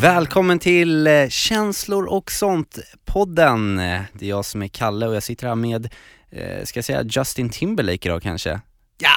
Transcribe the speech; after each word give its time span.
Välkommen 0.00 0.58
till 0.58 1.06
eh, 1.06 1.28
Känslor 1.28 2.04
och 2.06 2.30
sånt-podden. 2.30 3.76
Det 4.12 4.24
är 4.24 4.28
jag 4.28 4.44
som 4.44 4.62
är 4.62 4.68
Kalle 4.68 5.06
och 5.06 5.14
jag 5.14 5.22
sitter 5.22 5.46
här 5.48 5.54
med, 5.54 5.88
eh, 6.30 6.64
ska 6.64 6.78
jag 6.78 6.84
säga 6.84 7.02
Justin 7.02 7.50
Timberlake 7.50 8.08
idag 8.08 8.22
kanske? 8.22 8.60
Ja! 8.98 9.10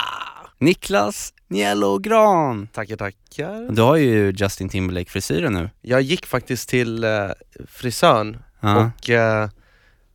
Niklas 0.58 1.34
Nielogran. 1.48 2.68
Tackar, 2.68 2.96
tackar. 2.96 3.72
Du 3.72 3.82
har 3.82 3.96
ju 3.96 4.32
Justin 4.32 4.70
Timberlake-frisyren 4.70 5.54
nu. 5.54 5.70
Jag 5.82 6.02
gick 6.02 6.26
faktiskt 6.26 6.70
till 6.70 7.04
eh, 7.04 7.10
frisören 7.68 8.38
Ja. 8.60 8.86
och 8.86 9.10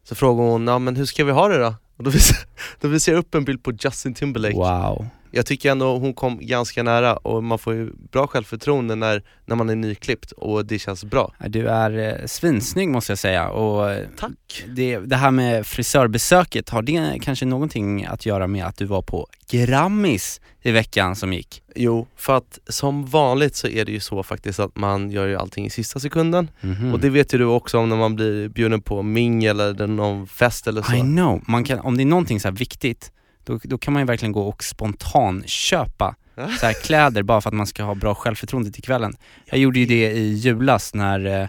så 0.05 0.15
frågade 0.15 0.49
hon, 0.51 0.67
ja 0.67 0.79
men 0.79 0.97
hur 0.97 1.05
ska 1.07 1.25
vi 1.25 1.33
ha 1.33 1.49
det 1.49 1.59
då? 1.59 1.75
Och 1.97 2.05
då 2.05 2.11
visade, 2.11 2.41
då 2.81 2.89
visade 2.89 3.15
jag 3.15 3.19
upp 3.21 3.35
en 3.35 3.45
bild 3.45 3.63
på 3.63 3.73
Justin 3.73 4.15
Timberlake. 4.15 4.55
Wow. 4.57 5.07
Jag 5.31 5.47
tycker 5.47 5.71
ändå 5.71 5.99
hon 5.99 6.15
kom 6.15 6.39
ganska 6.41 6.83
nära 6.83 7.17
och 7.17 7.45
man 7.45 7.59
får 7.59 7.75
ju 7.75 7.91
bra 8.13 8.27
självförtroende 8.27 8.95
när, 8.95 9.23
när 9.47 9.57
man 9.57 9.71
är 9.71 9.77
nyklippt 9.77 10.33
och 10.33 10.67
det 10.67 10.79
känns 10.79 11.05
bra. 11.05 11.35
Du 11.49 11.69
är 11.69 11.99
eh, 12.21 12.27
svinsnygg 12.27 12.89
måste 12.89 13.13
jag 13.13 13.19
säga 13.19 13.49
och 13.49 13.91
eh, 13.91 14.07
Tack! 14.19 14.65
det, 14.69 14.99
det 14.99 15.17
här 15.17 15.31
med 15.31 15.67
frisörbesöket, 15.67 16.69
har 16.69 16.83
det 16.83 17.19
kanske 17.23 17.47
någonting 17.47 18.05
att 18.05 18.27
göra 18.27 18.47
med 18.47 18.65
att 18.67 18.77
du 18.77 18.85
var 18.85 19.03
på 19.03 19.27
Grammis 19.51 20.41
i 20.63 20.71
veckan 20.71 21.17
som 21.17 21.33
gick? 21.33 21.63
Jo, 21.75 22.07
för 22.17 22.37
att 22.37 22.59
som 22.69 23.07
vanligt 23.07 23.57
så 23.57 23.69
är 23.69 23.85
det 23.85 23.93
ju 23.93 24.01
så 24.01 24.23
faktiskt 24.23 24.61
att 24.61 24.77
man 24.77 25.11
gör 25.11 25.27
ju 25.27 25.37
allting 25.37 25.67
i 25.67 25.71
sista 25.71 26.01
sekunden 26.01 26.51
Mhm. 26.61 26.93
och 26.93 27.01
det 27.01 27.11
vet 27.11 27.35
ju 27.35 27.39
du 27.39 27.45
också 27.45 27.79
om 27.79 27.89
när 27.89 27.97
man 27.97 28.15
blir 28.17 28.49
bjuden 28.49 28.81
på 28.83 29.03
mingel 29.03 29.61
eller 29.61 29.87
någon 29.87 30.27
fest 30.27 30.67
eller 30.67 30.83
så. 30.83 30.95
I 30.95 31.01
know, 31.01 31.43
man 31.47 31.65
kan, 31.65 31.79
om 31.81 31.97
det 31.97 32.03
är 32.03 32.07
någonting 32.07 32.41
så 32.41 32.51
viktigt, 32.51 33.13
då, 33.49 33.59
då 33.63 33.79
kan 33.79 33.93
man 33.93 34.03
ju 34.03 34.07
verkligen 34.07 34.33
gå 34.33 34.43
och 34.49 34.65
spontan 34.65 35.43
köpa 35.47 36.15
så 36.61 36.67
här 36.67 36.73
kläder 36.73 37.23
bara 37.23 37.41
för 37.41 37.51
att 37.51 37.55
man 37.55 37.67
ska 37.67 37.83
ha 37.83 37.95
bra 37.95 38.15
självförtroende 38.15 38.71
till 38.71 38.83
kvällen. 38.83 39.17
Jag 39.45 39.59
gjorde 39.61 39.79
ju 39.79 39.87
det 39.87 40.11
i 40.13 40.33
julas 40.33 40.95
när 40.95 41.27
eh, 41.27 41.49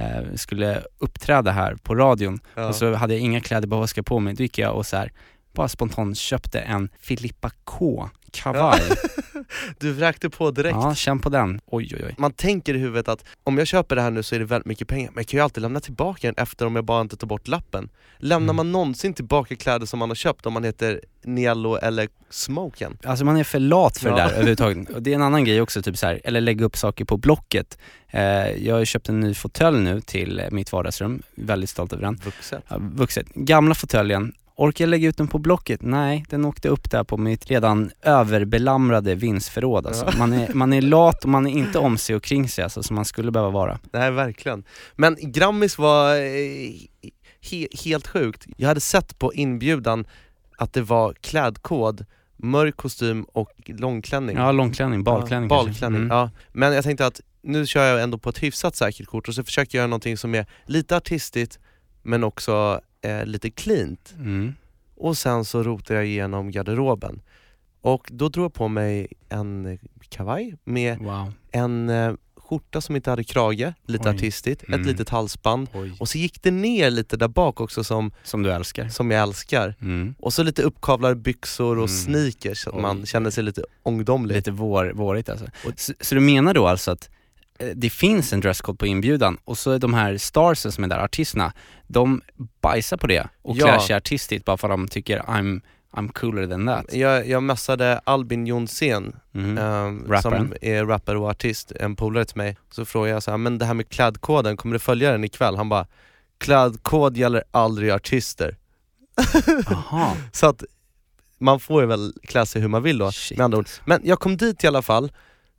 eh, 0.00 0.34
skulle 0.34 0.82
uppträda 0.98 1.50
här 1.50 1.74
på 1.74 1.94
radion 1.94 2.40
Ja. 2.54 2.68
och 2.68 2.74
så 2.74 2.94
hade 2.94 3.14
jag 3.14 3.20
inga 3.20 3.40
kläder 3.40 3.66
bara 3.68 3.80
vad 3.80 3.88
ska 3.88 3.98
jag 3.98 4.06
på 4.06 4.20
mig. 4.20 4.34
Då 4.34 4.42
gick 4.42 4.58
jag 4.58 4.74
och 4.76 4.86
så 4.86 4.96
här, 4.96 5.12
bara 5.54 5.68
spontant 5.68 6.18
köpte 6.18 6.60
en 6.60 6.88
Filippa 7.00 7.50
K 7.64 8.10
kavaj. 8.32 8.80
Du 9.78 9.92
vräkte 9.92 10.30
på 10.30 10.50
direkt. 10.50 10.74
Ja, 10.80 10.94
känn 10.94 11.18
på 11.18 11.28
den. 11.28 11.60
Oj 11.66 11.88
oj 11.94 12.02
oj. 12.06 12.14
Man 12.18 12.32
tänker 12.32 12.74
i 12.74 12.78
huvudet 12.78 13.08
att 13.08 13.24
om 13.44 13.58
jag 13.58 13.66
köper 13.66 13.96
det 13.96 14.02
här 14.02 14.10
nu 14.10 14.22
så 14.22 14.34
är 14.34 14.38
det 14.38 14.44
väldigt 14.44 14.66
mycket 14.66 14.88
pengar, 14.88 15.10
men 15.14 15.22
jag 15.22 15.26
kan 15.28 15.38
ju 15.38 15.44
alltid 15.44 15.62
lämna 15.62 15.80
tillbaka 15.80 16.26
den 16.32 16.34
efter 16.42 16.66
om 16.66 16.76
jag 16.76 16.84
bara 16.84 17.00
inte 17.00 17.16
tar 17.16 17.26
bort 17.26 17.48
lappen. 17.48 17.88
Lämnar 18.18 18.44
Mm. 18.44 18.56
man 18.56 18.72
någonsin 18.72 19.14
tillbaka 19.14 19.56
kläder 19.56 19.86
som 19.86 19.98
man 19.98 20.10
har 20.10 20.14
köpt 20.14 20.46
om 20.46 20.52
man 20.52 20.64
heter 20.64 21.00
Niello 21.24 21.76
eller 21.76 22.08
Smoken? 22.30 22.98
Alltså 23.04 23.24
man 23.24 23.36
är 23.36 23.44
för 23.44 23.58
lat 23.58 23.98
för 23.98 24.10
det 24.10 24.16
Ja. 24.18 24.24
där 24.26 24.32
överhuvudtaget. 24.32 24.90
Och 24.90 25.02
det 25.02 25.10
är 25.10 25.14
en 25.14 25.22
annan 25.22 25.44
grej 25.44 25.60
också, 25.60 25.82
typ 25.82 25.98
så 25.98 26.06
här, 26.06 26.20
eller 26.24 26.40
lägga 26.40 26.64
upp 26.64 26.76
saker 26.76 27.04
på 27.04 27.16
Blocket. 27.16 27.78
Eh, 28.10 28.22
jag 28.50 28.74
har 28.76 28.84
köpt 28.84 29.08
en 29.08 29.20
ny 29.20 29.34
fåtölj 29.34 29.78
nu 29.80 30.00
till 30.00 30.42
mitt 30.50 30.72
vardagsrum, 30.72 31.22
väldigt 31.34 31.70
stolt 31.70 31.92
över 31.92 32.02
den. 32.04 32.16
Vuxet. 32.24 32.64
Ja, 32.68 32.76
vuxet. 32.80 33.26
Gamla 33.34 33.74
fåtöljen, 33.74 34.32
orkar 34.56 34.84
jag 34.84 34.90
lägga 34.90 35.08
ut 35.08 35.16
den 35.16 35.28
på 35.28 35.38
Blocket? 35.38 35.82
Nej, 35.82 36.24
den 36.28 36.44
åkte 36.44 36.68
upp 36.68 36.90
där 36.90 37.04
på 37.04 37.16
mitt 37.16 37.46
redan 37.46 37.90
överbelamrade 38.02 39.14
vindsförråd 39.14 39.86
alltså. 39.86 40.04
Ja. 40.06 40.18
man, 40.18 40.32
är, 40.32 40.54
man 40.54 40.72
är 40.72 40.82
lat 40.82 41.24
och 41.24 41.30
man 41.30 41.46
är 41.46 41.50
inte 41.50 41.78
om 41.78 41.98
sig 41.98 42.16
och 42.16 42.22
kring 42.22 42.48
sig 42.48 42.64
alltså, 42.64 42.82
som 42.82 42.96
man 42.96 43.04
skulle 43.04 43.30
behöva 43.30 43.50
vara. 43.50 43.78
Nej 43.92 44.10
verkligen. 44.10 44.64
Men 44.96 45.16
Grammis 45.20 45.78
var 45.78 46.16
eh, 46.16 46.70
he 47.50 47.68
helt 47.84 48.06
sjukt. 48.06 48.46
Jag 48.56 48.68
hade 48.68 48.80
sett 48.80 49.18
på 49.18 49.34
inbjudan 49.34 50.04
att 50.58 50.72
det 50.72 50.82
var 50.82 51.12
klädkod, 51.12 52.06
mörk 52.36 52.76
kostym 52.76 53.22
och 53.22 53.52
långklänning. 53.66 54.36
Ja, 54.36 54.52
långklänning, 54.52 55.04
balklänning 55.04 55.50
ja, 55.50 55.64
balklänning. 55.64 56.02
Mm. 56.02 56.16
Ja. 56.16 56.30
Men 56.52 56.72
jag 56.72 56.84
tänkte 56.84 57.06
att 57.06 57.20
nu 57.42 57.66
kör 57.66 57.84
jag 57.84 58.02
ändå 58.02 58.18
på 58.18 58.30
ett 58.30 58.42
hyfsat 58.42 58.76
säkert 58.76 59.06
kort 59.06 59.28
och 59.28 59.34
så 59.34 59.44
försöker 59.44 59.78
jag 59.78 59.82
göra 59.82 59.88
någonting 59.88 60.16
som 60.16 60.34
är 60.34 60.46
lite 60.66 60.96
artistigt 60.96 61.58
men 62.02 62.24
också 62.24 62.80
eh, 63.02 63.24
lite 63.26 63.50
cleant. 63.50 64.14
Mm. 64.18 64.54
Och 64.96 65.18
sen 65.18 65.44
så 65.44 65.62
rotar 65.62 65.94
jag 65.94 66.06
igenom 66.06 66.50
garderoben. 66.50 67.20
Och 67.80 68.08
då 68.12 68.28
drog 68.28 68.44
jag 68.44 68.54
på 68.54 68.68
mig 68.68 69.06
en 69.28 69.78
kavaj 70.08 70.54
med 70.64 70.98
Wow. 70.98 71.32
en 71.50 71.88
eh, 71.88 72.12
skjorta 72.36 72.80
som 72.80 72.96
inte 72.96 73.10
hade 73.10 73.24
krage, 73.24 73.72
lite 73.86 74.08
Oj. 74.08 74.14
artistigt, 74.16 74.62
Mm. 74.68 74.80
ett 74.80 74.86
litet 74.86 75.08
halsband. 75.08 75.68
Oj. 75.74 75.92
Och 76.00 76.08
så 76.08 76.18
gick 76.18 76.42
det 76.42 76.50
ner 76.50 76.90
lite 76.90 77.16
där 77.16 77.28
bak 77.28 77.60
också 77.60 77.84
som, 77.84 78.12
Som 78.22 78.42
du 78.42 78.52
älskar. 78.52 78.88
som 78.88 79.10
jag 79.10 79.22
älskar. 79.22 79.74
Mm. 79.80 80.14
Och 80.18 80.32
så 80.32 80.42
lite 80.42 80.62
uppkavlade 80.62 81.14
byxor 81.14 81.78
och 81.78 81.88
Mm. 81.88 81.88
sneakers 81.88 82.58
så 82.58 82.70
att 82.70 82.80
man 82.82 83.06
kände 83.06 83.32
sig 83.32 83.44
lite 83.44 83.62
ungdomlig. 83.82 84.34
Lite 84.34 84.50
vår, 84.50 84.92
vårigt 84.94 85.28
alltså. 85.28 85.46
Så, 85.76 85.92
så 86.00 86.14
du 86.14 86.20
menar 86.20 86.54
då 86.54 86.66
alltså 86.66 86.90
att 86.90 87.10
eh, 87.58 87.68
det 87.74 87.90
finns 87.90 88.32
en 88.32 88.40
dresscode 88.40 88.76
på 88.78 88.86
inbjudan 88.86 89.38
och 89.44 89.58
så 89.58 89.70
är 89.70 89.78
de 89.78 89.94
här 89.94 90.16
starsen 90.18 90.72
som 90.72 90.84
är 90.84 90.88
där, 90.88 90.98
artisterna, 90.98 91.52
de 91.92 92.22
bajsar 92.60 92.96
på 92.96 93.06
det 93.06 93.28
och 93.42 93.56
Ja. 93.56 93.66
klär 93.66 93.78
sig 93.78 93.96
artistiskt 93.96 94.44
bara 94.44 94.56
för 94.56 94.68
att 94.68 94.72
de 94.72 94.88
tycker 94.88 95.18
I'm, 95.20 95.60
I'm 95.92 96.12
cooler 96.12 96.46
than 96.46 96.66
that. 96.66 96.94
Jag, 96.94 97.28
jag 97.28 97.42
messade 97.42 97.98
Albin 98.04 98.46
Jonsén 98.46 99.16
Mm. 99.34 100.04
Rapparen. 100.08 100.20
som 100.48 100.54
är 100.60 100.84
rappare 100.86 101.18
och 101.18 101.28
artist, 101.30 101.72
en 101.80 101.96
polare 101.96 102.24
till 102.24 102.36
mig. 102.36 102.56
Så 102.70 102.84
frågade 102.84 103.12
jag 103.12 103.22
så 103.22 103.30
här, 103.30 103.38
men 103.38 103.58
det 103.58 103.64
här 103.64 103.74
med 103.74 103.88
klädkoden, 103.88 104.56
kommer 104.56 104.72
du 104.72 104.78
följa 104.78 105.12
den 105.12 105.24
ikväll? 105.24 105.56
Han 105.56 105.68
bara, 105.68 105.86
klädkod 106.38 107.16
gäller 107.16 107.44
aldrig 107.50 107.90
artister. 107.90 108.56
Så 110.32 110.46
att 110.46 110.64
man 111.38 111.60
får 111.60 111.80
ju 111.82 111.86
väl 111.86 112.12
klä 112.22 112.46
sig 112.46 112.62
hur 112.62 112.68
man 112.68 112.82
vill 112.82 112.98
då, 112.98 113.12
Shit, 113.12 113.38
med 113.38 113.44
andra 113.44 113.58
ord. 113.58 113.68
Men 113.84 114.00
jag 114.04 114.20
kom 114.20 114.36
dit 114.36 114.64
i 114.64 114.66
alla 114.66 114.82
fall, 114.82 115.12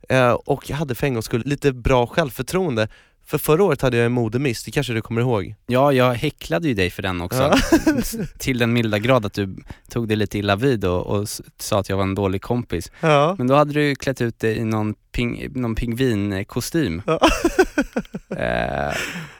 eh, 0.08 0.30
och 0.32 0.70
jag 0.70 0.76
hade 0.76 0.94
för 0.94 1.06
en 1.06 1.12
gångs 1.14 1.24
skull 1.26 1.42
lite 1.46 1.72
bra 1.72 2.06
självförtroende. 2.06 2.88
För 3.24 3.38
förra 3.38 3.64
året 3.64 3.82
hade 3.82 3.96
jag 3.96 4.06
en 4.06 4.12
modemiss, 4.12 4.64
det 4.64 4.70
kanske 4.70 4.92
du 4.92 5.02
kommer 5.02 5.20
ihåg? 5.20 5.54
Ja, 5.66 5.92
jag 5.92 6.14
häcklade 6.14 6.68
ju 6.68 6.74
dig 6.74 6.90
för 6.90 7.02
den 7.02 7.20
också. 7.20 7.42
Ja. 7.42 7.56
Till 8.38 8.58
den 8.58 8.72
milda 8.72 8.98
grad 8.98 9.26
att 9.26 9.34
du 9.34 9.56
tog 9.88 10.08
det 10.08 10.16
lite 10.16 10.38
illa 10.38 10.56
vid 10.56 10.84
och, 10.84 11.06
och 11.06 11.28
sa 11.58 11.80
att 11.80 11.88
jag 11.88 11.96
var 11.96 12.04
en 12.04 12.14
dålig 12.14 12.42
kompis. 12.42 12.90
Ja. 13.00 13.34
Men 13.38 13.46
då 13.46 13.54
hade 13.54 13.72
du 13.72 13.94
klätt 13.94 14.20
ut 14.20 14.38
dig 14.38 14.56
i 14.56 14.64
någon, 14.64 14.94
ping, 15.12 15.48
någon 15.54 15.74
pingvinkostym. 15.74 17.02
Ja. 17.06 17.18
eh, 18.30 18.94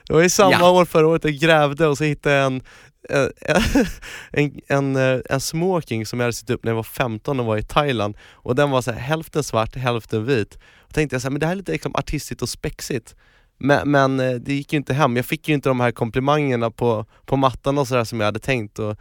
Det 0.07 0.13
var 0.13 0.21
ju 0.21 0.29
samma 0.29 0.51
Ja. 0.59 0.71
år 0.71 0.85
förra 0.85 1.07
året 1.07 1.23
jag 1.23 1.33
grävde 1.33 1.87
och 1.87 1.97
så 1.97 2.03
hittade 2.03 2.35
jag 2.35 2.45
en, 2.45 2.61
en, 3.09 3.31
en, 4.31 4.61
en, 4.67 4.95
eh, 4.95 5.19
en 5.29 5.39
smoking 5.41 6.05
som 6.05 6.19
jag 6.19 6.25
hade 6.25 6.33
sytt 6.33 6.49
upp 6.49 6.63
när 6.63 6.71
jag 6.71 6.75
var 6.75 6.83
15 6.83 7.39
och 7.39 7.45
var 7.45 7.57
i 7.57 7.63
Thailand 7.63 8.17
och 8.31 8.55
den 8.55 8.69
var 8.69 8.81
så 8.81 8.91
här, 8.91 8.99
hälften 8.99 9.43
svart, 9.43 9.75
hälften 9.75 10.25
vit. 10.25 10.57
Och 10.77 10.93
tänkte 10.93 11.15
jag 11.15 11.21
så 11.21 11.25
här, 11.25 11.31
men 11.31 11.39
det 11.39 11.45
här 11.45 11.53
är 11.53 11.57
lite 11.57 11.71
liksom 11.71 11.95
artistigt 11.95 12.41
och 12.41 12.49
spexigt. 12.49 13.15
Men, 13.57 13.91
men 13.91 14.19
eh, 14.19 14.31
det 14.35 14.53
gick 14.53 14.73
ju 14.73 14.77
inte 14.77 14.93
hem, 14.93 15.15
jag 15.15 15.25
fick 15.25 15.47
ju 15.49 15.55
inte 15.55 15.69
de 15.69 15.79
här 15.79 15.91
komplimangerna 15.91 16.71
på, 16.71 17.05
på 17.25 17.37
mattan 17.37 17.77
och 17.77 17.87
sådär 17.87 18.03
som 18.03 18.19
jag 18.19 18.25
hade 18.27 18.39
tänkt 18.39 18.79
och 18.79 18.97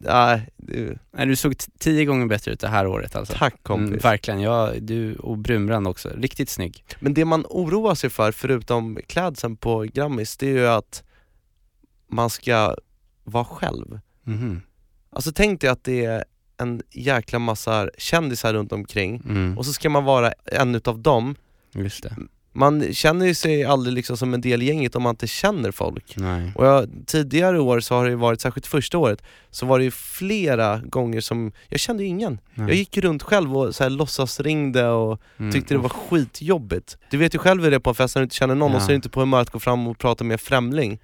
nej, 0.00 0.48
det- 0.56 0.98
nej, 1.12 1.26
du 1.26 1.36
såg 1.36 1.54
tio 1.78 2.04
gånger 2.04 2.26
bättre 2.26 2.52
ut 2.52 2.60
det 2.60 2.68
här 2.68 2.86
året 2.86 3.16
alltså. 3.16 3.34
tack 3.38 3.62
kompis. 3.62 3.88
Mm, 3.88 3.98
verkligen, 3.98 4.40
ja, 4.40 4.72
du 4.80 5.14
och 5.16 5.38
brunbrand 5.38 5.86
också. 5.88 6.08
Riktigt 6.16 6.48
snygg. 6.50 6.84
Men 7.00 7.14
det 7.14 7.24
man 7.24 7.44
oroar 7.48 7.94
sig 7.94 8.10
för, 8.10 8.32
förutom 8.32 8.98
klädseln 9.06 9.56
på 9.56 9.82
Grammis, 9.82 10.36
det 10.36 10.46
är 10.46 10.50
ju 10.52 10.66
att 10.66 11.02
man 12.10 12.30
ska 12.30 12.76
vara 13.24 13.44
själv. 13.44 14.00
Mhm. 14.24 14.60
Alltså 15.10 15.32
tänk 15.34 15.60
dig 15.60 15.70
att 15.70 15.84
det 15.84 16.04
är 16.04 16.24
en 16.58 16.82
jäkla 16.90 17.38
massa 17.38 17.90
kändisar 17.98 18.54
runt 18.54 18.72
omkring 18.72 19.22
Mm. 19.28 19.58
och 19.58 19.66
så 19.66 19.72
ska 19.72 19.90
man 19.90 20.04
vara 20.04 20.32
en 20.44 20.74
utav 20.74 20.98
dem. 20.98 21.34
Just 21.74 22.02
det. 22.02 22.16
Man 22.56 22.94
känner 22.94 23.26
ju 23.26 23.34
sig 23.34 23.64
aldrig 23.64 23.94
liksom 23.94 24.16
som 24.16 24.34
en 24.34 24.40
del 24.40 24.62
i 24.62 24.66
gänget 24.66 24.96
om 24.96 25.02
man 25.02 25.10
inte 25.10 25.26
känner 25.26 25.70
folk. 25.70 26.16
Nej. 26.16 26.52
Och 26.54 26.66
jag, 26.66 26.88
tidigare 27.06 27.60
år 27.60 27.80
så 27.80 27.94
har 27.94 28.08
det 28.08 28.16
varit, 28.16 28.40
särskilt 28.40 28.66
första 28.66 28.98
året, 28.98 29.22
så 29.50 29.66
var 29.66 29.78
det 29.78 29.84
ju 29.84 29.90
flera 29.90 30.78
gånger 30.78 31.20
som, 31.20 31.52
jag 31.68 31.80
kände 31.80 32.04
ingen. 32.04 32.40
Nej. 32.54 32.66
Jag 32.68 32.76
gick 32.76 32.98
runt 32.98 33.22
själv 33.22 33.56
och 33.56 33.74
så 33.74 33.82
här 33.82 33.90
låtsas 33.90 34.40
ringde 34.40 34.88
och 34.88 35.20
Mm. 35.38 35.52
tyckte 35.52 35.74
det 35.74 35.78
var 35.78 35.88
skitjobbigt. 35.88 36.96
Du 37.10 37.16
vet 37.16 37.34
ju 37.34 37.38
själv 37.38 37.62
hur 37.64 37.70
det 37.70 37.76
är 37.76 37.80
på 37.80 37.90
en 37.90 37.94
fest 37.96 38.14
när 38.14 38.20
du 38.20 38.24
inte 38.24 38.36
känner 38.36 38.54
någon 38.54 38.70
Ja. 38.70 38.76
och 38.76 38.82
så 38.82 38.86
är 38.86 38.90
du 38.92 38.94
inte 38.96 39.08
på 39.08 39.20
humör 39.20 39.40
att 39.40 39.50
gå 39.50 39.58
fram 39.58 39.86
och 39.86 39.98
prata 39.98 40.24
med 40.24 40.32
en 40.32 40.38
främling. 40.38 40.98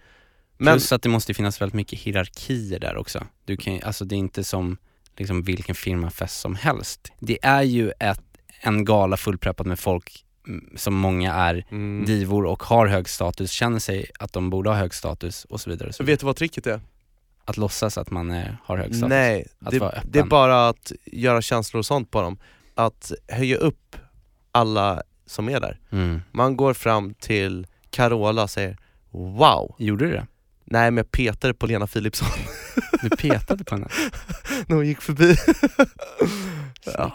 Men, 0.58 0.74
Plus 0.74 0.92
att 0.92 1.02
det 1.02 1.08
måste 1.08 1.34
finnas 1.34 1.60
väldigt 1.60 1.74
mycket 1.74 1.98
hierarkier 1.98 2.80
där 2.80 2.96
också. 2.96 3.24
Du 3.44 3.56
kan, 3.56 3.80
alltså 3.82 4.04
det 4.04 4.14
är 4.14 4.18
inte 4.18 4.44
som 4.44 4.76
liksom 5.16 5.42
vilken 5.42 5.74
firmafest 5.74 6.40
som 6.40 6.54
helst. 6.54 7.12
Det 7.20 7.38
är 7.42 7.62
ju 7.62 7.92
ett, 8.00 8.22
en 8.60 8.84
gala 8.84 9.16
fullpreppad 9.16 9.66
med 9.66 9.78
folk 9.78 10.24
som 10.76 10.94
många 10.94 11.34
är 11.34 11.64
Mm. 11.70 12.04
divor 12.04 12.44
och 12.46 12.62
har 12.62 12.86
hög 12.86 13.08
status, 13.08 13.50
känner 13.50 13.78
sig 13.78 14.06
att 14.18 14.32
de 14.32 14.50
borde 14.50 14.70
ha 14.70 14.76
hög 14.76 14.94
status 14.94 15.44
och 15.44 15.60
så 15.60 15.70
vidare. 15.70 15.88
Och 15.88 15.94
så 15.94 16.02
vidare. 16.02 16.12
Vet 16.12 16.20
du 16.20 16.26
vad 16.26 16.36
tricket 16.36 16.66
är? 16.66 16.80
Att 17.44 17.56
låtsas 17.56 17.98
att 17.98 18.10
man 18.10 18.30
är, 18.30 18.56
har 18.64 18.76
hög 18.76 18.94
status. 18.94 19.08
Nej, 19.08 19.46
det, 19.58 20.02
det 20.04 20.18
är 20.18 20.24
bara 20.24 20.68
att 20.68 20.92
göra 21.04 21.42
känslor 21.42 21.78
och 21.78 21.86
sånt 21.86 22.10
på 22.10 22.22
dem. 22.22 22.38
Att 22.74 23.12
höja 23.28 23.56
upp 23.56 23.96
alla 24.52 25.02
som 25.26 25.48
är 25.48 25.60
där. 25.60 25.78
Mm. 25.92 26.22
Man 26.32 26.56
går 26.56 26.74
fram 26.74 27.14
till 27.14 27.66
Carola 27.90 28.42
och 28.42 28.50
säger 28.50 28.76
Wow! 29.10 29.74
Gjorde 29.78 30.04
du 30.04 30.10
det? 30.12 30.26
Nej 30.64 30.90
men 30.90 30.96
jag 30.96 31.10
petade 31.10 31.54
på 31.54 31.66
Lena 31.66 31.86
Philipsson 31.86 32.28
Du 33.02 33.10
petade 33.10 33.64
på 33.64 33.74
henne? 33.74 33.88
när 34.66 34.76
hon 34.76 34.86
gick 34.86 35.00
förbi. 35.00 35.36
ja. 36.84 37.12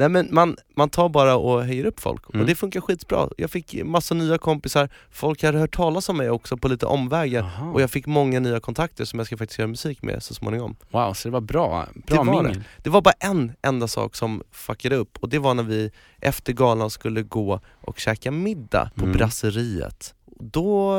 Nej 0.00 0.08
men 0.08 0.28
man, 0.34 0.56
man 0.76 0.90
tar 0.90 1.08
bara 1.08 1.36
och 1.36 1.64
höjer 1.64 1.84
upp 1.84 2.00
folk 2.00 2.24
Mm. 2.30 2.40
och 2.40 2.46
det 2.46 2.54
funkar 2.54 2.80
skitbra. 2.80 3.28
Jag 3.38 3.50
fick 3.50 3.84
massa 3.84 4.14
nya 4.14 4.38
kompisar, 4.38 4.88
folk 5.10 5.42
hade 5.42 5.58
hört 5.58 5.76
talas 5.76 6.08
om 6.08 6.16
mig 6.16 6.30
också 6.30 6.56
på 6.56 6.68
lite 6.68 6.86
omvägar 6.86 7.50
och 7.74 7.82
jag 7.82 7.90
fick 7.90 8.06
många 8.06 8.40
nya 8.40 8.60
kontakter 8.60 9.04
som 9.04 9.18
jag 9.18 9.26
ska 9.26 9.36
faktiskt 9.36 9.58
göra 9.58 9.68
musik 9.68 10.02
med 10.02 10.22
så 10.22 10.34
småningom. 10.34 10.76
Wow, 10.90 11.12
så 11.14 11.28
det 11.28 11.32
var 11.32 11.40
bra, 11.40 11.86
Det 11.94 12.14
bra 12.14 12.22
var 12.24 12.42
mingel. 12.42 12.62
Det 12.78 12.90
var 12.90 13.00
bara 13.02 13.14
en 13.20 13.52
enda 13.62 13.88
sak 13.88 14.14
som 14.16 14.42
fuckade 14.50 14.96
upp 14.96 15.18
och 15.20 15.28
det 15.28 15.38
var 15.38 15.54
när 15.54 15.62
vi 15.62 15.90
efter 16.20 16.52
galan 16.52 16.90
skulle 16.90 17.22
gå 17.22 17.60
och 17.80 17.98
käka 17.98 18.30
middag 18.30 18.90
på 18.94 19.04
Mm. 19.04 19.16
brasseriet. 19.16 20.14
Då, 20.40 20.96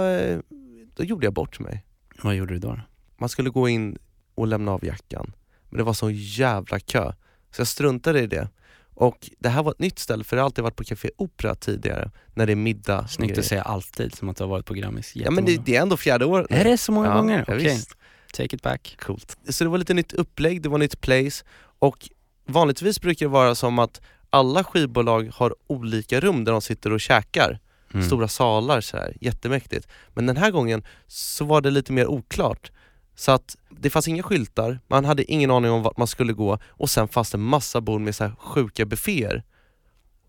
då 0.95 1.03
gjorde 1.03 1.25
jag 1.25 1.33
bort 1.33 1.59
mig. 1.59 1.85
Vad 2.21 2.35
gjorde 2.35 2.53
du 2.53 2.59
då? 2.59 2.79
Man 3.17 3.29
skulle 3.29 3.49
gå 3.49 3.69
in 3.69 3.97
och 4.35 4.47
lämna 4.47 4.71
av 4.71 4.85
jackan, 4.85 5.33
men 5.69 5.77
det 5.77 5.83
var 5.83 5.93
så 5.93 6.09
jävla 6.11 6.79
kö. 6.79 7.13
Så 7.51 7.59
jag 7.61 7.67
struntade 7.67 8.19
i 8.19 8.27
det. 8.27 8.49
Och 8.93 9.29
det 9.39 9.49
här 9.49 9.63
var 9.63 9.71
ett 9.71 9.79
nytt 9.79 9.99
ställe, 9.99 10.23
för 10.23 10.37
jag 10.37 10.41
har 10.43 10.45
alltid 10.45 10.63
varit 10.63 10.75
på 10.75 10.83
Café 10.83 11.09
Opera 11.17 11.55
tidigare, 11.55 12.11
när 12.33 12.45
det 12.45 12.51
är 12.51 12.55
middag. 12.55 13.07
Snyggt 13.07 13.37
att 13.37 13.45
säga 13.45 13.61
alltid, 13.61 14.15
som 14.15 14.29
att 14.29 14.37
du 14.37 14.43
har 14.43 14.49
varit 14.49 14.65
på 14.65 14.73
Grammis 14.73 15.15
Ja 15.15 15.31
men 15.31 15.45
det, 15.45 15.57
det 15.65 15.75
är 15.75 15.81
ändå 15.81 15.97
fjärde 15.97 16.25
året. 16.25 16.47
Är 16.49 16.63
det 16.63 16.77
så 16.77 16.91
många 16.91 17.07
Ja, 17.07 17.13
gånger? 17.15 17.41
Okej, 17.41 17.57
visst. 17.57 17.95
take 18.33 18.55
it 18.55 18.61
back. 18.61 18.97
Coolt. 18.99 19.37
Så 19.49 19.63
det 19.63 19.69
var 19.69 19.77
lite 19.77 19.93
nytt 19.93 20.13
upplägg, 20.13 20.61
det 20.61 20.69
var 20.69 20.77
nytt 20.77 21.01
place 21.01 21.45
och 21.79 22.09
vanligtvis 22.47 23.01
brukar 23.01 23.25
det 23.25 23.29
vara 23.31 23.55
som 23.55 23.79
att 23.79 24.01
alla 24.29 24.63
skivbolag 24.63 25.29
har 25.33 25.55
olika 25.67 26.19
rum 26.19 26.43
där 26.43 26.51
de 26.51 26.61
sitter 26.61 26.93
och 26.93 27.01
käkar. 27.01 27.59
Mm. 27.93 28.05
Stora 28.05 28.27
salar 28.27 28.81
så 28.81 28.97
här, 28.97 29.17
jättemäktigt. 29.21 29.87
Men 30.13 30.25
den 30.25 30.37
här 30.37 30.51
gången 30.51 30.83
så 31.07 31.45
var 31.45 31.61
det 31.61 31.71
lite 31.71 31.93
mer 31.93 32.07
oklart. 32.07 32.71
Så 33.15 33.31
att 33.31 33.55
det 33.69 33.89
fanns 33.89 34.07
inga 34.07 34.23
skyltar, 34.23 34.79
man 34.87 35.05
hade 35.05 35.31
ingen 35.31 35.51
aning 35.51 35.71
om 35.71 35.83
vart 35.83 35.97
man 35.97 36.07
skulle 36.07 36.33
gå 36.33 36.57
och 36.67 36.89
sen 36.89 37.07
fanns 37.07 37.31
det 37.31 37.37
massa 37.37 37.81
bord 37.81 38.01
med 38.01 38.15
så 38.15 38.23
här 38.23 38.33
sjuka 38.39 38.85
bufféer. 38.85 39.43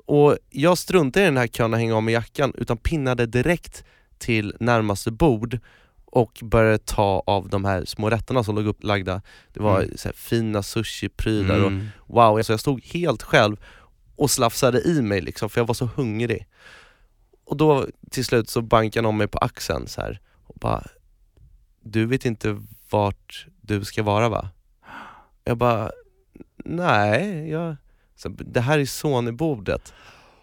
Och 0.06 0.38
jag 0.50 0.78
struntade 0.78 1.22
i 1.24 1.28
den 1.28 1.36
här 1.36 1.46
kön 1.46 1.74
att 1.74 1.80
hänga 1.80 1.96
av 1.96 2.02
med 2.02 2.12
jackan 2.14 2.52
utan 2.58 2.76
pinnade 2.76 3.26
direkt 3.26 3.84
till 4.18 4.54
närmaste 4.60 5.10
bord 5.10 5.58
och 6.04 6.38
började 6.42 6.78
ta 6.78 7.22
av 7.26 7.48
de 7.48 7.64
här 7.64 7.84
små 7.84 8.10
rätterna 8.10 8.44
som 8.44 8.54
låg 8.54 8.66
upplagda. 8.66 9.22
Det 9.52 9.60
var 9.60 9.80
Mm. 9.82 9.96
så 9.96 10.10
fina 10.14 10.62
sushi-prylar 10.62 11.60
och 11.60 11.66
Mm. 11.66 11.86
wow, 12.06 12.36
alltså 12.36 12.52
jag 12.52 12.60
stod 12.60 12.84
helt 12.84 13.22
själv 13.22 13.56
och 14.16 14.30
slafsade 14.30 14.80
i 14.82 15.02
mig 15.02 15.20
liksom 15.20 15.50
för 15.50 15.60
jag 15.60 15.66
var 15.66 15.74
så 15.74 15.86
hungrig. 15.86 16.46
Och 17.44 17.56
då 17.56 17.86
till 18.10 18.24
slut 18.24 18.48
så 18.50 18.62
bankade 18.62 19.02
någon 19.02 19.16
mig 19.16 19.28
på 19.28 19.38
axeln 19.38 19.86
så 19.88 20.00
här 20.00 20.20
och 20.46 20.54
bara 20.60 20.86
Du 21.82 22.06
vet 22.06 22.24
inte 22.24 22.60
vart 22.90 23.46
du 23.60 23.84
ska 23.84 24.02
vara 24.02 24.28
va? 24.28 24.48
Jag 25.44 25.56
bara 25.56 25.90
Nej, 26.64 27.50
jag, 27.50 27.76
så, 28.16 28.28
det 28.28 28.60
här 28.60 28.78
är 28.78 28.84
Sony-bordet. 28.84 29.92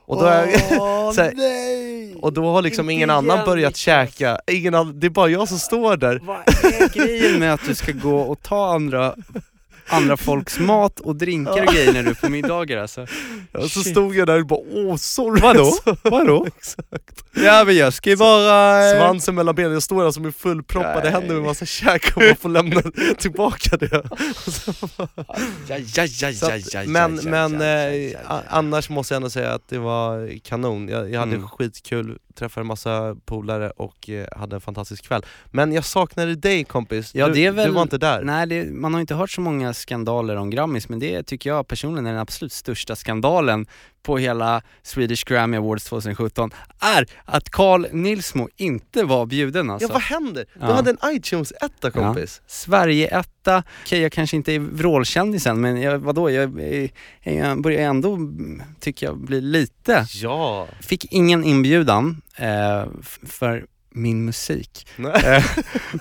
Och 0.06 0.18
då, 0.18 0.26
har 0.26 0.32
jag, 0.32 0.60
så 1.16 1.22
här, 1.22 1.34
och 2.22 2.34
då 2.34 2.52
har 2.52 2.62
liksom 2.62 2.90
ingen 2.90 3.10
annan 3.10 3.46
börjat 3.46 3.76
käka, 3.76 4.40
ingen 4.48 4.76
annan, 4.76 5.00
det 5.00 5.08
är 5.08 5.10
bara 5.10 5.30
jag 5.30 5.48
som 5.48 5.60
står 5.60 5.98
där. 5.98 6.20
Vad 6.24 6.38
är 6.38 6.94
grejen 6.94 7.40
med 7.40 7.54
att 7.54 7.66
du 7.66 7.76
ska 7.76 7.92
gå 7.92 8.20
och 8.20 8.42
ta 8.42 8.74
andra, 8.74 9.16
andra 9.90 10.18
folks 10.18 10.60
mat 10.60 11.00
och 11.00 11.16
drinkar 11.16 11.66
och 11.68 11.74
grejer 11.74 11.94
när 11.94 12.04
du 12.04 12.10
är 12.10 12.14
på 12.14 12.30
middagar 12.30 12.78
alltså? 12.78 13.02
Och 13.52 13.72
så 13.72 13.80
Shit. 13.80 13.92
stod 13.92 14.16
jag 14.16 14.28
där 14.28 14.40
och 14.40 14.48
bara 14.48 14.60
åh 14.74 14.96
sorry 14.96 15.42
Vadå? 15.42 15.60
alltså. 15.66 15.96
Vadå? 16.10 16.46
Exakt. 16.58 17.24
Ja 17.36 17.64
men 17.66 17.76
jag 17.78 17.94
ska 17.94 18.10
ju 18.10 18.16
bara... 18.16 18.82
Svansen 18.92 19.36
mellan 19.36 19.56
benen, 19.56 19.74
jag 19.74 19.84
står 19.84 20.04
där 20.04 20.12
som 20.12 20.24
med 20.24 20.36
fullproppade 20.36 21.02
Nej. 21.04 21.12
händer 21.12 21.36
med 21.36 21.44
massa 21.44 21.66
käk 21.66 22.12
och 22.16 22.22
man 22.24 22.36
får 22.36 22.50
lämna 22.50 22.82
tillbaka 23.18 23.78
det. 23.78 24.02
Ja, 25.68 25.78
ja, 25.96 26.06
ja, 26.06 26.30
ja, 26.32 26.58
ja, 26.74 26.84
men 26.88 27.16
ja, 27.16 27.22
men 27.30 27.54
ja, 27.54 27.66
ja, 27.68 27.90
eh, 27.90 28.12
ja, 28.12 28.20
ja. 28.30 28.42
annars 28.50 28.90
måste 28.90 29.14
jag 29.14 29.16
ändå 29.18 29.30
säga 29.30 29.54
att 29.54 29.68
det 29.70 29.78
var 29.78 30.40
kanon. 30.44 30.88
Jag, 30.88 31.12
jag 31.12 31.20
hade 31.20 31.36
Mm. 31.36 31.48
skitkul, 31.48 32.18
träffade 32.40 32.64
en 32.64 32.68
massa 32.68 33.16
polare 33.26 33.70
och 33.70 34.10
eh, 34.10 34.28
hade 34.38 34.56
en 34.56 34.62
fantastisk 34.62 35.08
kväll. 35.08 35.22
Men 35.46 35.72
jag 35.74 35.86
saknade 35.86 36.36
dig 36.36 36.64
kompis, 36.64 37.16
Ja, 37.16 37.28
du, 37.28 37.50
väl- 37.52 37.68
du 37.68 37.74
var 37.74 37.82
inte 37.82 37.98
där. 37.98 38.24
Nej, 38.24 38.48
det, 38.48 38.66
man 38.74 38.94
har 38.94 39.02
inte 39.02 39.16
hört 39.16 39.32
så 39.32 39.42
många 39.42 39.74
skandaler 39.74 40.36
om 40.36 40.50
Grammis, 40.50 40.90
men 40.90 41.00
det 41.00 41.24
tycker 41.24 41.50
jag 41.50 41.68
personligen 41.68 42.06
är 42.06 42.12
den 42.12 42.22
absolut 42.22 42.54
största 42.54 42.96
skandalen 42.96 43.66
på 44.04 44.18
hela 44.18 44.62
Swedish 44.84 45.26
Grammy 45.26 45.58
Awards 45.58 45.84
2017, 45.84 46.52
är 46.80 47.06
att 47.26 47.50
Carl 47.50 47.88
Nilsmo 47.92 48.50
inte 48.58 49.04
var 49.04 49.26
bjuden 49.26 49.70
alltså. 49.70 49.88
Ja 49.88 49.94
vad 49.94 50.02
händer? 50.02 50.46
Du 50.54 50.60
Ja. 50.66 50.74
hade 50.74 50.90
en 50.90 50.98
iTunes-etta 51.16 51.92
kompis. 51.92 52.42
Sverige-etta, 52.48 53.64
okej 53.86 54.02
jag 54.02 54.12
kanske 54.12 54.36
inte 54.36 54.54
är 54.54 54.60
vrålkändisen 54.60 55.62
men 55.62 55.82
jag, 55.82 56.00
vadå, 56.00 56.30
jag, 56.32 56.62
jag, 56.62 56.90
jag 57.36 57.62
börjar 57.62 57.82
ändå, 57.90 58.14
mm, 58.14 58.62
tycker 58.80 59.06
jag, 59.06 59.18
bli 59.18 59.42
lite. 59.42 60.06
Ja. 60.14 60.68
Fick 60.82 61.06
ingen 61.14 61.44
inbjudan 61.44 62.22
eh, 62.36 62.86
för 63.28 63.66
min 63.92 64.26
musik. 64.26 64.88
Eh, 65.24 65.46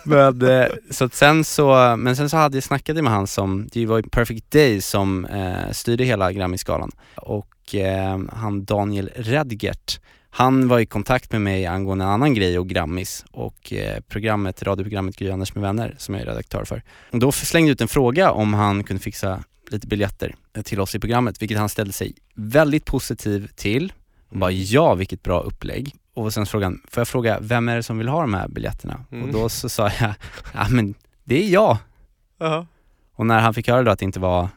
men, 0.05 0.43
eh, 0.51 0.67
så 0.91 1.05
att 1.05 1.15
sen 1.15 1.45
så, 1.45 1.97
men 1.99 2.17
sen 2.17 2.31
så 2.31 2.37
hade 2.37 2.57
jag 2.57 2.65
snackat 2.65 2.97
med 2.97 3.13
han 3.13 3.27
som, 3.27 3.69
det 3.73 3.87
var 3.87 3.97
ju 3.97 4.03
Perfect 4.03 4.51
Day 4.51 4.81
som 4.81 5.25
eh, 5.25 5.71
styrde 5.73 6.05
hela 6.05 6.33
Grammisgalan 6.33 6.91
och 7.17 7.47
eh, 7.75 8.19
han 8.33 8.65
Daniel 8.65 9.11
Redgert 9.15 10.01
han 10.31 10.69
var 10.69 10.79
i 10.79 10.87
kontakt 10.87 11.33
med 11.33 11.41
mig 11.41 11.67
angående 11.67 12.05
en 12.05 12.11
annan 12.11 12.35
grej 12.35 12.59
och 12.59 12.69
Grammis 12.69 13.25
och 13.31 13.73
eh, 13.73 14.01
programmet, 14.01 14.63
radioprogrammet 14.63 15.17
Gry 15.17 15.31
Anders 15.31 15.55
med 15.55 15.63
vänner 15.63 15.95
som 15.99 16.15
jag 16.15 16.23
är 16.23 16.27
redaktör 16.27 16.65
för. 16.65 16.83
Och 17.13 17.19
då 17.19 17.33
slängde 17.33 17.69
jag 17.69 17.73
ut 17.73 17.81
en 17.81 17.89
fråga 17.89 18.31
om 18.31 18.55
han 18.55 18.85
kunde 18.85 19.03
fixa 19.03 19.45
lite 19.71 19.87
biljetter 19.87 20.35
eh, 20.57 20.63
till 20.63 20.81
oss 20.81 20.95
i 20.95 20.99
programmet, 20.99 21.43
vilket 21.43 21.59
han 21.59 21.69
ställde 21.69 21.93
sig 21.93 22.15
väldigt 22.35 22.85
positiv 22.85 23.49
till. 23.57 23.93
Och 24.29 24.39
bara 24.39 24.51
ja, 24.51 24.95
vilket 24.95 25.23
bra 25.23 25.41
upplägg. 25.41 25.95
Och 26.15 26.35
sen 26.35 26.47
frågade 26.47 26.67
han, 26.67 26.83
får 26.89 27.01
jag 27.01 27.09
fråga, 27.09 27.39
vem 27.41 27.69
är 27.69 27.77
det 27.77 27.83
som 27.83 27.99
vill 27.99 28.09
ha 28.09 28.21
de 28.21 28.35
här 28.35 28.49
biljetterna? 28.49 29.05
Mm. 29.13 29.25
Och 29.25 29.33
då 29.33 29.49
så 29.49 29.69
sa 29.69 29.91
jag, 30.01 30.15
ja 30.55 30.67
men 30.71 30.95
det 31.25 31.45
är 31.45 31.49
jag. 31.49 31.77
Ja. 32.39 32.67
Och 33.15 33.27
när 33.27 33.41
han 33.41 33.55
fick 33.55 33.69
höra 33.69 33.83
då 33.83 33.91
att 33.91 33.99
det 33.99 34.05
inte 34.05 34.21
var 34.21 34.49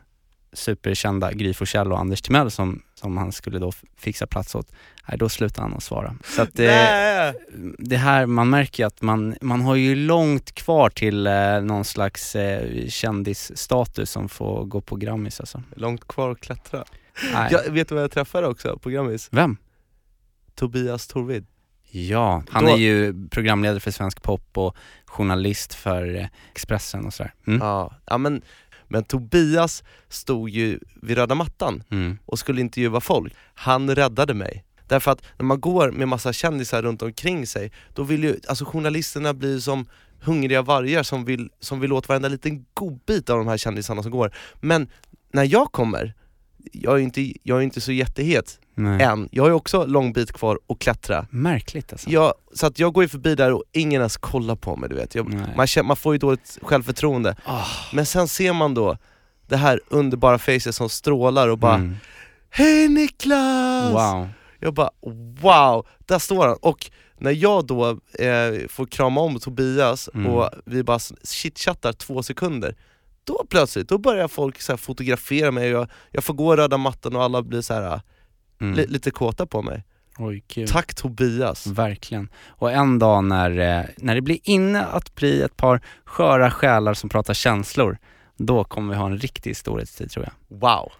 superkända 0.53 1.31
Gry 1.31 1.53
Forssell 1.53 1.91
och 1.91 1.99
Anders 1.99 2.21
Timell 2.21 2.51
som, 2.51 2.81
som 3.01 3.17
han 3.17 3.31
skulle 3.31 3.59
då 3.59 3.71
fixa 3.97 4.27
plats 4.27 4.55
åt, 4.55 4.71
nej, 5.07 5.17
då 5.17 5.29
slutade 5.29 5.61
han 5.61 5.73
att 5.77 5.83
svara. 5.83 6.15
Så 6.23 6.41
att 6.41 6.49
det, 6.53 6.67
Nej. 6.67 7.33
det 7.79 7.97
här, 7.97 8.25
man 8.25 8.49
märker 8.49 8.83
ju 8.83 8.87
att 8.87 9.01
man, 9.01 9.35
man 9.41 9.61
har 9.61 9.75
ju 9.75 9.95
långt 9.95 10.51
kvar 10.51 10.89
till 10.89 11.27
eh, 11.27 11.61
någon 11.61 11.85
slags 11.85 12.35
eh, 12.35 12.87
kändisstatus 12.87 14.11
som 14.11 14.29
får 14.29 14.65
gå 14.65 14.81
på 14.81 14.95
Grammis 14.95 15.39
alltså. 15.39 15.63
Långt 15.75 16.07
kvar 16.07 16.31
att 16.31 16.39
klättra. 16.41 16.85
Nej. 17.33 17.47
Jag, 17.51 17.71
vet 17.71 17.89
du 17.89 17.95
vad 17.95 18.03
jag 18.03 18.11
träffade 18.11 18.47
också 18.47 18.79
på 18.79 18.89
Grammis? 18.89 19.27
Vem? 19.31 19.57
Tobias 20.55 21.07
Torvid. 21.07 21.45
Ja, 21.93 22.43
han 22.49 22.65
Då- 22.65 22.71
är 22.71 22.77
ju 22.77 23.27
programledare 23.29 23.79
för 23.79 23.91
Svensk 23.91 24.21
Pop 24.21 24.57
och 24.57 24.75
journalist 25.05 25.73
för 25.73 26.15
eh, 26.15 26.25
Expressen 26.51 27.05
och 27.05 27.13
sådär. 27.13 27.33
Mm. 27.47 27.59
Ja, 27.59 27.95
ja 28.05 28.17
men, 28.17 28.41
men 28.91 29.03
Tobias 29.03 29.83
stod 30.09 30.49
ju 30.49 30.79
vid 31.01 31.17
röda 31.17 31.35
mattan 31.35 31.83
Mm. 31.89 32.17
och 32.25 32.39
skulle 32.39 32.61
intervjua 32.61 33.01
folk. 33.01 33.33
Han 33.53 33.95
räddade 33.95 34.33
mig. 34.33 34.63
Därför 34.87 35.11
att 35.11 35.21
när 35.37 35.45
man 35.45 35.59
går 35.61 35.91
med 35.91 36.07
massa 36.07 36.33
kändisar 36.33 36.81
runt 36.81 37.01
omkring 37.01 37.47
sig, 37.47 37.71
då 37.93 38.03
vill 38.03 38.23
ju, 38.23 38.39
alltså 38.47 38.65
journalisterna 38.65 39.33
blir 39.33 39.59
som 39.59 39.85
hungriga 40.21 40.61
vargar 40.61 41.03
som 41.03 41.25
vill, 41.25 41.49
som 41.59 41.79
vill 41.79 41.93
åt 41.93 42.09
varenda 42.09 42.27
liten 42.29 42.65
godbit 42.73 43.29
av 43.29 43.37
de 43.37 43.47
här 43.47 43.57
kändisarna 43.57 44.03
som 44.03 44.11
går. 44.11 44.31
Men 44.61 44.87
när 45.33 45.43
jag 45.43 45.71
kommer, 45.71 46.13
jag 46.71 46.93
är 46.93 46.97
ju 46.97 47.03
inte, 47.03 47.33
jag 47.43 47.57
är 47.57 47.61
inte 47.61 47.81
så 47.81 47.91
jättehet 47.91 48.59
Nej. 48.83 49.01
än, 49.01 49.29
jag 49.31 49.43
har 49.43 49.49
ju 49.49 49.55
också 49.55 49.85
lång 49.85 50.13
bit 50.13 50.31
kvar 50.31 50.59
att 50.67 50.79
klättra. 50.79 51.27
Märkligt 51.29 51.91
alltså. 51.91 52.09
Jag, 52.09 52.33
så 52.53 52.67
att 52.67 52.79
jag 52.79 52.93
går 52.93 53.03
ju 53.03 53.07
förbi 53.07 53.35
där 53.35 53.53
och 53.53 53.63
ingen 53.71 54.01
ens 54.01 54.17
kollar 54.17 54.55
på 54.55 54.75
mig 54.75 54.89
du 54.89 54.95
vet. 54.95 55.15
Jag, 55.15 55.33
man, 55.57 55.67
känner, 55.67 55.87
man 55.87 55.97
får 55.97 56.13
ju 56.13 56.17
dåligt 56.19 56.57
självförtroende. 56.61 57.35
Ah. 57.45 57.65
Men 57.93 58.05
sen 58.05 58.27
ser 58.27 58.53
man 58.53 58.73
då 58.73 58.97
det 59.47 59.57
här 59.57 59.81
underbara 59.87 60.37
facet 60.37 60.75
som 60.75 60.89
strålar 60.89 61.47
och 61.47 61.57
bara 61.57 61.75
Mm. 61.75 61.95
Hej 62.49 62.87
Niklas! 62.89 63.93
Wow. 63.93 64.27
Jag 64.59 64.73
bara 64.73 64.89
wow, 65.41 65.87
där 66.05 66.19
står 66.19 66.47
han. 66.47 66.57
Och 66.61 66.91
när 67.17 67.31
jag 67.31 67.65
då 67.65 67.89
eh, 68.19 68.67
får 68.69 68.85
krama 68.85 69.21
om 69.21 69.39
Tobias 69.39 70.09
Mm. 70.13 70.27
och 70.27 70.49
vi 70.65 70.83
bara 70.83 70.99
chitchattar 71.23 71.93
två 71.93 72.23
sekunder 72.23 72.75
Då 73.23 73.45
plötsligt, 73.49 73.89
då 73.89 73.97
börjar 73.97 74.27
folk 74.27 74.61
så 74.61 74.77
fotografera 74.77 75.51
mig 75.51 75.75
och 75.75 75.81
jag, 75.81 75.87
jag 76.11 76.23
får 76.23 76.33
gå 76.33 76.55
röda 76.55 76.77
mattan 76.77 77.15
och 77.15 77.23
alla 77.23 77.41
blir 77.41 77.61
så 77.61 77.73
här. 77.73 78.01
Mm. 78.61 78.73
li, 78.75 78.87
lite 78.87 79.11
kåta 79.11 79.45
på 79.45 79.61
mig. 79.61 79.83
Oj, 80.17 80.43
kul. 80.47 80.67
Tack 80.67 80.93
Tobias! 80.95 81.67
Verkligen. 81.67 82.29
Och 82.47 82.71
en 82.71 82.99
dag 82.99 83.23
när, 83.23 83.79
eh, 83.79 83.85
när 83.97 84.15
det 84.15 84.21
blir 84.21 84.39
inne 84.43 84.85
att 84.85 85.15
bli 85.15 85.41
ett 85.41 85.57
par 85.57 85.81
sköra 86.05 86.51
själar 86.51 86.93
som 86.93 87.09
pratar 87.09 87.33
känslor, 87.33 87.97
då 88.37 88.63
kommer 88.63 88.93
vi 88.93 88.99
ha 88.99 89.05
en 89.05 89.17
riktig 89.17 89.57
storhetstid 89.57 90.11
tror 90.11 90.25
jag. 90.25 90.59
Wow! 90.59 90.91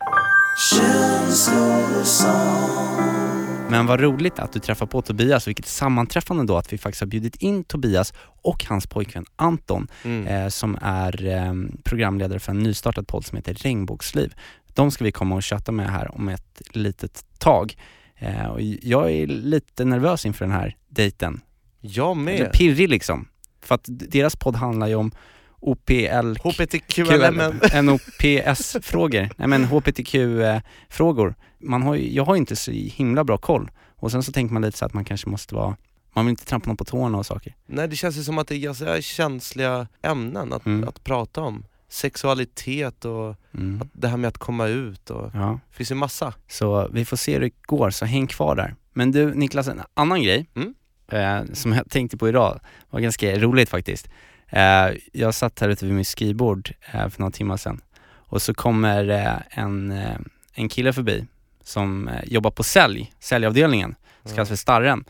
Men 3.69 3.85
vad 3.87 3.99
roligt 3.99 4.39
att 4.39 4.53
du 4.53 4.59
träffar 4.59 4.85
på 4.85 5.01
Tobias, 5.01 5.47
vilket 5.47 5.65
sammanträffande 5.65 6.43
då 6.43 6.57
att 6.57 6.73
vi 6.73 6.77
faktiskt 6.77 7.01
har 7.01 7.07
bjudit 7.07 7.35
in 7.35 7.63
Tobias 7.63 8.13
och 8.41 8.65
hans 8.69 8.87
pojkvän 8.87 9.25
Anton 9.35 9.87
Mm. 10.03 10.27
eh, 10.27 10.47
som 10.49 10.77
är 10.81 11.25
eh, 11.25 11.53
programledare 11.83 12.39
för 12.39 12.51
en 12.51 12.59
nystartad 12.59 13.07
podd 13.07 13.25
som 13.25 13.35
heter 13.35 13.53
Regnbågsliv. 13.53 14.33
De 14.73 14.91
ska 14.91 15.03
vi 15.03 15.11
komma 15.11 15.35
och 15.35 15.45
chatta 15.45 15.71
med 15.71 15.89
här 15.89 16.15
om 16.15 16.29
ett 16.29 16.61
litet 16.71 17.25
tag. 17.37 17.75
Eh, 18.17 18.45
och 18.45 18.61
jag 18.61 19.11
är 19.11 19.27
lite 19.27 19.85
nervös 19.85 20.25
inför 20.25 20.45
den 20.45 20.53
här 20.53 20.75
dejten. 20.89 21.41
Jag 21.79 22.17
med! 22.17 22.51
pirrig 22.53 22.89
liksom. 22.89 23.27
För 23.61 23.75
att 23.75 23.85
deras 23.87 24.35
podd 24.35 24.55
handlar 24.55 24.87
ju 24.87 24.95
om 24.95 25.11
OPL... 25.59 26.35
HBTQLM 26.43 27.41
NOPS-frågor, 27.85 29.29
nej 29.37 29.47
men 29.47 29.65
HBTQ-frågor. 29.65 31.35
Man 31.59 31.81
har 31.83 31.95
ju, 31.95 32.13
jag 32.13 32.25
har 32.25 32.35
inte 32.35 32.55
så 32.55 32.71
himla 32.71 33.23
bra 33.23 33.37
koll. 33.37 33.71
Och 33.95 34.11
sen 34.11 34.23
så 34.23 34.31
tänker 34.31 34.53
man 34.53 34.61
lite 34.61 34.77
så 34.77 34.85
att 34.85 34.93
man 34.93 35.05
kanske 35.05 35.29
måste 35.29 35.55
vara, 35.55 35.77
man 36.13 36.25
vill 36.25 36.29
inte 36.29 36.45
trampa 36.45 36.67
någon 36.67 36.77
på 36.77 36.85
tårna 36.85 37.17
och 37.17 37.25
saker. 37.25 37.55
Nej 37.65 37.87
det 37.87 37.95
känns 37.95 38.17
ju 38.17 38.23
som 38.23 38.37
att 38.37 38.47
det 38.47 38.55
är 38.55 38.59
ganska 38.59 39.01
känsliga 39.01 39.87
ämnen 40.01 40.53
att, 40.53 40.65
Mm. 40.65 40.89
att 40.89 41.03
prata 41.03 41.41
om. 41.41 41.65
Sexualitet 41.91 43.05
och 43.05 43.35
Mm. 43.53 43.81
att, 43.81 43.87
det 43.93 44.07
här 44.07 44.17
med 44.17 44.27
att 44.27 44.37
komma 44.37 44.67
ut 44.67 45.09
och 45.09 45.31
Ja, 45.33 45.59
det 45.69 45.75
finns 45.75 45.91
ju 45.91 45.95
massa. 45.95 46.33
så 46.47 46.87
vi 46.93 47.05
får 47.05 47.17
se 47.17 47.33
hur 47.33 47.39
det 47.39 47.51
går, 47.61 47.89
så 47.89 48.05
häng 48.05 48.27
kvar 48.27 48.55
där. 48.55 48.75
Men 48.93 49.11
du 49.11 49.33
Niklas, 49.33 49.67
en 49.67 49.81
annan 49.93 50.23
grej 50.23 50.49
Mm. 50.55 50.73
eh, 51.11 51.53
som 51.53 51.73
jag 51.73 51.89
tänkte 51.89 52.17
på 52.17 52.29
idag, 52.29 52.59
var 52.89 52.99
ganska 52.99 53.39
roligt 53.39 53.69
faktiskt. 53.69 54.09
Eh, 54.49 54.87
jag 55.13 55.33
satt 55.33 55.59
här 55.59 55.69
ute 55.69 55.85
vid 55.85 55.93
mitt 55.95 56.07
skrivbord 56.07 56.71
eh, 56.91 57.09
för 57.09 57.19
några 57.19 57.31
timmar 57.31 57.57
sedan 57.57 57.81
och 58.11 58.41
så 58.41 58.53
kommer 58.53 59.09
eh, 59.09 59.59
en, 59.63 59.91
eh, 59.91 60.17
en 60.53 60.69
kille 60.69 60.93
förbi 60.93 61.25
som 61.63 62.07
eh, 62.07 62.23
jobbar 62.25 62.51
på 62.51 62.63
sälj, 62.63 63.13
säljavdelningen, 63.19 63.95
som 64.23 64.35
kallas 64.35 64.49
för 64.49 64.55
Starren. 64.55 65.03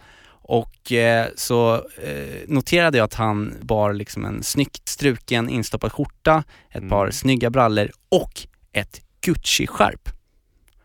Och 0.52 0.92
eh, 0.92 1.28
så 1.36 1.76
eh, 1.76 2.38
noterade 2.48 2.98
jag 2.98 3.06
att 3.06 3.14
han 3.14 3.54
bar 3.62 3.94
liksom 3.94 4.26
en 4.26 4.44
snyggt 4.44 4.88
struken 4.88 5.50
instoppad 5.50 5.92
skjorta, 5.92 6.44
ett 6.70 6.76
Mm. 6.78 6.90
par 6.90 7.12
snygga 7.12 7.50
brallor 7.50 7.92
och 8.10 8.48
ett 8.74 9.02
Gucci-skärp. 9.22 10.10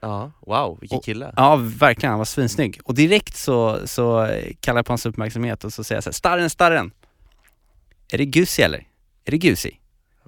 Ja, 0.00 0.32
wow, 0.40 0.78
vilken 0.80 0.98
Och- 0.98 1.04
kille. 1.04 1.32
Ja, 1.36 1.56
verkligen. 1.56 2.10
Han 2.10 2.18
var 2.18 2.24
svinsnygg. 2.24 2.80
Och 2.84 2.94
direkt 2.94 3.36
så, 3.36 3.80
så 3.86 4.28
kallar 4.60 4.78
jag 4.78 4.86
på 4.86 4.92
hans 4.92 5.06
uppmärksamhet 5.06 5.64
och 5.64 5.72
så 5.72 5.84
säger 5.84 5.96
jag 5.96 6.04
så 6.04 6.10
här, 6.10 6.12
Starren, 6.14 6.50
Starren! 6.50 6.90
Är 8.12 8.18
det 8.18 8.24
Gusi 8.24 8.62
eller? 8.62 8.86
Är 9.24 9.30
det 9.30 9.38
Gusi? 9.38 9.78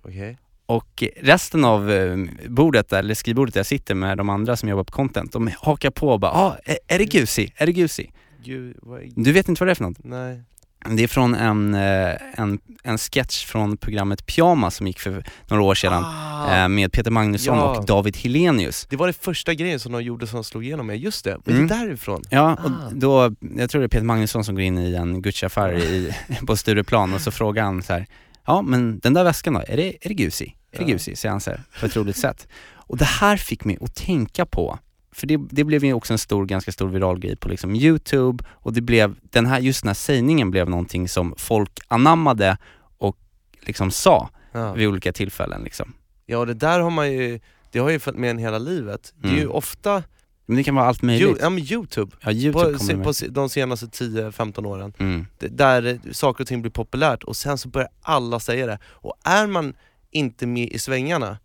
Okej. 0.02 0.38
Och 0.66 1.04
resten 1.23 1.64
av 1.64 1.90
eh, 1.90 2.16
bordet, 2.49 2.88
där, 2.88 2.99
eller 2.99 3.14
skrivbordet 3.14 3.54
där 3.54 3.59
jag 3.59 3.66
sitter 3.66 3.95
med 3.95 4.18
de 4.18 4.28
andra 4.28 4.57
som 4.57 4.68
jobbar 4.68 4.85
på 4.85 4.92
content, 4.92 5.33
de 5.33 5.50
hakar 5.61 5.90
på 5.90 6.09
och 6.09 6.21
bara 6.21 6.33
ah, 6.33 6.57
är, 6.64 6.78
är 6.88 6.99
det 6.99 7.04
Gusi? 7.04 7.52
Är 7.57 7.66
det 7.66 7.73
Gusi? 7.73 8.11
Gud, 8.45 8.76
är... 8.76 9.23
Du 9.23 9.33
vet 9.33 9.49
inte 9.49 9.61
vad 9.61 9.68
det 9.68 9.73
är 9.73 9.75
för 9.75 9.85
något? 9.85 10.04
Nej. 10.04 10.42
Det 10.90 11.02
är 11.02 11.09
från 11.09 11.35
en, 11.35 11.75
eh, 11.75 12.14
en, 12.40 12.59
en 12.83 12.99
sketch 12.99 13.45
från 13.47 13.76
programmet 13.76 14.26
Pyjama 14.26 14.71
som 14.71 14.87
gick 14.87 14.99
för 14.99 15.25
några 15.50 15.62
år 15.62 15.75
sedan 15.75 16.04
Ah, 16.04 16.57
eh, 16.62 16.68
med 16.68 16.92
Peter 16.92 17.11
Magnusson 17.11 17.57
Ja. 17.59 17.78
och 17.78 17.87
David 17.87 18.16
Helenius. 18.16 18.87
det 18.90 18.97
var 18.97 19.07
det 19.07 19.12
första 19.12 19.54
grejen 19.54 19.80
som 19.80 19.92
de 19.92 20.02
gjorde 20.02 20.26
som 20.26 20.45
slog 20.45 20.64
igenom 20.64 20.87
mig, 20.87 20.97
just 20.99 21.25
det, 21.25 21.37
var 21.45 21.52
Mm. 21.54 21.66
det 21.68 21.75
därifrån? 21.75 22.23
Ja, 22.30 22.57
Ah. 22.64 22.87
och 22.87 22.97
då, 22.97 23.35
jag 23.57 23.71
tror 23.71 23.80
det 23.80 23.87
är 23.87 23.88
Peter 23.88 24.04
Magnusson 24.04 24.45
som 24.45 24.54
går 24.54 24.62
in 24.64 24.78
i 24.78 24.95
en 24.95 25.23
Gucci-affär 25.23 26.14
på 26.47 26.57
Stureplan 26.57 27.14
och 27.14 27.21
så 27.21 27.30
frågar 27.30 27.62
han 27.64 27.83
så 27.83 27.92
här, 27.92 28.07
ja 28.47 28.62
men 28.62 28.99
den 28.99 29.14
där 29.14 29.25
väskan 29.25 29.54
då, 29.54 29.62
är 29.68 29.76
det, 29.76 29.97
är 30.04 30.09
det 30.09 30.14
Gucci? 30.14 30.54
Är 30.73 30.78
det 30.78 30.85
Ja. 30.85 30.88
Gucci? 30.92 31.16
Säger 31.16 31.30
han 31.30 31.40
så 31.40 31.50
här, 31.50 31.62
på 31.80 31.87
ett 31.87 31.97
roligt 31.97 32.16
sätt. 32.16 32.49
Och 32.75 32.97
det 32.97 33.04
här 33.04 33.37
fick 33.37 33.64
mig 33.64 33.78
att 33.80 33.95
tänka 33.95 34.47
på, 34.47 34.78
för 35.18 35.26
det, 35.26 35.37
det 35.50 35.64
blev 35.64 35.84
ju 35.84 35.92
också 35.92 36.12
en 36.14 36.18
stor, 36.18 36.46
ganska 36.46 36.72
stor 36.72 36.88
viral 36.88 37.18
grej 37.18 37.37
på 37.37 37.48
liksom 37.48 37.75
youtube 37.76 38.44
och 38.50 38.72
det 38.72 38.80
blev, 38.80 39.14
den 39.22 39.46
här, 39.46 39.60
just 39.60 39.82
den 39.82 39.88
här 39.88 39.94
sägningen 39.94 40.50
blev 40.50 40.68
någonting 40.70 41.08
som 41.08 41.34
folk 41.38 41.78
anammade 41.88 42.56
och 42.98 43.16
liksom 43.60 43.90
sa 43.90 44.30
Ja. 44.52 44.72
vid 44.72 44.88
olika 44.88 45.12
tillfällen 45.12 45.62
liksom. 45.64 45.92
ja, 46.26 46.44
det 46.44 46.54
där 46.54 46.80
har 46.80 46.90
man 46.90 47.12
ju, 47.12 47.40
det 47.72 47.78
har 47.78 47.90
ju 47.90 47.98
följt 47.98 48.18
med 48.18 48.30
en 48.30 48.38
hela 48.38 48.58
livet. 48.58 49.12
Det 49.16 49.28
är 49.28 49.32
ju 49.32 49.40
Mm. 49.42 49.52
ofta, 49.52 50.02
Men 50.46 50.56
det 50.56 50.64
kan 50.64 50.75
vara 50.75 50.87
allt 50.87 51.02
möjligt. 51.02 51.28
ju, 51.28 51.37
ja 51.40 51.50
men 51.50 51.62
youtube, 51.72 52.16
ja, 52.20 52.32
youtube 52.32 52.72
på, 53.04 53.12
se- 53.14 53.28
på 53.28 53.30
de 53.34 53.48
senaste 53.48 53.87
10-15 53.87 54.66
åren. 54.66 54.92
Mm. 54.98 55.26
där 55.38 56.00
saker 56.12 56.44
och 56.44 56.48
ting 56.48 56.62
blir 56.62 56.72
populärt 56.72 57.22
och 57.25 57.37
sen 57.37 57.58
så 57.58 57.68
börjar 57.68 57.88
alla 58.02 58.40
säga 58.40 58.66
det. 58.66 58.78
Och 58.84 59.14
är 59.25 59.46
man 59.46 59.75
inte 60.10 60.46
med 60.46 60.68
i 60.72 60.78
svängarna 60.78 61.38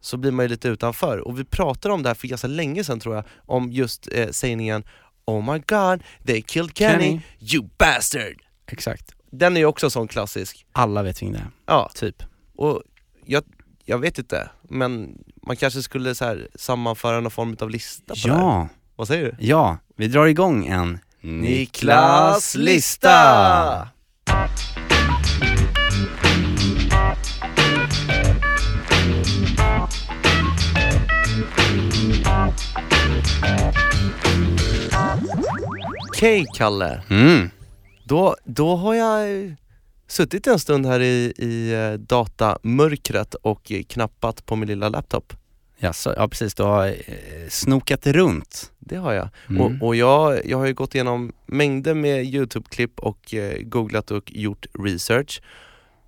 så 0.00 0.16
blir 0.16 0.30
man 0.30 0.44
ju 0.44 0.48
lite 0.48 0.68
utanför. 0.68 1.18
Och 1.18 1.38
vi 1.38 1.44
pratade 1.44 1.94
om 1.94 2.02
det 2.02 2.08
här 2.08 2.14
för 2.14 2.28
ganska 2.28 2.48
länge 2.48 2.84
sedan 2.84 3.00
tror 3.00 3.14
jag, 3.14 3.24
om 3.46 3.72
just 3.72 4.08
eh, 4.12 4.28
sägningen 4.30 4.84
Oh 5.24 5.52
my 5.52 5.62
god, 5.66 6.02
they 6.26 6.42
killed 6.42 6.78
Kenny, 6.78 7.04
Kenny. 7.04 7.20
you 7.40 7.68
bastard! 7.78 8.36
Exakt. 8.66 9.12
Den 9.30 9.56
är 9.56 9.60
ju 9.60 9.66
också 9.66 9.90
sån 9.90 10.08
klassisk. 10.08 10.66
Alla 10.72 11.02
vet 11.02 11.22
vem 11.22 11.32
det 11.32 11.38
är, 11.38 11.46
Ja, 11.66 11.90
typ. 11.94 12.22
och 12.56 12.82
jag, 13.26 13.44
jag 13.84 13.98
vet 13.98 14.18
inte, 14.18 14.50
men 14.62 15.18
man 15.46 15.56
kanske 15.56 15.82
skulle 15.82 16.14
så 16.14 16.24
här 16.24 16.48
sammanföra 16.54 17.20
någon 17.20 17.30
form 17.30 17.56
av 17.60 17.70
lista 17.70 18.14
på 18.14 18.28
det 18.28 18.32
här. 18.32 18.38
Ja. 18.40 18.68
Vad 18.96 19.08
säger 19.08 19.24
du? 19.24 19.46
Ja, 19.46 19.78
vi 19.96 20.08
drar 20.08 20.26
igång 20.26 20.66
en 20.66 20.98
Niklas 21.20 22.54
lista! 22.54 23.88
Okej 36.20 36.46
Kalle, 36.54 37.02
Mm. 37.10 37.50
då, 38.04 38.36
då 38.44 38.76
har 38.76 38.94
jag 38.94 39.44
eh, 39.44 39.52
suttit 40.06 40.46
en 40.46 40.58
stund 40.58 40.86
här 40.86 41.00
i, 41.00 41.32
i 41.36 41.72
eh, 41.72 41.92
datamörkret 41.98 43.34
och 43.34 43.72
knappat 43.88 44.46
på 44.46 44.56
min 44.56 44.68
lilla 44.68 44.88
laptop. 44.88 45.32
Jaså, 45.78 46.14
ja 46.16 46.28
precis, 46.28 46.54
du 46.54 46.62
har 46.62 46.86
eh, 46.86 47.48
snokat 47.48 48.06
runt. 48.06 48.72
Det 48.78 48.96
har 48.96 49.12
jag. 49.12 49.28
Mm. 49.48 49.62
Och, 49.62 49.86
och 49.86 49.96
jag, 49.96 50.46
jag 50.46 50.58
har 50.58 50.66
ju 50.66 50.74
gått 50.74 50.94
igenom 50.94 51.32
mängder 51.46 51.94
med 51.94 52.24
YouTube-klipp 52.24 53.00
och 53.00 53.34
eh, 53.34 53.62
googlat 53.62 54.10
och 54.10 54.32
gjort 54.32 54.66
research. 54.78 55.42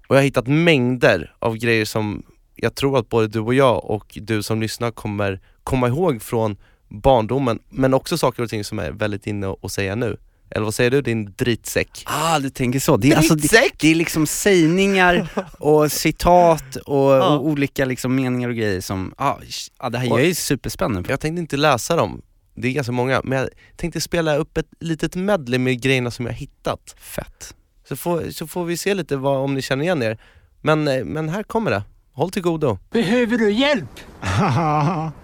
Och 0.08 0.16
jag 0.16 0.20
har 0.20 0.24
hittat 0.24 0.46
mängder 0.46 1.34
av 1.38 1.56
grejer 1.56 1.84
som 1.84 2.22
jag 2.56 2.74
tror 2.74 2.98
att 2.98 3.08
både 3.08 3.28
du 3.28 3.40
och 3.40 3.54
jag 3.54 3.84
och 3.84 4.18
du 4.22 4.42
som 4.42 4.60
lyssnar 4.60 4.90
kommer 4.90 5.40
komma 5.64 5.88
ihåg 5.88 6.22
från 6.22 6.56
barndomen, 7.00 7.58
men 7.70 7.94
också 7.94 8.18
saker 8.18 8.42
och 8.42 8.50
ting 8.50 8.64
som 8.64 8.78
är 8.78 8.90
väldigt 8.90 9.26
inne 9.26 9.54
att 9.62 9.72
säga 9.72 9.94
nu. 9.94 10.16
Eller 10.50 10.64
vad 10.64 10.74
säger 10.74 10.90
du 10.90 11.02
din 11.02 11.34
dritsäck? 11.36 12.02
Ah, 12.06 12.38
du 12.38 12.50
tänker 12.50 12.78
så. 12.80 12.96
Det 12.96 13.12
är, 13.12 13.16
alltså, 13.16 13.34
det, 13.34 13.70
det 13.78 13.88
är 13.90 13.94
liksom 13.94 14.26
sägningar 14.26 15.28
och 15.58 15.92
citat 16.02 16.76
och, 16.76 17.12
Ja. 17.12 17.28
och 17.36 17.46
olika 17.46 17.84
liksom 17.84 18.14
meningar 18.14 18.48
och 18.48 18.54
grejer 18.56 18.80
som, 18.80 19.14
ah, 19.16 19.34
ah, 19.78 19.90
det 19.90 19.98
här 19.98 20.12
Och- 20.12 20.20
jag 20.20 20.26
är 20.28 20.34
superspännande 20.34 21.02
på. 21.06 21.12
Jag 21.12 21.20
tänkte 21.20 21.40
inte 21.40 21.56
läsa 21.56 21.96
dem, 21.96 22.22
det 22.54 22.68
är 22.68 22.72
ganska 22.72 22.92
många, 22.92 23.20
men 23.24 23.38
jag 23.38 23.48
tänkte 23.76 24.00
spela 24.00 24.36
upp 24.36 24.56
ett 24.58 24.66
litet 24.80 25.14
medley 25.14 25.58
med 25.58 25.82
grejerna 25.82 26.10
som 26.10 26.26
jag 26.26 26.32
hittat. 26.32 26.94
Fett. 26.98 27.54
Så 27.88 27.96
får, 27.96 28.30
så 28.30 28.46
får 28.46 28.64
vi 28.64 28.76
se 28.76 28.94
lite 28.94 29.16
vad, 29.16 29.36
om 29.36 29.54
ni 29.54 29.62
känner 29.62 29.84
igen 29.84 30.02
er. 30.02 30.18
Men, 30.60 30.88
eh, 30.88 31.04
men 31.04 31.28
här 31.28 31.42
kommer 31.42 31.70
det. 31.70 31.82
Håll 32.12 32.30
till 32.30 32.42
godo. 32.42 32.78
Behöver 32.90 33.38
du 33.38 33.50
hjälp? 33.52 34.00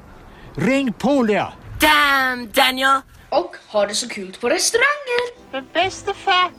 Ring 0.61 0.93
Polia! 0.93 1.53
Damn, 1.81 2.49
Daniel! 2.53 3.00
Och 3.29 3.57
har 3.69 3.87
det 3.87 3.95
så 3.95 4.09
kul 4.09 4.37
på 4.41 4.49
restauranger. 4.49 5.53
Men 5.53 5.65
bäste 5.73 6.15
far, 6.15 6.50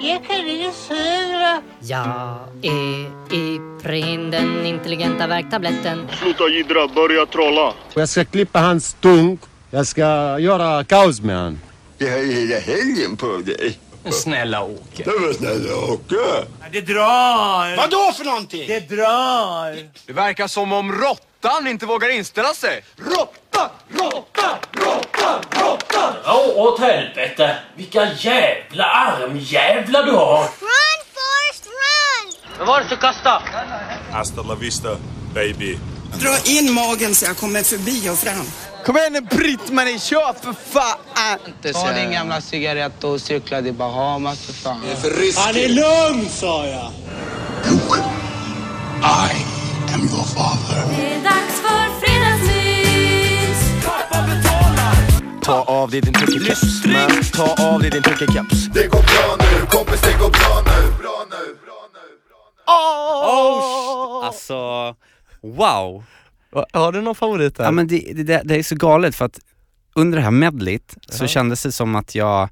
jag 0.00 0.26
kan 0.26 0.48
inte 0.48 0.78
södra. 0.78 1.62
Jag 1.80 2.38
är 2.62 3.10
Iprin, 3.34 4.30
den 4.30 4.66
intelligenta 4.66 5.26
värktabletten. 5.26 6.08
Sluta 6.22 6.48
jiddra, 6.48 6.88
börja 6.88 7.26
trolla. 7.26 7.74
Jag 7.94 8.08
ska 8.08 8.24
klippa 8.24 8.58
hans 8.60 8.86
stunk. 8.86 9.40
Jag 9.70 9.86
ska 9.86 10.38
göra 10.38 10.84
kaos 10.84 11.20
med 11.20 11.36
han. 11.36 11.58
Jag 11.98 12.24
ju 12.24 12.32
hela 12.32 12.60
helgen 12.60 13.16
på 13.16 13.26
dig. 13.36 13.78
Snälla 14.12 14.62
Åke. 14.62 15.04
Det 15.04 15.10
var 15.18 15.32
snälla 15.32 15.76
Åke. 15.76 16.46
Det 16.72 16.80
drar! 16.80 17.76
Vadå 17.76 18.12
för 18.16 18.24
någonting? 18.24 18.68
Det 18.68 18.80
drar! 18.80 19.88
Det 20.06 20.12
verkar 20.12 20.46
som 20.48 20.72
om 20.72 20.92
råttan 20.92 21.66
inte 21.66 21.86
vågar 21.86 22.08
inställa 22.08 22.54
sig. 22.54 22.84
Råtta, 22.96 23.70
råtta, 23.90 24.58
råtta, 24.72 25.40
råtta! 25.50 26.14
Ja, 26.24 26.44
åt 26.56 26.80
helvete! 26.80 27.56
Vilka 27.76 28.08
jävla 28.14 28.84
armjävlar 28.84 30.02
du 30.02 30.12
har! 30.12 30.38
Run 30.42 31.00
Forrest 31.14 31.66
run! 31.66 32.32
Vad 32.58 32.66
var 32.66 32.80
det 32.80 32.86
du 32.90 32.96
kastade? 32.96 33.42
Hasta 34.12 34.42
la 34.42 34.54
vista, 34.54 34.96
baby. 35.34 35.78
Dra 36.20 36.36
in 36.52 36.72
magen 36.72 37.14
så 37.14 37.24
jag 37.24 37.36
kommer 37.36 37.62
förbi 37.62 38.08
och 38.10 38.18
fram. 38.18 38.46
Kom 38.88 38.96
igen 38.96 39.12
nu 39.12 39.20
Britt-Marie, 39.20 39.98
kör 39.98 40.32
för 40.42 40.52
fan! 40.52 40.98
Ta 41.72 41.92
din 41.92 42.10
gamla 42.12 42.40
cigarett 42.40 43.04
och 43.04 43.20
cykla 43.20 43.62
till 43.62 43.74
Bahamas 43.74 44.46
för 44.46 44.52
fan. 44.52 44.80
Han 45.36 45.56
är 45.56 45.68
lugn 45.68 46.28
sa 46.28 46.66
jag! 46.66 46.90
I 49.02 49.34
am 49.94 50.00
your 50.00 50.24
father. 50.24 50.96
Det 50.96 51.14
är 51.14 51.22
dags 51.22 51.60
för 51.60 52.00
fredagsmys. 52.00 53.58
Ta 55.42 55.62
av 55.62 55.90
dig 55.90 56.00
din 56.00 56.12
tryckerkeps. 56.14 56.86
Man, 56.86 57.22
ta 57.34 57.64
av 57.64 57.80
dig 57.80 57.90
din 57.90 58.02
tryckerkeps. 58.02 58.66
Det 58.74 58.86
går 58.86 59.02
bra 59.02 59.36
nu, 59.38 59.66
kompis 59.66 60.00
det 60.00 60.12
går 60.12 60.30
bra 60.30 60.62
nu. 60.66 60.92
Bra 61.02 61.24
nu, 61.30 61.58
bra 61.64 61.88
nu. 61.94 62.00
Oh! 62.66 64.26
Alltså, 64.26 64.94
wow! 65.42 66.04
Har 66.72 66.92
du 66.92 67.00
någon 67.00 67.14
favorit 67.14 67.54
där? 67.56 67.64
Ja 67.64 67.70
men 67.70 67.86
det, 67.86 68.12
det, 68.14 68.42
det, 68.44 68.54
är 68.56 68.62
så 68.62 68.74
galet 68.76 69.14
för 69.16 69.24
att 69.24 69.40
under 69.94 70.18
det 70.18 70.24
här 70.24 70.30
medlet 70.30 70.96
så 71.08 71.24
Ja. 71.24 71.28
kändes 71.28 71.62
det 71.62 71.72
som 71.72 71.96
att 71.96 72.14
jag, 72.14 72.48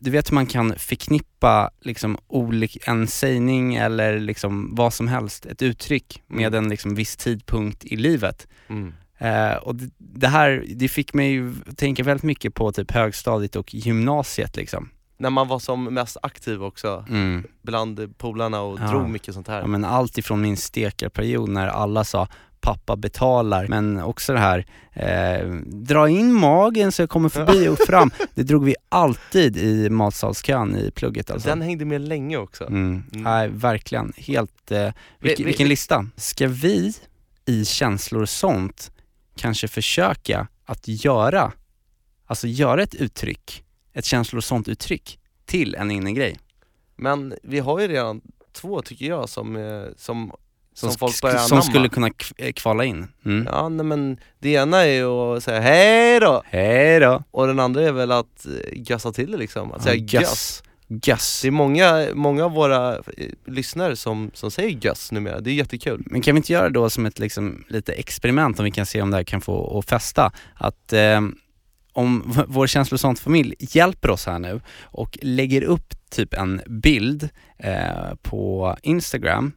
du 0.00 0.10
vet 0.10 0.30
hur 0.30 0.34
man 0.34 0.46
kan 0.46 0.74
förknippa 0.78 1.70
liksom 1.80 2.18
olik, 2.26 2.78
en 2.86 3.06
sägning 3.06 3.74
eller 3.74 4.18
liksom 4.20 4.74
vad 4.74 4.94
som 4.94 5.08
helst, 5.08 5.46
ett 5.46 5.62
uttryck 5.62 6.22
med 6.26 6.54
en 6.54 6.68
liksom 6.68 6.94
viss 6.94 7.16
tidpunkt 7.16 7.84
i 7.84 7.96
livet. 7.96 8.46
Mm. 8.68 8.92
Eh, 9.18 9.56
och 9.56 9.74
det, 9.74 9.90
det 9.98 10.28
här, 10.28 10.64
det 10.74 10.88
fick 10.88 11.14
mig 11.14 11.30
ju 11.30 11.54
tänka 11.76 12.02
väldigt 12.02 12.24
mycket 12.24 12.54
på 12.54 12.72
typ 12.72 12.90
högstadiet 12.90 13.56
och 13.56 13.74
gymnasiet 13.74 14.56
liksom. 14.56 14.88
När 15.18 15.30
man 15.30 15.48
var 15.48 15.58
som 15.58 15.84
mest 15.84 16.16
aktiv 16.22 16.62
också, 16.64 17.04
Mm. 17.08 17.44
bland 17.62 18.18
polarna 18.18 18.60
och 18.60 18.80
Ja. 18.80 18.86
drog 18.90 19.08
mycket 19.08 19.34
sånt 19.34 19.48
här. 19.48 19.60
Ja, 19.60 19.66
men 19.66 19.84
allt 19.84 20.18
ifrån 20.18 20.40
min 20.40 20.56
stekarperiod 20.56 21.48
när 21.48 21.66
alla 21.68 22.04
sa 22.04 22.28
pappa 22.60 22.96
betalar, 22.96 23.66
men 23.68 24.00
också 24.00 24.32
det 24.32 24.38
här, 24.38 24.66
eh, 24.92 25.48
dra 25.66 26.08
in 26.08 26.32
magen 26.32 26.92
så 26.92 27.02
jag 27.02 27.10
kommer 27.10 27.28
förbi 27.28 27.68
och 27.68 27.78
fram. 27.78 28.10
Det 28.34 28.42
drog 28.42 28.64
vi 28.64 28.74
alltid 28.88 29.56
i 29.56 29.90
matsalskön 29.90 30.76
i 30.76 30.90
plugget 30.90 31.30
alltså. 31.30 31.48
Den 31.48 31.62
hängde 31.62 31.84
med 31.84 32.00
länge 32.00 32.36
också. 32.36 32.64
Mm. 32.66 33.02
Mm. 33.12 33.22
Nej, 33.24 33.48
verkligen. 33.48 34.12
Helt, 34.16 34.70
eh, 34.70 34.92
vilk, 35.18 35.40
vi- 35.40 35.44
vilken 35.44 35.64
vi- 35.64 35.68
lista. 35.70 36.06
Ska 36.16 36.48
vi 36.48 36.92
i 37.46 37.64
känslor 37.64 38.22
och 38.22 38.28
sånt 38.28 38.92
kanske 39.36 39.68
försöka 39.68 40.46
att 40.64 40.88
göra, 40.88 41.52
alltså 42.26 42.46
göra 42.46 42.82
ett 42.82 42.94
uttryck, 42.94 43.64
ett 43.92 44.04
känslor 44.04 44.38
och 44.38 44.44
sånt 44.44 44.68
uttryck 44.68 45.18
till 45.44 45.74
en 45.74 45.90
innegrej? 45.90 46.38
Men 46.96 47.34
vi 47.42 47.58
har 47.58 47.80
ju 47.80 47.88
redan 47.88 48.20
två 48.52 48.82
tycker 48.82 49.06
jag 49.06 49.28
som, 49.28 49.56
eh, 49.56 49.82
som, 49.96 50.32
som, 50.74 50.90
Som, 50.90 50.98
folk 50.98 51.22
börjar 51.22 51.38
som 51.38 51.62
skulle 51.62 51.88
kunna 51.88 52.10
eh, 52.36 52.52
kvala 52.52 52.84
in. 52.84 53.06
Mm. 53.24 53.48
Ja 53.52 53.68
nej, 53.68 53.86
men 53.86 54.18
det 54.38 54.50
ena 54.50 54.84
är 54.86 54.92
ju 54.92 55.06
att 55.10 55.42
säga 55.44 55.60
hej 55.60 56.20
då 56.20 56.42
Hej 56.44 57.00
då! 57.00 57.22
och 57.30 57.46
den 57.46 57.60
andra 57.60 57.82
är 57.82 57.92
väl 57.92 58.12
att 58.12 58.46
eh, 58.46 58.52
gössa 58.90 59.12
till 59.12 59.30
det 59.30 59.36
liksom, 59.38 59.72
att 59.72 59.76
Ja, 59.78 59.82
säga 59.92 59.94
göss. 59.96 60.12
göss. 60.22 60.62
Göss. 61.06 61.40
Det 61.42 61.48
är 61.48 61.52
många, 61.52 62.06
många 62.14 62.44
av 62.44 62.52
våra 62.52 62.94
eh, 62.96 63.02
lyssnare 63.46 63.96
som, 63.96 64.30
som 64.34 64.50
säger 64.50 64.70
göss 64.70 65.12
numera, 65.12 65.40
det 65.40 65.50
är 65.50 65.54
jättekul. 65.54 66.02
Men 66.06 66.20
kan 66.20 66.34
vi 66.34 66.36
inte 66.36 66.52
göra 66.52 66.68
det 66.68 66.74
då 66.74 66.90
som 66.90 67.06
ett 67.06 67.18
liksom, 67.18 67.64
lite 67.68 67.92
experiment 67.92 68.58
om 68.58 68.64
vi 68.64 68.70
kan 68.70 68.86
se 68.86 69.02
om 69.02 69.10
det 69.10 69.16
här 69.16 69.24
kan 69.24 69.40
få 69.40 69.78
att 69.78 69.90
fästa? 69.90 70.32
Att 70.54 70.92
eh, 70.92 71.20
om 71.92 72.32
vår 72.48 72.66
känslosont 72.66 73.18
familj 73.20 73.54
hjälper 73.58 74.10
oss 74.10 74.26
här 74.26 74.38
nu 74.38 74.60
och 74.82 75.18
lägger 75.22 75.62
upp 75.62 75.94
typ 76.10 76.34
en 76.34 76.60
bild 76.66 77.28
eh, 77.58 78.14
på 78.22 78.76
Instagram 78.82 79.52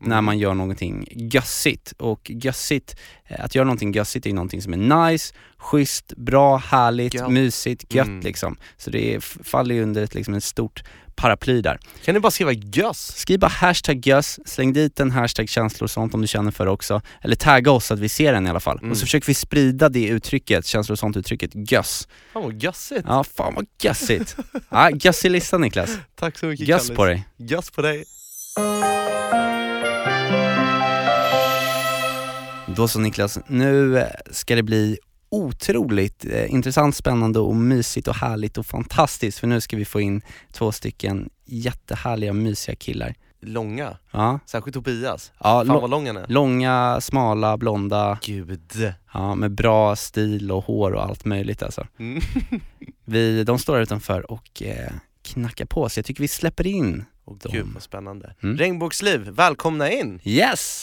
när 0.00 0.20
man 0.20 0.38
gör 0.38 0.54
någonting 0.54 1.06
gössigt. 1.10 1.92
Och 1.98 2.30
gössigt, 2.30 2.96
eh, 3.28 3.44
att 3.44 3.54
göra 3.54 3.64
någonting 3.64 3.92
gössigt 3.92 4.26
är 4.26 4.32
någonting 4.32 4.62
som 4.62 4.72
är 4.72 5.10
nice, 5.10 5.34
schysst, 5.58 6.12
bra, 6.16 6.56
härligt, 6.56 7.14
Gött. 7.14 7.30
mysigt, 7.30 7.94
gött 7.94 8.06
Mm. 8.06 8.20
liksom. 8.20 8.56
Så 8.76 8.90
det 8.90 9.14
är, 9.14 9.20
faller 9.44 9.74
ju 9.74 9.82
under 9.82 10.02
ett, 10.02 10.14
liksom, 10.14 10.34
ett 10.34 10.44
stort 10.44 10.82
paraply 11.14 11.60
där. 11.60 11.78
Kan 12.04 12.14
ni 12.14 12.20
bara 12.20 12.30
skriva 12.30 12.52
göss? 12.52 13.12
Skriv 13.16 13.38
bara 13.38 13.46
hashtag 13.48 14.06
göss, 14.06 14.38
släng 14.46 14.72
dit 14.72 15.00
en 15.00 15.10
hashtag 15.10 15.48
känslor 15.48 15.84
och 15.84 15.90
sånt 15.90 16.14
om 16.14 16.20
du 16.20 16.26
känner 16.26 16.50
för 16.50 16.64
det 16.64 16.70
också. 16.70 17.02
Eller 17.22 17.36
tagga 17.36 17.70
oss 17.70 17.86
så 17.86 17.94
att 17.94 18.00
vi 18.00 18.08
ser 18.08 18.32
den 18.32 18.46
i 18.46 18.50
alla 18.50 18.60
fall. 18.60 18.78
Mm. 18.78 18.90
Och 18.90 18.96
så 18.96 19.00
försöker 19.06 19.26
vi 19.26 19.34
sprida 19.34 19.88
det 19.88 20.06
uttrycket, 20.06 20.66
känslor 20.66 20.92
och 20.94 20.98
sånt 20.98 21.16
uttrycket, 21.16 21.50
göss. 21.70 22.08
Fan 22.32 22.42
vad 22.42 22.62
gössigt! 22.62 23.04
Ja, 23.06 23.24
fan 23.24 23.54
vad 23.54 23.66
gössigt. 23.82 24.36
ja, 24.68 24.90
gössig 24.90 25.30
lista 25.30 25.58
Niklas. 25.58 25.90
Tack 26.14 26.38
så 26.38 26.46
mycket 26.46 26.68
Göss 26.68 26.82
Kallis. 26.86 26.96
på 26.96 27.04
dig. 27.04 27.24
Göss 27.36 27.70
på 27.70 27.82
dig! 27.82 28.04
Då 32.76 32.88
så 32.88 32.98
Niklas, 33.00 33.38
nu 33.46 33.98
eh, 33.98 34.06
ska 34.30 34.54
det 34.56 34.62
bli 34.62 34.98
otroligt 35.30 36.24
eh, 36.24 36.52
intressant, 36.54 36.96
spännande 36.96 37.38
och 37.38 37.56
mysigt 37.56 38.08
och 38.08 38.14
härligt 38.14 38.58
och 38.58 38.66
fantastiskt 38.66 39.38
för 39.38 39.46
nu 39.46 39.60
ska 39.60 39.76
vi 39.76 39.84
få 39.84 40.00
in 40.00 40.22
två 40.52 40.72
stycken 40.72 41.30
jättehärliga, 41.46 42.32
mysiga 42.32 42.74
killar. 42.76 43.14
Långa, 43.42 43.96
Ja, 44.10 44.38
särskilt 44.46 44.74
Tobias. 44.74 45.32
ja 45.38 45.64
Fan 45.66 45.80
vad 45.80 45.90
lång 45.90 46.06
han 46.06 46.16
är. 46.16 46.26
långa, 46.28 46.98
smala, 47.00 47.56
blonda, 47.56 48.18
Gud. 48.22 48.92
ja, 49.14 49.34
med 49.34 49.50
bra 49.52 49.96
stil 49.96 50.52
och 50.52 50.64
hår 50.64 50.92
och 50.92 51.02
allt 51.04 51.24
möjligt 51.24 51.62
alltså. 51.62 51.86
Mm. 51.98 52.22
Vi, 53.04 53.44
de 53.44 53.58
står 53.58 53.74
här 53.74 53.82
utanför 53.82 54.30
och 54.30 54.62
eh, 54.62 54.92
knackar 55.22 55.64
på 55.64 55.88
så 55.88 55.98
jag 55.98 56.04
tycker 56.06 56.20
vi 56.22 56.28
släpper 56.28 56.66
in 56.66 57.04
Åh 57.24 57.36
dem. 57.38 57.52
gud 57.52 57.66
vad 57.74 57.82
spännande. 57.82 58.34
Mm. 58.42 58.56
Regnbågsliv, 58.56 59.20
välkomna 59.20 59.90
in! 59.90 60.20
Yes! 60.24 60.82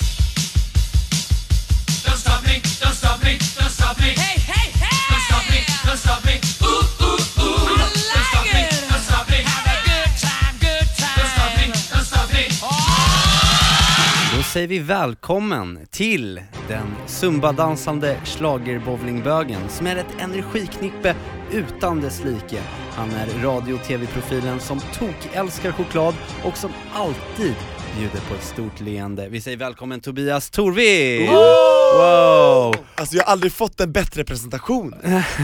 Säger 14.58 14.68
vi 14.68 14.80
välkommen 14.80 15.80
till 15.92 16.42
den 16.68 16.96
zumbadansande 17.06 18.18
schlagerbowlingbögen 18.26 19.70
som 19.70 19.88
är 19.88 19.96
ett 19.96 20.22
energiknippe 20.22 21.16
utan 21.52 22.02
dess 22.02 22.24
like. 22.24 22.62
Han 22.92 23.10
är 23.10 23.44
radio 23.44 23.74
och 23.74 23.84
tv-profilen 23.84 24.60
som 24.60 24.80
tok-älskar 24.80 25.72
choklad 25.72 26.16
och 26.44 26.58
som 26.58 26.72
alltid 26.94 27.56
bjuder 27.98 28.20
på 28.30 28.36
ett 28.36 28.44
stort 28.44 28.82
leende. 28.82 29.30
Vi 29.30 29.42
säger 29.42 29.58
välkommen 29.58 30.00
Tobias 30.00 30.50
Torvik! 30.50 31.30
Wow! 31.30 32.76
Alltså 32.96 33.16
jag 33.16 33.24
har 33.24 33.32
aldrig 33.32 33.52
fått 33.52 33.80
en 33.80 33.92
bättre 33.92 34.24
presentation. 34.24 34.96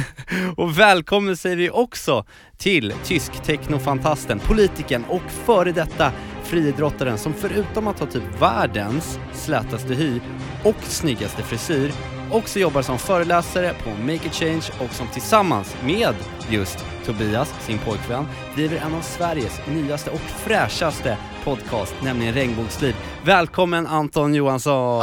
Och 0.57 0.79
välkommen 0.79 1.37
säger 1.37 1.55
vi 1.55 1.69
också 1.69 2.25
till 2.57 2.93
tysk 3.03 3.31
technofantasten, 3.43 4.39
politikern 4.39 5.03
och 5.09 5.31
före 5.45 5.71
detta 5.71 6.11
friidrottaren 6.43 7.17
som 7.17 7.33
förutom 7.33 7.87
att 7.87 7.99
ha 7.99 8.07
typ 8.07 8.41
världens 8.41 9.19
slätaste 9.33 9.93
hy 9.93 10.19
och 10.63 10.83
snyggaste 10.83 11.43
frisyr 11.43 11.91
också 12.33 12.59
jobbar 12.59 12.81
som 12.81 12.99
föreläsare 12.99 13.73
på 13.83 13.89
Make 13.89 14.29
a 14.29 14.31
Change 14.31 14.69
och 14.79 14.93
som 14.93 15.07
tillsammans 15.07 15.75
med 15.83 16.15
just 16.49 16.85
Tobias, 17.05 17.53
sin 17.59 17.79
pojkvän, 17.79 18.27
driver 18.55 18.77
en 18.77 18.93
av 18.93 19.01
Sveriges 19.01 19.59
nyaste 19.67 20.11
och 20.11 20.19
fräschaste 20.19 21.17
podcast, 21.43 21.95
nämligen 22.03 22.33
Regnbågsliv. 22.33 22.95
Välkommen 23.25 23.87
Anton 23.87 24.35
Johansson! 24.35 25.01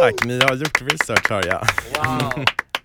Tack, 0.00 0.24
ni 0.24 0.40
har 0.44 0.54
gjort 0.54 0.82
research 0.82 1.30
hör 1.30 1.46
jag. 1.46 1.66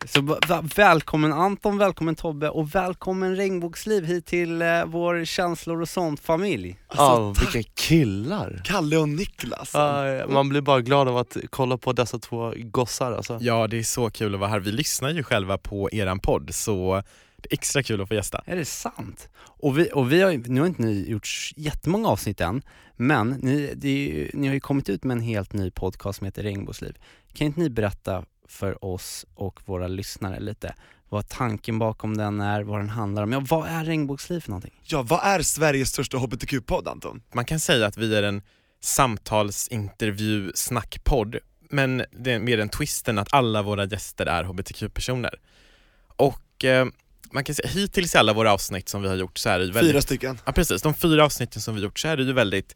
Så 0.05 0.37
välkommen 0.75 1.33
Anton, 1.33 1.77
välkommen 1.77 2.15
Tobbe 2.15 2.49
och 2.49 2.75
välkommen 2.75 3.35
Regnbågsliv 3.35 4.05
hit 4.05 4.25
till 4.25 4.61
eh, 4.61 4.85
vår 4.85 5.25
känslor 5.25 5.81
och 5.81 5.89
sånt 5.89 6.19
familj. 6.19 6.79
Ja, 6.89 6.95
Alltså, 6.97 7.45
vilka 7.45 7.69
killar! 7.75 8.61
Kalle 8.65 8.97
och 8.97 9.09
Niklas. 9.09 9.71
Ja, 9.73 10.27
man 10.29 10.49
blir 10.49 10.61
bara 10.61 10.81
glad 10.81 11.07
av 11.07 11.17
att 11.17 11.37
kolla 11.49 11.77
på 11.77 11.93
dessa 11.93 12.19
två 12.19 12.53
gossar 12.57 13.11
alltså. 13.11 13.37
Ja, 13.41 13.67
det 13.67 13.79
är 13.79 13.83
så 13.83 14.09
kul 14.09 14.33
att 14.33 14.39
vara 14.39 14.49
här. 14.49 14.59
Vi 14.59 14.71
lyssnar 14.71 15.09
ju 15.09 15.23
själva 15.23 15.57
på 15.57 15.89
eran 15.91 16.19
podd, 16.19 16.53
så 16.53 17.03
det 17.37 17.51
är 17.51 17.53
extra 17.53 17.83
kul 17.83 18.01
att 18.01 18.07
få 18.07 18.13
gästa. 18.13 18.41
Är 18.45 18.55
det 18.55 18.65
sant? 18.65 19.29
Och 19.43 19.79
vi, 19.79 19.89
och 19.93 20.11
vi 20.11 20.21
har 20.21 20.49
nu 20.49 20.59
har 20.59 20.67
inte 20.67 20.81
ni 20.81 21.09
gjort 21.09 21.27
jättemånga 21.55 22.07
avsnitt 22.07 22.41
än, 22.41 22.61
men 22.95 23.29
ni, 23.29 23.73
det 23.75 23.89
är 23.89 24.13
ju, 24.13 24.31
ni 24.33 24.47
har 24.47 24.53
ju 24.53 24.59
kommit 24.59 24.89
ut 24.89 25.03
med 25.03 25.17
en 25.17 25.23
helt 25.23 25.53
ny 25.53 25.71
podcast 25.71 26.17
som 26.19 26.25
heter 26.25 26.43
Regnbågsliv. 26.43 26.97
Kan 27.33 27.47
inte 27.47 27.59
ni 27.59 27.69
berätta 27.69 28.23
för 28.51 28.85
oss 28.85 29.25
och 29.35 29.59
våra 29.65 29.87
lyssnare 29.87 30.39
lite 30.39 30.75
vad 31.09 31.29
tanken 31.29 31.79
bakom 31.79 32.17
den 32.17 32.41
är, 32.41 32.63
vad 32.63 32.79
den 32.79 32.89
handlar 32.89 33.23
om? 33.23 33.31
Ja, 33.31 33.45
vad 33.49 33.67
är 33.67 33.85
Regnbågsliv 33.85 34.39
för 34.39 34.49
någonting? 34.49 34.81
Ja, 34.83 35.01
vad 35.01 35.19
är 35.23 35.41
Sveriges 35.41 35.89
största 35.89 36.17
hbtq-podd 36.17 36.87
Anton? 36.87 37.21
Man 37.33 37.45
kan 37.45 37.59
säga 37.59 37.85
att 37.85 37.97
vi 37.97 38.15
är 38.15 38.23
en 38.23 38.41
samtalsintervju 38.81 40.51
snackpodd 40.55 41.35
men 41.69 42.03
det 42.11 42.31
är 42.31 42.39
med 42.39 42.59
den 42.59 42.69
twisten 42.69 43.17
att 43.17 43.33
alla 43.33 43.61
våra 43.61 43.85
gäster 43.85 44.25
är 44.25 44.43
hbtq-personer. 44.43 45.39
Och 46.07 46.65
eh, 46.65 46.85
man 47.31 47.43
kan 47.43 47.55
säga 47.55 47.69
hittills 47.69 48.15
i 48.15 48.17
alla 48.17 48.33
våra 48.33 48.53
avsnitt 48.53 48.89
som 48.89 49.01
vi 49.01 49.07
har 49.07 49.15
gjort 49.15 49.37
så 49.37 49.49
är 49.49 49.59
det 49.59 49.65
ju 49.65 49.71
väldigt... 49.71 49.91
Fyra 49.91 50.01
stycken. 50.01 50.39
Ja 50.45 50.51
precis, 50.51 50.81
de 50.81 50.93
fyra 50.93 51.25
avsnitten 51.25 51.61
som 51.61 51.75
vi 51.75 51.81
gjort 51.81 51.99
så 51.99 52.07
är 52.07 52.17
det 52.17 52.23
ju 52.23 52.33
väldigt 52.33 52.75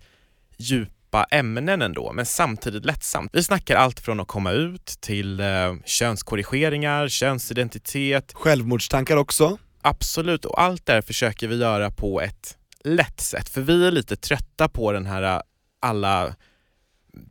djupa 1.05 1.25
ämnen 1.31 1.81
ändå, 1.81 2.13
men 2.13 2.25
samtidigt 2.25 2.85
lättsamt. 2.85 3.31
Vi 3.33 3.43
snackar 3.43 3.75
allt 3.75 3.99
från 3.99 4.19
att 4.19 4.27
komma 4.27 4.51
ut 4.51 4.85
till 4.85 5.39
eh, 5.39 5.45
könskorrigeringar, 5.85 7.07
könsidentitet. 7.07 8.31
Självmordstankar 8.33 9.17
också. 9.17 9.57
Absolut, 9.81 10.45
och 10.45 10.61
allt 10.61 10.85
det 10.85 10.93
här 10.93 11.01
försöker 11.01 11.47
vi 11.47 11.55
göra 11.55 11.91
på 11.91 12.21
ett 12.21 12.57
lätt 12.83 13.21
sätt, 13.21 13.49
för 13.49 13.61
vi 13.61 13.87
är 13.87 13.91
lite 13.91 14.15
trötta 14.15 14.69
på 14.69 14.91
den 14.91 15.05
här 15.05 15.23
eh, 15.23 15.41
alla 15.81 16.35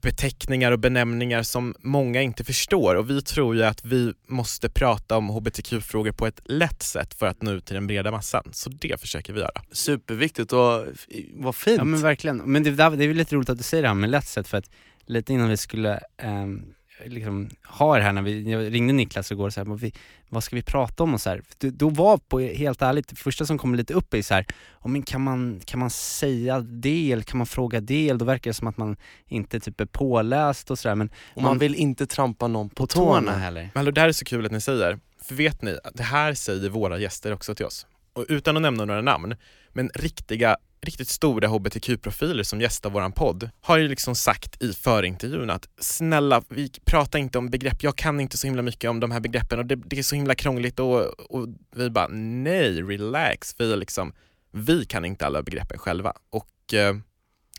beteckningar 0.02 0.72
och 0.72 0.78
benämningar 0.78 1.42
som 1.42 1.74
många 1.78 2.22
inte 2.22 2.44
förstår 2.44 2.94
och 2.94 3.10
vi 3.10 3.22
tror 3.22 3.56
ju 3.56 3.62
att 3.62 3.84
vi 3.84 4.12
måste 4.28 4.70
prata 4.70 5.16
om 5.16 5.28
hbtq-frågor 5.28 6.12
på 6.12 6.26
ett 6.26 6.40
lätt 6.44 6.82
sätt 6.82 7.14
för 7.14 7.26
att 7.26 7.42
nå 7.42 7.52
ut 7.52 7.66
till 7.66 7.74
den 7.74 7.86
breda 7.86 8.10
massan. 8.10 8.48
Så 8.52 8.70
det 8.70 9.00
försöker 9.00 9.32
vi 9.32 9.40
göra. 9.40 9.62
Superviktigt 9.72 10.52
och 10.52 10.86
vad 11.34 11.54
fint. 11.54 11.78
Ja 11.78 11.84
men 11.84 12.00
verkligen, 12.00 12.36
men 12.36 12.62
det, 12.62 12.70
det 12.70 12.84
är 12.84 12.90
väl 12.90 13.16
lite 13.16 13.36
roligt 13.36 13.48
att 13.48 13.58
du 13.58 13.64
säger 13.64 13.82
det 13.82 13.88
här 13.88 13.94
med 13.94 14.10
lätt 14.10 14.28
sätt 14.28 14.48
för 14.48 14.58
att 14.58 14.70
lite 15.06 15.32
innan 15.32 15.48
vi 15.48 15.56
skulle 15.56 16.00
ehm, 16.18 16.62
liksom 17.04 17.50
ha 17.64 17.96
det 17.96 18.02
här 18.02 18.12
när 18.12 18.22
vi, 18.22 18.50
jag 18.52 18.74
ringde 18.74 18.92
Niklas 18.92 19.32
igår 19.32 19.50
så 19.50 19.60
här, 19.60 19.92
vad, 20.28 20.44
ska 20.44 20.56
vi 20.56 20.62
prata 20.62 21.02
om 21.02 21.14
och 21.14 21.20
så 21.20 21.30
här. 21.30 21.42
Då, 21.58 21.88
var 21.88 22.18
på, 22.18 22.40
helt 22.40 22.82
ärligt, 22.82 23.08
det 23.08 23.16
första 23.16 23.46
som 23.46 23.58
kom 23.58 23.74
lite 23.74 23.94
upp 23.94 24.14
är 24.14 24.22
så 24.22 24.34
här, 24.34 24.46
oh, 24.80 24.90
men 24.90 25.02
kan, 25.02 25.22
man, 25.22 25.60
kan 25.64 25.80
man 25.80 25.90
säga 25.90 26.60
det 26.60 27.12
eller 27.12 27.22
kan 27.22 27.38
man 27.38 27.46
fråga 27.46 27.80
det? 27.80 28.08
Eller 28.08 28.18
då 28.18 28.24
verkar 28.24 28.50
det 28.50 28.54
som 28.54 28.68
att 28.68 28.76
man 28.76 28.96
inte 29.26 29.60
typ 29.60 29.80
är 29.80 29.86
påläst 29.86 30.70
och 30.70 30.78
sådär 30.78 30.94
men 30.94 31.10
Och 31.34 31.42
man 31.42 31.58
vill 31.58 31.74
inte 31.74 32.06
trampa 32.06 32.48
någon 32.48 32.70
på, 32.70 32.86
tårna. 32.86 33.32
heller. 33.32 33.70
Men 33.74 33.94
det 33.94 34.00
här 34.00 34.08
är 34.08 34.12
så 34.12 34.24
kul 34.24 34.46
att 34.46 34.52
ni 34.52 34.60
säger, 34.60 34.98
för 35.22 35.34
vet 35.34 35.62
ni, 35.62 35.78
att 35.84 35.94
det 35.94 36.02
här 36.02 36.34
säger 36.34 36.68
våra 36.68 36.98
gäster 36.98 37.32
också 37.32 37.54
till 37.54 37.66
oss. 37.66 37.86
Och 38.12 38.24
utan 38.28 38.56
att 38.56 38.62
nämna 38.62 38.84
några 38.84 39.02
namn, 39.02 39.36
men 39.72 39.90
riktiga, 39.94 40.56
riktigt 40.84 41.08
stora 41.08 41.48
hbtq-profiler 41.48 42.42
som 42.42 42.60
gästar 42.60 42.90
våran 42.90 43.12
podd 43.12 43.50
har 43.60 43.76
ju 43.78 43.88
liksom 43.88 44.14
sagt 44.14 44.62
i 44.62 44.72
förintervjun 44.72 45.50
att 45.50 45.68
snälla, 45.80 46.42
vi 46.48 46.70
pratar 46.84 47.18
inte 47.18 47.38
om 47.38 47.50
begrepp, 47.50 47.82
jag 47.82 47.96
kan 47.96 48.20
inte 48.20 48.36
så 48.36 48.46
himla 48.46 48.62
mycket 48.62 48.90
om 48.90 49.00
de 49.00 49.10
här 49.10 49.20
begreppen 49.20 49.58
och 49.58 49.66
det, 49.66 49.76
det 49.76 49.98
är 49.98 50.02
så 50.02 50.14
himla 50.14 50.34
krångligt 50.34 50.80
och, 50.80 51.00
och 51.30 51.48
vi 51.76 51.90
bara 51.90 52.08
nej, 52.08 52.82
relax, 52.82 53.54
vi 53.58 53.76
liksom, 53.76 54.12
vi 54.52 54.84
kan 54.84 55.04
inte 55.04 55.26
alla 55.26 55.42
begreppen 55.42 55.78
själva. 55.78 56.12
Och 56.30 56.74
eh, 56.74 56.96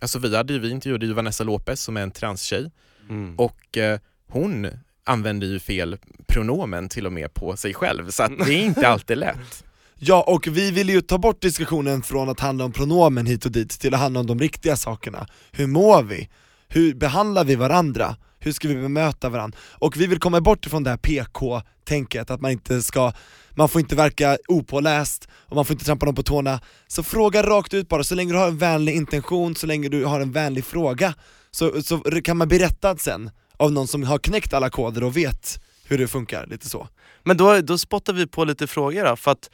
alltså 0.01 0.19
vi 0.19 0.35
hade 0.37 0.53
ju, 0.53 0.59
vi 0.59 0.69
intervjuade 0.69 1.05
ju 1.05 1.13
Vanessa 1.13 1.43
Lopez 1.43 1.81
som 1.81 1.97
är 1.97 2.01
en 2.01 2.11
transtjej 2.11 2.71
Mm. 3.09 3.35
och 3.35 3.77
eh, 3.77 3.99
hon 4.27 4.67
använder 5.03 5.47
ju 5.47 5.59
fel 5.59 5.97
pronomen 6.27 6.89
till 6.89 7.05
och 7.05 7.13
med 7.13 7.33
på 7.33 7.57
sig 7.57 7.73
själv, 7.73 8.09
så 8.09 8.23
att 8.23 8.31
det 8.45 8.53
är 8.53 8.63
inte 8.65 8.87
alltid 8.87 9.17
lätt. 9.17 9.63
Ja, 10.07 10.23
och 10.27 10.47
vi 10.47 10.71
vill 10.71 10.89
ju 10.89 11.01
ta 11.01 11.17
bort 11.17 11.41
diskussionen 11.41 12.01
från 12.01 12.29
att 12.29 12.39
handla 12.39 12.65
om 12.65 12.71
pronomen 12.71 13.25
hit 13.25 13.45
och 13.45 13.51
dit 13.51 13.69
till 13.69 13.93
att 13.93 13.99
handla 13.99 14.19
om 14.19 14.25
de 14.25 14.39
riktiga 14.39 14.75
sakerna. 14.75 15.27
Hur 15.51 15.67
mår 15.67 16.03
vi? 16.03 16.29
Hur 16.67 16.93
behandlar 16.93 17.43
vi 17.43 17.55
varandra? 17.55 18.15
Hur 18.39 18.51
ska 18.51 18.67
vi 18.67 18.75
bemöta 18.75 19.29
varandra? 19.29 19.57
Och 19.71 19.97
vi 19.97 20.07
vill 20.07 20.19
komma 20.19 20.41
bort 20.41 20.65
ifrån 20.65 20.83
det 20.83 20.89
här 20.89 20.97
PK-tänket, 20.97 22.31
att 22.31 22.41
man 22.41 22.51
inte 22.51 22.81
ska, 22.81 23.11
man 23.51 23.69
får 23.69 23.81
inte 23.81 23.95
verka 23.95 24.37
opåläst 24.47 25.27
och 25.45 25.55
man 25.55 25.65
får 25.65 25.73
inte 25.73 25.85
trampa 25.85 26.05
någon 26.05 26.15
på 26.15 26.23
tårna. 26.23 26.59
Så 26.87 27.03
fråga 27.03 27.43
rakt 27.43 27.73
ut 27.73 27.89
bara, 27.89 28.03
så 28.03 28.15
länge 28.15 28.33
du 28.33 28.39
har 28.39 28.47
en 28.47 28.57
vänlig 28.57 28.95
intention, 28.95 29.55
så 29.55 29.67
länge 29.67 29.89
du 29.89 30.05
har 30.05 30.19
en 30.19 30.31
vänlig 30.31 30.65
fråga, 30.65 31.13
så, 31.51 31.81
så 31.83 31.97
kan 32.23 32.37
man 32.37 32.47
bli 32.47 32.59
rättad 32.59 33.01
sen 33.01 33.31
av 33.57 33.71
någon 33.71 33.87
som 33.87 34.03
har 34.03 34.17
knäckt 34.17 34.53
alla 34.53 34.69
koder 34.69 35.03
och 35.03 35.17
vet 35.17 35.59
hur 35.87 35.97
det 35.97 36.07
funkar, 36.07 36.47
lite 36.47 36.69
så. 36.69 36.87
Men 37.23 37.37
då, 37.37 37.61
då 37.61 37.77
spottar 37.77 38.13
vi 38.13 38.27
på 38.27 38.45
lite 38.45 38.67
frågor 38.67 39.03
då, 39.05 39.15
för 39.15 39.31
att 39.31 39.49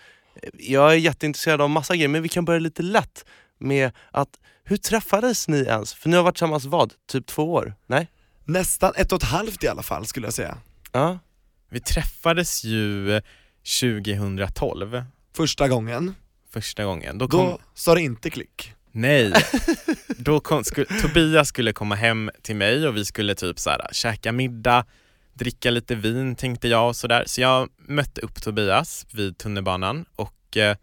jag 0.53 0.91
är 0.91 0.95
jätteintresserad 0.95 1.61
av 1.61 1.69
massa 1.69 1.95
grejer, 1.95 2.07
men 2.07 2.23
vi 2.23 2.29
kan 2.29 2.45
börja 2.45 2.59
lite 2.59 2.83
lätt 2.83 3.25
med 3.59 3.91
att 4.11 4.29
hur 4.63 4.77
träffades 4.77 5.47
ni 5.47 5.57
ens? 5.57 5.93
För 5.93 6.09
ni 6.09 6.15
har 6.15 6.23
varit 6.23 6.35
tillsammans 6.35 6.65
vad? 6.65 6.93
Typ 7.07 7.25
två 7.25 7.53
år? 7.53 7.75
Nej? 7.87 8.07
Nästan 8.45 8.93
ett 8.95 9.11
och 9.11 9.23
ett 9.23 9.29
halvt 9.29 9.63
i 9.63 9.67
alla 9.67 9.83
fall 9.83 10.05
skulle 10.05 10.27
jag 10.27 10.33
säga. 10.33 10.57
Ja. 10.91 11.19
Vi 11.69 11.79
träffades 11.79 12.63
ju 12.63 13.21
2012, 13.81 15.03
Första 15.35 15.67
gången, 15.67 16.15
första 16.49 16.83
gången. 16.83 17.17
Då 17.17 17.27
kom, 17.27 17.45
då 17.45 17.59
sa 17.73 17.95
det 17.95 18.01
inte 18.01 18.29
klick. 18.29 18.73
Nej, 18.91 19.33
då 20.07 20.39
kom, 20.39 20.63
sku, 20.63 20.85
Tobias 21.01 21.47
skulle 21.47 21.73
komma 21.73 21.95
hem 21.95 22.31
till 22.41 22.55
mig 22.55 22.87
och 22.87 22.97
vi 22.97 23.05
skulle 23.05 23.35
typ 23.35 23.59
så 23.59 23.69
här, 23.69 23.87
käka 23.91 24.31
middag, 24.31 24.85
dricka 25.33 25.71
lite 25.71 25.95
vin 25.95 26.35
tänkte 26.35 26.67
jag 26.67 26.87
och 26.87 26.95
sådär. 26.95 27.23
Så 27.27 27.41
jag 27.41 27.69
mötte 27.77 28.21
upp 28.21 28.41
Tobias 28.41 29.05
vid 29.11 29.37
tunnelbanan 29.37 30.05
och 30.15 30.57
eh, 30.57 30.77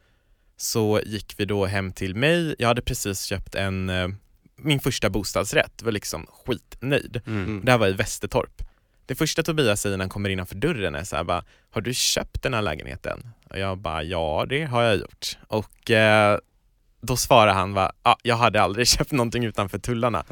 så 0.57 1.01
gick 1.07 1.35
vi 1.37 1.45
då 1.45 1.67
hem 1.67 1.93
till 1.93 2.15
mig. 2.15 2.55
Jag 2.59 2.69
hade 2.69 2.83
precis 2.83 3.23
köpt 3.23 3.55
en, 3.55 3.91
eh, 3.91 4.09
min 4.57 4.81
första 4.81 5.11
bostadsrätt, 5.11 5.83
var 5.83 5.93
liksom 5.93 6.27
skitnöjd. 6.27 7.21
Mm. 7.27 7.61
Det 7.65 7.71
här 7.71 7.79
var 7.79 7.89
i 7.89 7.93
Västertorp. 7.93 8.63
Det 9.07 9.15
första 9.15 9.43
Tobias 9.43 9.81
säger 9.81 9.97
när 9.97 10.05
han 10.05 10.11
kommer 10.11 10.31
innanför 10.31 10.55
dörren 10.55 10.95
är 10.95 11.05
så 11.05 11.17
här 11.17 11.25
bara, 11.25 11.45
har 11.71 11.81
du 11.81 11.95
köpt 11.95 12.43
den 12.43 12.55
här 12.55 12.63
lägenheten? 12.63 13.29
Och 13.51 13.59
jag 13.59 13.79
bara, 13.79 14.03
ja 14.03 14.47
det 14.49 14.65
har 14.65 14.83
jag 14.83 14.97
gjort. 14.97 15.39
Och 15.47 15.91
eh, 15.91 16.39
då 17.01 17.17
svarar 17.17 17.53
han 17.55 17.75
va, 17.75 17.93
ah, 18.03 18.17
jag 18.23 18.37
hade 18.37 18.63
aldrig 18.63 18.89
köpt 18.99 19.13
någonting 19.13 19.45
utanför 19.45 19.79
tullarna. 19.79 20.25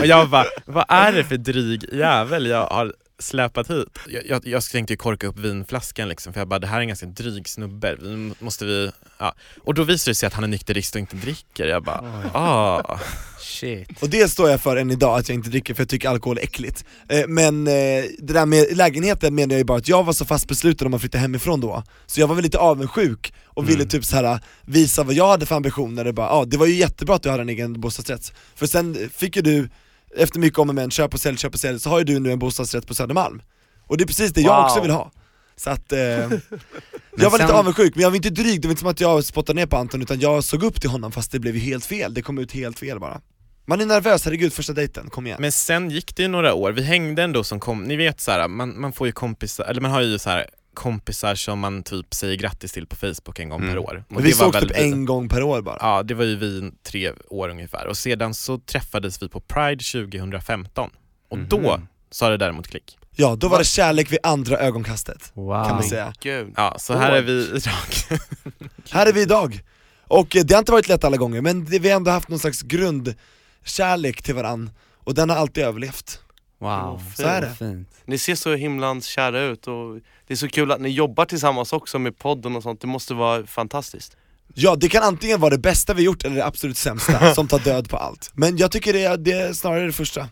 och 0.00 0.06
jag 0.06 0.30
bara, 0.30 0.44
vad 0.64 0.84
är 0.88 1.12
det 1.12 1.24
för 1.24 1.36
dryg 1.36 1.84
jävel 1.92 2.46
jag 2.46 2.66
har 2.66 2.94
släpat 3.18 3.70
hit? 3.70 3.98
Jag, 4.08 4.26
jag, 4.26 4.46
jag 4.46 4.62
tänkte 4.62 4.92
ju 4.92 4.96
korka 4.96 5.26
upp 5.26 5.38
vinflaskan 5.38 6.08
liksom, 6.08 6.32
för 6.32 6.40
jag 6.40 6.48
bara, 6.48 6.58
det 6.58 6.66
här 6.66 6.76
är 6.76 6.80
en 6.80 6.88
ganska 6.88 7.06
dryg 7.06 7.48
snubbe, 7.48 7.96
vi 8.00 8.32
måste 8.38 8.64
vi, 8.64 8.90
ja. 9.18 9.34
Och 9.64 9.74
då 9.74 9.84
visar 9.84 10.10
det 10.10 10.14
sig 10.14 10.26
att 10.26 10.34
han 10.34 10.44
är 10.44 10.48
nykterist 10.48 10.94
och 10.94 11.00
inte 11.00 11.16
dricker. 11.16 11.66
Jag 11.66 11.82
bara, 11.82 12.30
ah. 12.34 13.00
Shit. 13.40 14.02
Och 14.02 14.10
det 14.10 14.28
står 14.28 14.50
jag 14.50 14.60
för 14.60 14.76
än 14.76 14.90
idag, 14.90 15.18
att 15.18 15.28
jag 15.28 15.34
inte 15.34 15.50
dricker 15.50 15.74
för 15.74 15.82
jag 15.82 15.88
tycker 15.88 16.08
alkohol 16.08 16.38
är 16.38 16.42
äckligt. 16.42 16.84
Eh, 17.08 17.26
Men 17.28 17.66
eh, 17.66 17.72
det 18.18 18.32
där 18.32 18.46
med 18.46 18.76
lägenheten 18.76 19.34
menar 19.34 19.52
jag 19.54 19.58
ju 19.58 19.64
bara 19.64 19.78
att 19.78 19.88
jag 19.88 20.04
var 20.04 20.12
så 20.12 20.24
fast 20.24 20.48
besluten 20.48 20.86
om 20.86 20.94
att 20.94 21.00
flytta 21.00 21.18
hemifrån 21.18 21.60
då, 21.60 21.82
så 22.06 22.20
jag 22.20 22.26
var 22.26 22.34
väl 22.34 22.44
lite 22.44 22.58
avundsjuk 22.58 23.32
och 23.44 23.68
ville 23.68 23.84
typ 23.84 24.04
så 24.04 24.16
här 24.16 24.40
visa 24.62 25.02
vad 25.02 25.14
jag 25.14 25.28
hade 25.28 25.46
för 25.46 25.56
ambitioner, 25.56 26.06
och 26.06 26.14
bara, 26.14 26.26
ja 26.26 26.44
det 26.46 26.56
var 26.56 26.66
ju 26.66 26.74
jättebra 26.74 27.14
att 27.14 27.22
du 27.22 27.30
hade 27.30 27.42
en 27.42 27.48
egen 27.48 27.80
bostadsrätt, 27.80 28.32
för 28.54 28.66
sen 28.66 29.10
fick 29.14 29.36
ju 29.36 29.42
du, 29.42 29.68
efter 30.16 30.38
mycket 30.40 30.58
om 30.58 30.68
och 30.68 30.74
men, 30.74 30.90
köp 30.90 31.14
och 31.14 31.20
sälj, 31.20 31.36
köp 31.38 31.54
och 31.54 31.60
sälj, 31.60 31.80
så 31.80 31.90
har 31.90 31.98
ju 31.98 32.04
du 32.04 32.18
nu 32.18 32.32
en 32.32 32.38
bostadsrätt 32.38 32.86
på 32.86 32.94
Södermalm. 32.94 33.42
Och 33.86 33.96
det 33.98 34.04
är 34.04 34.06
precis 34.06 34.32
det 34.32 34.40
jag 34.40 34.56
Wow. 34.56 34.64
också 34.64 34.80
vill 34.80 34.90
ha. 34.90 35.12
Så 35.56 35.70
att, 35.70 35.92
eh, 35.92 35.98
jag 37.16 37.30
var 37.30 37.38
lite 37.38 37.52
avundsjuk, 37.52 37.94
men 37.94 38.02
jag 38.02 38.10
var 38.10 38.16
inte 38.16 38.30
dryg, 38.30 38.60
det 38.62 38.68
var 38.68 38.72
inte 38.72 38.80
som 38.80 38.90
att 38.90 39.00
jag 39.00 39.24
spottade 39.24 39.60
ner 39.60 39.66
på 39.66 39.76
Anton 39.76 40.02
utan 40.02 40.20
jag 40.20 40.44
såg 40.44 40.62
upp 40.62 40.80
till 40.80 40.90
honom 40.90 41.12
fast 41.12 41.32
det 41.32 41.38
blev 41.38 41.54
ju 41.54 41.60
helt 41.60 41.86
fel, 41.86 42.14
det 42.14 42.22
kom 42.22 42.38
ut 42.38 42.52
helt 42.52 42.78
fel 42.78 43.00
bara. 43.00 43.20
Man 43.66 43.80
är 43.80 43.86
nervös, 43.86 44.24
herregud 44.24 44.52
första 44.52 44.72
dejten, 44.72 45.10
kom 45.10 45.26
igen. 45.26 45.38
Men 45.40 45.52
sen 45.52 45.90
gick 45.90 46.16
det 46.16 46.22
ju 46.22 46.28
några 46.28 46.54
år, 46.54 46.72
vi 46.72 46.82
hängde 46.82 47.22
ändå 47.22 47.44
som 47.44 47.60
kom, 47.60 47.82
ni 47.84 47.96
vet 47.96 48.20
så 48.20 48.30
här, 48.30 48.48
man, 48.48 48.80
man 48.80 48.92
får 48.92 49.06
ju 49.06 49.12
kompisar, 49.12 49.64
eller 49.64 49.80
man 49.80 49.90
har 49.90 50.00
ju 50.00 50.18
så 50.18 50.30
här 50.30 50.46
kompisar 50.82 51.34
som 51.34 51.58
man 51.58 51.82
typ 51.82 52.14
säger 52.14 52.36
grattis 52.36 52.72
till 52.72 52.86
på 52.86 52.96
Facebook 52.96 53.38
en 53.38 53.48
gång 53.48 53.60
per 53.60 53.78
år. 53.78 54.04
Och 54.14 54.24
vi 54.24 54.30
det 54.30 54.36
var 54.38 54.44
sågs 54.46 54.54
väl 54.56 54.68
typ 54.68 54.78
vi- 54.78 54.82
en 54.92 55.04
gång 55.04 55.28
per 55.28 55.42
år 55.42 55.62
bara. 55.62 55.76
Ja, 55.80 56.02
det 56.02 56.14
var 56.14 56.24
ju 56.24 56.36
vi 56.36 56.46
i 56.46 56.72
tre 56.82 57.12
år 57.30 57.48
ungefär 57.48 57.86
och 57.86 57.96
sedan 57.96 58.34
så 58.34 58.58
träffades 58.58 59.22
vi 59.22 59.28
på 59.28 59.40
Pride 59.40 59.84
2015 59.84 60.90
och 61.28 61.38
då 61.38 61.58
Mhm. 61.76 61.86
sa 62.10 62.28
det 62.28 62.36
däremot 62.36 62.68
klick. 62.68 62.98
Ja, 63.16 63.36
då 63.36 63.48
var 63.48 63.58
det 63.58 63.64
kärlek 63.64 64.12
vid 64.12 64.18
andra 64.22 64.58
ögonkastet, 64.58 65.30
Wow. 65.34 65.64
kan 65.66 65.74
man 65.74 65.84
säga. 65.84 66.12
Gud. 66.20 66.52
Ja, 66.56 66.76
så 66.78 66.94
här 66.96 67.12
är 67.12 67.22
vi 67.22 67.32
idag. 67.56 68.18
Här 68.90 69.06
är 69.06 69.12
vi 69.12 69.22
idag. 69.22 69.60
Och 70.06 70.36
eh, 70.36 70.42
det 70.44 70.54
har 70.54 70.58
inte 70.58 70.72
varit 70.72 70.88
lätt 70.88 71.04
alla 71.04 71.16
gånger, 71.16 71.40
men 71.40 71.64
vi 71.64 71.88
har 71.90 71.96
ändå 71.96 72.10
haft 72.10 72.28
någon 72.28 72.38
slags 72.38 72.62
grundkärlek 72.62 74.22
till 74.22 74.34
varann 74.34 74.70
och 75.04 75.14
den 75.14 75.30
har 75.30 75.36
alltid 75.36 75.64
överlevt. 75.64 76.20
Wow, 76.58 77.02
Så 77.16 77.22
är 77.22 77.40
det. 77.40 77.54
Fint. 77.54 77.88
Ni 78.04 78.18
ser 78.18 78.34
så 78.34 78.54
himlans 78.54 79.06
kära 79.06 79.40
ut 79.40 79.66
och 79.66 79.94
det 80.26 80.34
är 80.34 80.36
så 80.36 80.48
kul 80.48 80.72
att 80.72 80.80
ni 80.80 80.88
jobbar 80.88 81.24
tillsammans 81.24 81.72
också 81.72 81.98
med 81.98 82.18
podden 82.18 82.56
och 82.56 82.62
sånt, 82.62 82.80
det 82.80 82.86
måste 82.86 83.14
vara 83.14 83.46
fantastiskt. 83.46 84.16
Ja, 84.54 84.76
det 84.76 84.88
kan 84.88 85.02
antingen 85.02 85.40
vara 85.40 85.50
det 85.50 85.58
bästa 85.58 85.94
vi 85.94 86.02
gjort 86.02 86.24
eller 86.24 86.36
det 86.36 86.46
absolut 86.46 86.76
sämsta, 86.76 87.34
som 87.34 87.48
tar 87.48 87.58
död 87.58 87.90
på 87.90 87.96
allt. 87.96 88.30
Men 88.34 88.56
jag 88.56 88.72
tycker 88.72 88.92
det 88.92 89.04
är, 89.04 89.16
det 89.16 89.32
är 89.32 89.52
snarare 89.52 89.86
det 89.86 89.92
första. 89.92 90.28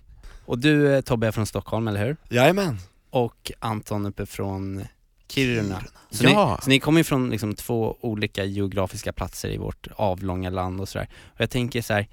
Och 0.47 0.59
du 0.59 0.95
eh, 0.95 1.01
Tobbe 1.01 1.27
är 1.27 1.33
från 1.33 1.47
Stockholm, 1.47 1.89
eller 1.89 2.07
hur? 2.07 2.17
Jajamän. 2.29 2.79
Och 3.11 3.53
Anton 3.59 4.07
uppe 4.07 4.27
från 4.27 4.85
Kiruna. 5.29 5.83
Så, 6.11 6.25
Ja. 6.25 6.57
ni, 6.59 6.65
så 6.65 6.71
ni 6.71 6.81
kommer 6.81 7.01
ju 7.01 7.05
från 7.05 7.31
liksom 7.31 7.55
två 7.55 7.97
olika 8.01 8.45
geografiska 8.45 9.13
platser 9.13 9.49
i 9.49 9.57
vårt 9.57 9.87
avlånga 9.97 10.51
land 10.51 10.81
och 10.81 10.89
sådär. 10.89 11.09
Och 11.35 11.41
jag 11.41 11.51
tänker 11.51 11.83
så 11.83 11.95
här, 11.95 12.07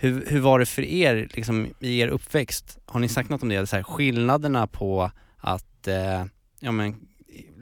hur, 0.00 0.24
hur 0.26 0.40
var 0.40 0.58
det 0.58 0.66
för 0.66 0.82
er 0.82 1.28
liksom, 1.34 1.66
i 1.80 2.00
er 2.00 2.08
uppväxt? 2.08 2.78
Har 2.86 3.00
ni 3.00 3.08
sagt 3.08 3.30
något 3.30 3.42
om 3.42 3.48
det? 3.48 3.66
Så 3.66 3.76
här, 3.76 3.82
skillnaderna 3.82 4.66
på 4.66 5.10
att 5.36 5.88
eh, 5.88 6.24
ja, 6.60 6.72
men, 6.72 6.94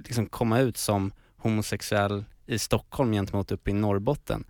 liksom 0.05 0.27
komma 0.27 0.61
ut 0.61 0.77
som 0.77 1.13
homosexuell 1.37 2.25
i 2.47 2.59
Stockholm 2.59 3.13
gentemot 3.13 3.53
uppe 3.53 3.71
i 3.71 3.75
Norrbotten? 3.75 4.45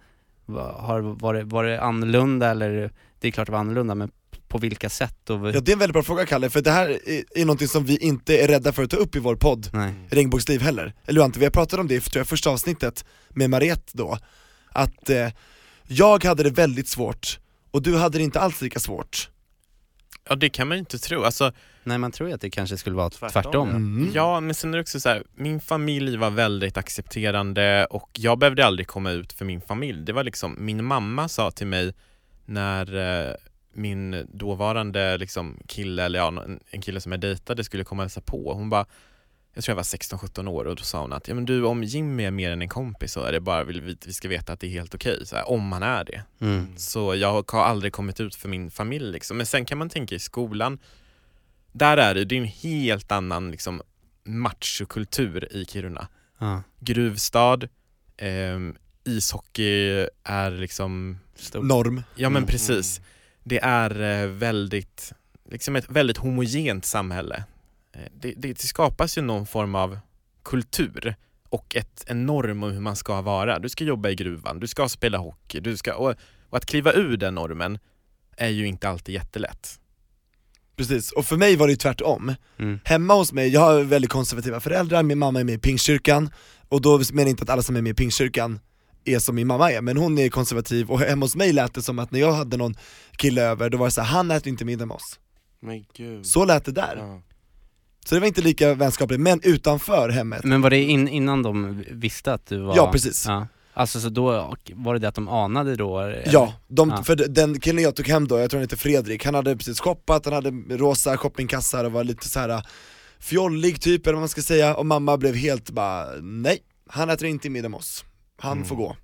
Har, 0.76 1.00
var, 1.00 1.34
det, 1.34 1.44
var 1.44 1.64
det 1.64 1.80
annorlunda 1.80 2.50
eller, 2.50 2.90
det 3.20 3.28
är 3.28 3.32
klart 3.32 3.46
det 3.46 3.52
var 3.52 3.58
annorlunda, 3.58 3.94
men 3.94 4.10
på 4.48 4.58
vilka 4.58 4.88
sätt? 4.88 5.30
Och, 5.30 5.50
Ja 5.50 5.60
det 5.60 5.70
är 5.70 5.72
en 5.72 5.78
väldigt 5.78 5.92
bra 5.92 6.02
fråga 6.02 6.26
Kalle, 6.26 6.50
för 6.50 6.60
det 6.60 6.70
här 6.70 6.88
är, 6.88 7.24
är 7.34 7.44
någonting 7.44 7.68
som 7.68 7.84
vi 7.84 7.96
inte 7.96 8.38
är 8.38 8.48
rädda 8.48 8.72
för 8.72 8.82
att 8.82 8.90
ta 8.90 8.96
upp 8.96 9.16
i 9.16 9.18
vår 9.18 9.36
podd, 9.36 9.70
Nej. 9.72 9.94
Regnbågsliv 10.08 10.62
heller. 10.62 10.94
Eller 11.04 11.20
hur 11.20 11.24
Ante, 11.24 11.38
vi 11.38 11.44
har 11.44 11.50
pratat 11.50 11.80
om 11.80 11.88
det 11.88 11.94
i 11.94 12.00
tror 12.00 12.20
jag, 12.20 12.26
första 12.26 12.50
avsnittet 12.50 13.04
med 13.28 13.50
Mariette 13.50 13.92
då, 13.92 14.18
att 14.68 15.10
eh, 15.10 15.28
jag 15.86 16.24
hade 16.24 16.42
det 16.42 16.50
väldigt 16.50 16.88
svårt 16.88 17.38
och 17.76 17.82
du 17.82 17.96
hade 17.96 18.18
det 18.18 18.24
inte 18.24 18.40
alls 18.40 18.62
lika 18.62 18.80
svårt 18.80 19.30
Ja 20.28 20.34
det 20.36 20.48
kan 20.48 20.68
man 20.68 20.76
ju 20.76 20.78
inte 20.78 20.98
tro. 20.98 21.22
Alltså, 21.22 21.52
Nej 21.84 21.98
man 21.98 22.12
tror 22.12 22.28
ju 22.28 22.34
att 22.34 22.40
det 22.40 22.50
kanske 22.50 22.76
skulle 22.76 22.96
vara 22.96 23.10
tvärtom. 23.10 23.42
Tvärtom, 23.42 23.68
ja. 23.68 23.76
Mm. 23.76 24.10
Ja, 24.14 24.40
men 24.40 24.54
sen 24.54 24.74
är 24.74 24.78
det 24.78 24.82
också 24.82 25.00
så 25.00 25.08
här, 25.08 25.24
min 25.34 25.60
familj 25.60 26.16
var 26.16 26.30
väldigt 26.30 26.76
accepterande 26.76 27.86
och 27.90 28.10
jag 28.12 28.38
behövde 28.38 28.66
aldrig 28.66 28.86
komma 28.86 29.10
ut 29.10 29.32
för 29.32 29.44
min 29.44 29.60
familj. 29.60 30.04
Det 30.04 30.12
var 30.12 30.24
liksom, 30.24 30.56
min 30.58 30.84
mamma 30.84 31.28
sa 31.28 31.50
till 31.50 31.66
mig 31.66 31.94
när 32.44 32.96
eh, 33.28 33.34
min 33.72 34.26
dåvarande 34.32 35.18
liksom, 35.18 35.58
kille, 35.66 36.04
eller 36.04 36.18
ja, 36.18 36.28
en, 36.28 36.60
en 36.70 36.80
kille 36.80 37.00
som 37.00 37.12
jag 37.12 37.20
dejtade 37.20 37.64
skulle 37.64 37.84
komma 37.84 38.02
och 38.02 38.04
hälsa 38.04 38.20
på. 38.20 38.54
Hon 38.54 38.70
bara, 38.70 38.86
jag 39.56 39.64
tror 39.64 39.72
jag 39.72 39.76
var 39.76 39.82
16-17 39.82 40.48
år 40.48 40.64
och 40.64 40.76
då 40.76 40.82
sa 40.82 41.00
hon 41.00 41.12
att 41.12 41.28
ja, 41.28 41.34
men 41.34 41.44
du 41.44 41.64
om 41.64 41.84
Jimmy 41.84 42.24
är 42.24 42.30
mer 42.30 42.50
än 42.50 42.62
en 42.62 42.68
kompis 42.68 43.12
så 43.12 43.20
är 43.22 43.32
det 43.32 43.40
bara 43.40 43.64
vill 43.64 43.80
vi, 43.80 43.96
vi 44.06 44.12
ska 44.12 44.28
veta 44.28 44.52
att 44.52 44.60
det 44.60 44.66
är 44.66 44.70
helt 44.70 44.94
okej, 44.94 45.26
så 45.26 45.36
här, 45.36 45.50
om 45.50 45.72
han 45.72 45.82
är 45.82 46.04
det. 46.04 46.22
Mm. 46.40 46.76
Så 46.76 47.14
jag 47.14 47.44
har 47.52 47.64
aldrig 47.64 47.92
kommit 47.92 48.20
ut 48.20 48.34
för 48.34 48.48
min 48.48 48.70
familj 48.70 49.12
liksom. 49.12 49.36
Men 49.36 49.46
sen 49.46 49.64
kan 49.64 49.78
man 49.78 49.88
tänka 49.90 50.14
i 50.14 50.18
skolan, 50.18 50.78
där 51.72 51.96
är 51.96 52.14
det, 52.14 52.24
det 52.24 52.34
är 52.34 52.40
en 52.40 52.44
helt 52.44 53.12
annan 53.12 53.50
liksom 53.50 53.82
machokultur 54.24 55.52
i 55.56 55.64
Kiruna. 55.64 56.08
Ja. 56.38 56.62
Gruvstad, 56.80 57.58
ehm, 58.16 58.76
ishockey 59.04 60.06
är 60.24 60.50
liksom 60.50 61.18
Norm. 61.54 62.02
Ja 62.14 62.28
men 62.28 62.36
Mm. 62.42 62.46
precis. 62.50 63.00
Det 63.44 63.58
är 63.62 64.22
eh, 64.22 64.28
väldigt, 64.28 65.12
liksom 65.50 65.76
ett 65.76 65.90
väldigt 65.90 66.16
homogent 66.16 66.84
samhälle. 66.84 67.44
Eh, 67.96 68.10
Det, 68.12 68.34
det, 68.36 68.58
skapas 68.58 69.18
ju 69.18 69.22
någon 69.22 69.46
form 69.46 69.74
av 69.74 69.98
kultur 70.42 71.14
och 71.48 71.76
ett, 71.76 72.04
en 72.06 72.26
norm 72.26 72.62
om 72.62 72.70
hur 72.70 72.80
man 72.80 72.96
ska 72.96 73.20
vara. 73.20 73.58
Du 73.58 73.68
ska 73.68 73.84
jobba 73.84 74.08
i 74.08 74.14
gruvan, 74.14 74.60
du 74.60 74.66
ska 74.66 74.88
spela 74.88 75.18
hockey, 75.18 75.60
du 75.60 75.76
ska, 75.76 75.94
och, 75.94 76.14
och 76.50 76.56
att 76.56 76.66
kliva 76.66 76.92
ur 76.92 77.16
den 77.16 77.34
normen 77.34 77.78
är 78.36 78.48
ju 78.48 78.66
inte 78.66 78.88
alltid 78.88 79.14
jättelätt. 79.14 79.80
Precis, 80.76 81.12
och 81.12 81.24
för 81.24 81.36
mig 81.36 81.56
var 81.56 81.66
det 81.66 81.70
ju 81.72 81.76
tvärtom. 81.76 82.34
Mm. 82.58 82.80
Hemma 82.84 83.14
hos 83.14 83.32
mig, 83.32 83.48
jag 83.48 83.60
har 83.60 83.82
väldigt 83.82 84.10
konservativa 84.10 84.60
föräldrar, 84.60 85.02
min 85.02 85.18
mamma 85.18 85.40
är 85.40 85.44
med 85.44 85.54
i 85.54 85.58
pingstkyrkan, 85.58 86.30
och 86.68 86.80
då 86.80 86.98
menar 86.98 87.22
jag 87.22 87.30
inte 87.30 87.42
att 87.42 87.50
alla 87.50 87.62
som 87.62 87.76
är 87.76 87.82
med 87.82 87.90
i 87.90 87.94
pingstkyrkan 87.94 88.60
är 89.04 89.18
som 89.18 89.34
min 89.34 89.46
mamma 89.46 89.72
är, 89.72 89.80
men 89.80 89.96
hon 89.96 90.18
är 90.18 90.28
konservativ 90.28 90.90
och 90.90 91.00
hemma 91.00 91.24
hos 91.24 91.36
mig 91.36 91.52
lät 91.52 91.74
det 91.74 91.82
som 91.82 91.98
att 91.98 92.10
när 92.10 92.20
jag 92.20 92.32
hade 92.32 92.56
någon 92.56 92.74
kille 93.16 93.42
över, 93.42 93.70
då 93.70 93.78
var 93.78 93.86
det 93.86 93.90
så 93.90 94.00
här, 94.00 94.08
han 94.08 94.30
äter 94.30 94.48
inte 94.48 94.64
middag 94.64 94.86
med 94.86 94.94
oss. 94.94 95.18
Men 95.60 95.84
gud. 95.94 96.26
Så 96.26 96.44
lät 96.44 96.64
det 96.64 96.72
där. 96.72 97.22
Så 98.08 98.14
det 98.14 98.20
var 98.20 98.26
inte 98.26 98.40
lika 98.42 98.74
vänskapligt, 98.74 99.20
men 99.20 99.40
utanför 99.42 100.08
hemmet, 100.08 100.44
Men 100.44 100.60
var 100.62 100.70
det 100.70 100.82
in, 100.82 101.08
innan 101.08 101.42
de 101.42 101.84
visste 101.90 102.32
att 102.32 102.46
du 102.46 102.58
var... 102.58 102.76
Ja, 102.76 102.92
precis. 102.92 103.26
Ja. 103.26 103.46
Alltså 103.74 104.00
så 104.00 104.08
då, 104.08 104.54
var 104.74 104.94
det 104.94 105.00
det 105.00 105.08
att 105.08 105.14
de 105.14 105.28
anade 105.28 105.76
då? 105.76 105.98
eller? 106.00 106.28
Ja, 106.32 106.54
de, 106.68 106.88
Ja. 106.90 107.02
för 107.02 107.16
den 107.16 107.60
killen 107.60 107.82
jag 107.84 107.96
tog 107.96 108.08
hem 108.08 108.28
då, 108.28 108.38
jag 108.38 108.50
tror 108.50 108.58
han 108.58 108.64
heter 108.64 108.76
Fredrik, 108.76 109.24
han 109.24 109.34
hade 109.34 109.56
precis 109.56 109.80
shoppat, 109.80 110.24
han 110.24 110.34
hade 110.34 110.50
rosa 110.76 111.16
shoppingkassar 111.16 111.84
och 111.84 111.92
var 111.92 112.04
lite 112.04 112.28
så 112.28 112.40
här 112.40 112.62
fjollig 113.18 113.80
typ 113.80 114.06
eller 114.06 114.14
vad 114.14 114.22
man 114.22 114.28
ska 114.28 114.42
säga, 114.42 114.74
och 114.74 114.86
mamma 114.86 115.16
blev 115.16 115.34
helt 115.34 115.70
bara 115.70 116.06
nej, 116.22 116.58
han 116.88 117.10
äter 117.10 117.28
inte 117.28 117.50
middag 117.50 117.68
med 117.68 117.78
oss, 117.78 118.04
han 118.38 118.52
Mm. 118.56 118.68
får 118.68 118.76
gå. 118.76 118.96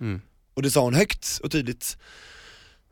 Mm. 0.00 0.20
Och 0.54 0.62
det 0.62 0.70
sa 0.70 0.80
hon 0.80 0.94
högt 0.94 1.40
och 1.42 1.50
tydligt. 1.50 1.98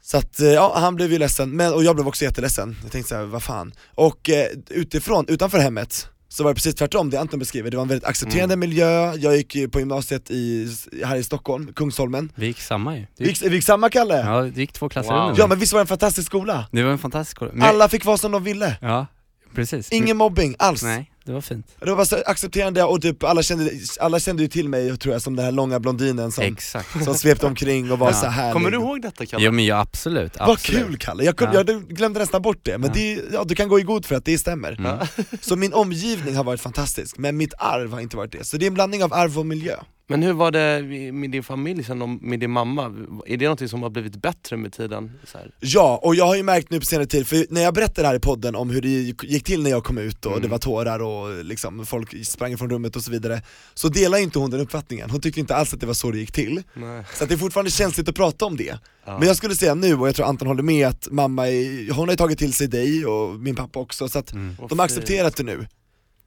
Så 0.07 0.17
att, 0.19 0.41
eh, 0.41 0.49
ja 0.49 0.73
han 0.79 0.95
blev 0.95 1.13
ju 1.13 1.19
ledsen, 1.19 1.51
men, 1.51 1.73
och 1.73 1.85
jag 1.85 1.95
blev 1.97 2.09
också 2.09 2.25
jätteledsen, 2.25 2.77
jag 2.83 2.93
tänkte 2.93 3.09
såhär, 3.09 3.25
vad 3.25 3.43
fan. 3.43 3.73
Och 3.95 4.31
eh, 4.31 4.47
utifrån, 4.71 5.25
utanför 5.29 5.59
hemmet, 5.59 6.09
så 6.29 6.43
var 6.45 6.51
det 6.51 6.55
precis 6.55 6.75
tvärtom 6.75 7.11
det 7.11 7.21
Anton 7.21 7.39
beskriver, 7.39 7.71
det 7.71 7.77
var 7.77 7.83
en 7.83 7.89
väldigt 7.89 8.09
accepterande 8.09 8.55
Mm. 8.55 8.61
miljö, 8.69 9.15
jag 9.15 9.37
gick 9.37 9.55
ju 9.55 9.69
på 9.69 9.79
gymnasiet 9.79 10.31
i, 10.31 10.69
här 11.05 11.17
i 11.17 11.23
Stockholm, 11.23 11.73
Kungsholmen. 11.73 12.33
Vi 12.35 12.47
gick 12.47 12.61
samma 12.61 12.97
ju. 12.97 13.07
Vi 13.19 13.29
gick, 13.29 13.43
vi 13.43 13.55
gick 13.55 13.65
samma 13.65 13.91
Kalle? 13.91 14.17
Ja, 14.21 14.43
du 14.43 14.61
gick 14.61 14.73
två 14.73 14.89
klasser 14.89 15.13
Wow. 15.13 15.29
under. 15.29 15.41
Ja 15.43 15.47
men 15.47 15.59
visst 15.59 15.73
var 15.73 15.81
det 15.81 15.83
en 15.83 15.87
fantastisk 15.87 16.27
skola? 16.27 16.67
Det 16.73 16.83
var 16.83 16.91
en 16.93 16.99
fantastisk 16.99 17.37
skola. 17.37 17.51
Men- 17.55 17.63
Alla 17.69 17.89
fick 17.89 18.05
vara 18.05 18.17
som 18.19 18.33
de 18.33 18.45
ville, 18.45 18.77
Ja, 18.81 19.07
precis. 19.55 19.93
ingen 19.93 20.17
mobbing 20.17 20.57
alls. 20.59 20.83
Nej, 20.83 21.11
det 21.27 21.33
var 21.33 21.41
fint. 21.41 21.67
Det 21.81 21.87
var 21.91 21.97
bara 21.97 22.07
så 22.07 22.17
accepterande 22.27 22.85
och 22.85 23.03
typ 23.03 23.25
alla 23.25 23.43
kände, 23.43 23.71
alla 24.01 24.21
kände 24.21 24.43
ju 24.43 24.49
till 24.49 24.69
mig 24.69 24.97
tror 24.97 25.13
jag 25.13 25.23
som 25.23 25.37
den 25.37 25.45
här 25.45 25.53
långa 25.53 25.81
blondinen 25.81 26.33
som, 26.33 26.45
Exakt. 26.45 27.05
som 27.05 27.15
svepte 27.15 27.47
omkring 27.47 27.93
och 27.93 27.99
var 27.99 28.13
så 28.13 28.27
härlig. 28.27 28.53
Kommer 28.53 28.71
du 28.71 28.77
ihåg 28.77 29.03
detta 29.03 29.27
Kalle? 29.27 29.45
Ja 29.45 29.51
men 29.51 29.65
ja, 29.65 29.81
absolut, 29.81 30.39
Vad 30.39 30.51
absolut. 30.51 30.87
kul 30.87 30.97
Kalle, 30.97 31.25
jag, 31.25 31.37
kom, 31.37 31.49
Ja. 31.53 31.65
jag 31.67 31.89
glömde 31.89 32.21
nästan 32.21 32.43
bort 32.43 32.59
det, 32.63 32.79
men 32.79 32.89
Ja. 32.89 32.95
det, 32.95 33.23
ja, 33.33 33.45
du 33.45 33.55
kan 33.55 33.69
gå 33.69 33.81
i 33.81 33.83
god 33.83 34.07
för 34.07 34.15
att 34.15 34.25
det 34.25 34.39
stämmer. 34.39 34.73
Mm. 34.79 35.07
Så 35.41 35.57
min 35.57 35.73
omgivning 35.73 36.37
har 36.37 36.45
varit 36.45 36.61
fantastisk, 36.61 37.19
men 37.19 37.37
mitt 37.37 37.55
arv 37.59 37.93
har 37.93 38.01
inte 38.01 38.17
varit 38.17 38.33
det. 38.33 38.45
Så 38.45 38.57
det 38.57 38.65
är 38.65 38.69
en 38.69 38.75
blandning 38.75 39.05
av 39.05 39.15
arv 39.15 39.39
och 39.39 39.47
miljö. 39.47 39.77
Men 40.09 40.23
hur 40.23 40.33
var 40.33 40.51
det 40.51 40.83
med 41.13 41.31
din 41.31 41.43
familj 41.43 41.85
sen, 41.85 42.19
med 42.23 42.41
din 42.41 42.51
mamma? 42.51 42.85
Är 43.27 43.37
det 43.37 43.45
någonting 43.45 43.69
som 43.69 43.83
har 43.83 43.91
blivit 43.91 44.17
bättre 44.17 44.57
med 44.57 44.73
tiden? 44.73 45.13
Ja, 45.61 46.01
och 46.03 46.15
jag 46.15 46.27
har 46.27 46.37
ju 46.37 46.43
märkt 46.43 46.71
nu 46.71 46.81
på 46.81 46.87
senare 46.87 47.07
tid, 47.07 47.27
för 47.27 47.47
när 47.51 47.61
jag 47.63 47.75
berättade 47.75 48.09
här 48.09 48.15
i 48.15 48.21
podden 48.21 48.55
om 48.55 48.71
hur 48.71 48.81
det 48.83 48.89
gick 49.29 49.45
till 49.45 49.63
när 49.63 49.71
jag 49.71 49.85
kom 49.85 49.99
ut 49.99 50.27
och 50.27 50.33
Mm. 50.33 50.43
det 50.43 50.49
var 50.49 50.59
tårar 50.59 50.99
och 51.03 51.45
liksom 51.45 51.87
folk 51.87 52.27
sprang 52.27 52.53
ifrån 52.53 52.71
rummet 52.71 52.97
och 52.97 53.03
så 53.03 53.11
vidare, 53.11 53.43
så 53.75 53.89
delar 53.89 54.19
inte 54.19 54.39
hon 54.39 54.51
den 54.51 54.61
uppfattningen. 54.61 55.11
Hon 55.11 55.21
tyckte 55.21 55.41
inte 55.41 55.57
alls 55.57 55.75
att 55.75 55.81
det 55.81 55.87
var 55.87 55.95
så 55.95 56.11
det 56.11 56.19
gick 56.19 56.33
till. 56.33 56.63
Nej. 56.75 57.05
Så 57.15 57.25
det 57.27 57.35
är 57.35 57.39
fortfarande 57.39 57.71
känsligt 57.71 58.09
att 58.09 58.15
prata 58.15 58.45
om 58.45 58.57
det. 58.57 58.79
Ja. 59.07 59.19
Men 59.19 59.29
jag 59.29 59.37
skulle 59.37 59.55
säga 59.55 59.75
nu, 59.75 59.95
och 59.95 60.09
jag 60.09 60.15
tror 60.15 60.27
Anton 60.27 60.49
håller 60.49 60.63
med, 60.63 60.89
att 60.89 61.09
mamma 61.11 61.49
är, 61.49 61.91
hon 61.93 62.09
har 62.09 62.13
ju 62.13 62.17
tagit 62.17 62.39
till 62.39 62.53
sig 62.53 62.67
dig 62.69 63.07
och 63.07 63.35
min 63.41 63.55
pappa 63.55 63.79
också, 63.81 64.09
så 64.09 64.19
att 64.19 64.33
Mm. 64.33 64.57
de 64.69 64.79
har 64.79 64.87
accepterat 64.87 65.37
det 65.37 65.43
nu. 65.43 65.67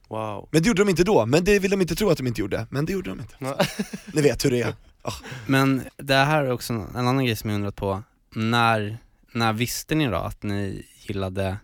Wow. 0.09 0.49
Men 0.51 0.61
det 0.61 0.67
gjorde 0.67 0.81
de 0.81 0.89
inte 0.89 1.03
då, 1.03 1.25
men 1.25 1.43
det 1.43 1.59
vill 1.59 1.71
de 1.71 1.81
inte 1.81 1.95
tro 1.95 2.09
att 2.09 2.17
de 2.17 2.27
inte 2.27 2.41
gjorde, 2.41 2.67
men 2.69 2.85
det 2.85 2.93
gjorde 2.93 3.09
de 3.09 3.19
inte. 3.19 3.35
Ni 4.13 4.21
vet 4.21 4.45
hur 4.45 4.51
det 4.51 4.61
är. 4.61 4.73
Men 5.47 5.81
det 5.97 6.15
här 6.15 6.43
är 6.43 6.51
också 6.51 6.73
en 6.73 6.95
annan 6.95 7.25
grej 7.25 7.35
som 7.35 7.49
jag 7.49 7.55
undrat 7.55 7.75
på. 7.75 8.03
När, 8.35 8.97
när 9.31 9.53
visste 9.53 9.95
ni 9.95 10.07
då 10.07 10.17
att 10.17 10.43
ni 10.43 10.85
gillade 11.07 11.57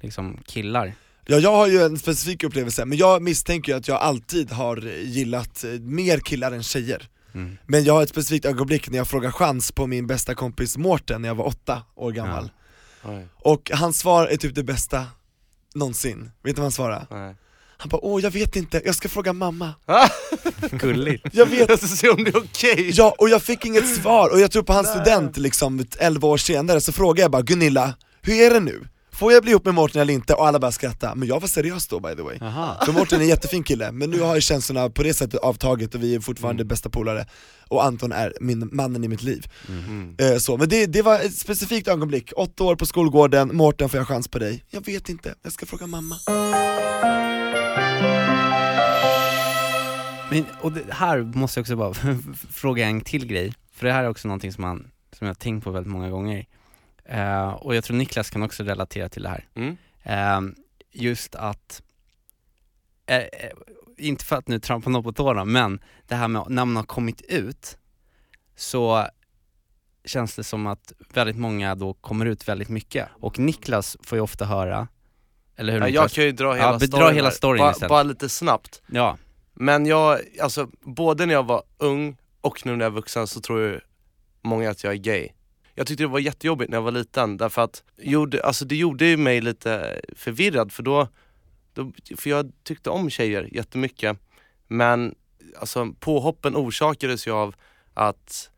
liksom 0.00 0.38
killar? 0.46 0.94
Ja, 1.26 1.38
jag 1.38 1.52
har 1.52 1.66
ju 1.66 1.82
en 1.82 1.98
specifik 1.98 2.44
upplevelse, 2.44 2.84
men 2.84 2.98
jag 2.98 3.22
misstänker 3.22 3.72
ju 3.72 3.78
att 3.78 3.88
jag 3.88 4.00
alltid 4.00 4.50
har 4.50 4.76
gillat 5.02 5.64
eh, 5.64 5.70
mer 5.70 6.18
killar 6.18 6.52
än 6.52 6.62
tjejer. 6.62 7.08
Mm. 7.34 7.58
Men 7.66 7.84
jag 7.84 7.94
har 7.94 8.02
ett 8.02 8.08
specifikt 8.08 8.44
ögonblick 8.44 8.90
när 8.90 8.98
jag 8.98 9.08
frågar 9.08 9.30
chans 9.30 9.72
på 9.72 9.86
min 9.86 10.06
bästa 10.06 10.34
kompis 10.34 10.76
Mårten 10.76 11.22
när 11.22 11.28
jag 11.28 11.34
var 11.34 11.46
åtta 11.46 11.82
år 11.94 12.12
gammal. 12.12 12.50
Oj. 13.04 13.26
Och 13.34 13.70
hans 13.74 13.98
svar 13.98 14.26
är 14.26 14.36
typ 14.36 14.54
det 14.54 14.62
bästa 14.62 15.06
någonsin. 15.74 16.30
Vet 16.42 16.56
du 16.56 16.60
vad 16.60 16.64
han 16.64 16.72
svarade? 16.72 17.06
Nej. 17.10 17.34
Han 17.82 17.88
bara 17.88 18.04
åh 18.04 18.22
jag 18.22 18.30
vet 18.30 18.56
inte, 18.56 18.82
jag 18.84 18.94
ska 18.94 19.08
fråga 19.08 19.32
mamma. 19.32 19.74
Gulligt. 20.70 21.26
Jag 21.32 21.46
vet. 21.46 21.68
Jag 21.68 21.78
ska 21.78 21.88
se 21.88 22.08
om 22.08 22.24
det 22.24 22.30
är 22.30 22.36
okej. 22.36 22.90
Ja, 22.94 23.14
och 23.18 23.28
jag 23.28 23.42
fick 23.42 23.64
inget 23.64 23.96
svar, 23.96 24.28
och 24.32 24.40
jag 24.40 24.50
tror 24.50 24.62
på 24.62 24.72
hans 24.72 24.88
student 24.88 25.36
liksom 25.36 25.86
11 25.98 26.28
år 26.28 26.36
senare 26.36 26.80
så 26.80 26.92
frågade 26.92 27.22
jag 27.22 27.30
bara 27.30 27.42
Gunilla, 27.42 27.94
hur 28.22 28.34
är 28.40 28.50
det 28.50 28.60
nu? 28.60 28.88
Får 29.14 29.32
jag 29.32 29.42
bli 29.42 29.50
ihop 29.52 29.64
med 29.64 29.74
Mårten 29.74 30.00
eller 30.02 30.14
inte? 30.14 30.34
Och 30.34 30.46
alla 30.46 30.58
bara 30.58 30.72
skrattade, 30.72 31.14
men 31.14 31.28
jag 31.28 31.40
var 31.40 31.48
seriös 31.48 31.86
då 31.88 32.00
by 32.00 32.14
the 32.16 32.22
way 32.22 32.38
Aha. 32.40 32.76
För 32.84 32.92
Mårten 32.92 33.18
är 33.18 33.22
en 33.22 33.28
jättefin 33.28 33.62
kille, 33.62 33.92
men 33.92 34.10
nu 34.10 34.20
har 34.20 34.34
ju 34.34 34.40
känslorna 34.40 34.90
på 34.90 35.02
det 35.02 35.14
sättet 35.14 35.40
avtagit 35.40 35.94
och 35.94 36.02
vi 36.02 36.14
är 36.14 36.20
fortfarande 36.20 36.64
bästa 36.64 36.90
polare 36.90 37.26
Och 37.68 37.84
Anton 37.84 38.12
är 38.12 38.32
min, 38.40 38.68
mannen 38.72 39.04
i 39.04 39.08
mitt 39.08 39.22
liv 39.22 39.46
Mm. 39.68 40.16
eh, 40.18 40.36
så, 40.36 40.56
Men 40.56 40.68
det, 40.68 40.86
det 40.86 41.02
var 41.02 41.20
ett 41.20 41.34
specifikt 41.36 41.88
ögonblick, 41.88 42.32
åtta 42.36 42.64
år 42.64 42.76
på 42.76 42.86
skolgården, 42.86 43.56
Mårten 43.56 43.88
får 43.88 43.98
jag 43.98 44.08
chans 44.08 44.28
på 44.28 44.38
dig? 44.38 44.64
Jag 44.70 44.86
vet 44.86 45.08
inte, 45.08 45.34
jag 45.42 45.52
ska 45.52 45.66
fråga 45.66 45.86
mamma 45.86 46.16
Men, 50.30 50.44
och 50.60 50.72
det 50.72 50.82
här 50.90 51.22
måste 51.22 51.58
jag 51.60 51.62
också 51.62 51.76
bara 51.76 51.94
fråga 52.50 52.86
en 52.86 53.00
till 53.00 53.26
grej, 53.26 53.54
för 53.74 53.86
det 53.86 53.92
här 53.92 54.04
är 54.04 54.08
också 54.08 54.28
någonting 54.28 54.52
som, 54.52 54.62
man, 54.62 54.78
som 55.18 55.26
jag 55.26 55.28
har 55.28 55.34
tänkt 55.34 55.64
på 55.64 55.70
väldigt 55.70 55.92
många 55.92 56.10
gånger. 56.10 56.46
Eh, 57.12 57.48
och 57.48 57.74
jag 57.74 57.84
tror 57.84 57.96
Niklas 57.96 58.30
kan 58.30 58.42
också 58.42 58.62
relatera 58.64 59.08
till 59.08 59.22
det 59.22 59.28
här. 59.28 59.48
Mm. 59.54 59.76
Eh, 60.02 60.54
just 60.92 61.34
att, 61.34 61.82
eh, 63.06 63.16
eh, 63.16 63.26
inte 63.98 64.24
för 64.24 64.36
att 64.36 64.48
nu 64.48 64.58
trampa 64.60 64.90
någon 64.90 65.02
på 65.02 65.12
tårna, 65.12 65.44
men 65.44 65.80
det 66.06 66.14
här 66.14 66.28
med 66.28 66.44
när 66.48 66.64
man 66.64 66.76
har 66.76 66.82
kommit 66.84 67.20
ut 67.22 67.78
så 68.56 69.06
känns 70.04 70.36
det 70.36 70.44
som 70.44 70.66
att 70.66 70.92
väldigt 71.14 71.36
många 71.36 71.74
då 71.74 71.94
kommer 71.94 72.26
ut 72.26 72.48
väldigt 72.48 72.68
mycket. 72.68 73.08
Och 73.20 73.38
Niklas 73.38 73.96
får 74.02 74.18
ju 74.18 74.22
ofta 74.22 74.44
höra, 74.44 74.88
eller 75.56 75.72
hur 75.72 75.80
Ja, 75.80 75.86
jag 75.86 75.92
Niklas? 75.92 76.12
kan 76.12 76.24
ju 76.24 76.32
dra 76.32 76.52
hela 76.54 76.72
ja, 76.72 76.78
storyn 76.80 77.00
Dra 77.00 77.10
hela 77.10 77.28
här. 77.28 77.34
storyn 77.36 77.58
bara, 77.58 77.70
istället. 77.70 77.88
bara 77.88 78.02
lite 78.02 78.28
snabbt. 78.28 78.82
Ja. 78.86 79.18
Men 79.54 79.86
jag, 79.86 80.20
alltså 80.42 80.68
både 80.80 81.26
när 81.26 81.34
jag 81.34 81.46
var 81.46 81.62
ung 81.78 82.16
och 82.40 82.66
nu 82.66 82.76
när 82.76 82.84
jag 82.84 82.90
är 82.92 82.94
vuxen 82.94 83.26
så 83.26 83.40
tror 83.40 83.60
ju 83.60 83.80
många 84.42 84.70
att 84.70 84.84
jag 84.84 84.92
är 84.92 84.96
gay. 84.98 85.28
Jag 85.74 85.86
tyckte 85.86 86.04
det 86.04 86.08
var 86.08 86.18
jättejobbigt 86.18 86.70
när 86.70 86.76
jag 86.76 86.82
var 86.82 86.92
liten 86.92 87.36
därför 87.36 87.62
att 87.62 87.82
gjorde, 87.96 88.44
alltså 88.44 88.64
det 88.64 88.76
gjorde 88.76 89.16
mig 89.16 89.40
lite 89.40 90.00
förvirrad 90.16 90.72
för 90.72 90.82
då, 90.82 91.08
då, 91.74 91.92
för 92.16 92.30
jag 92.30 92.52
tyckte 92.62 92.90
om 92.90 93.10
tjejer 93.10 93.48
jättemycket 93.52 94.18
men 94.68 95.14
alltså 95.60 95.92
påhoppen 96.00 96.56
orsakades 96.56 97.26
ju 97.26 97.30
av 97.30 97.54
att 97.94 98.50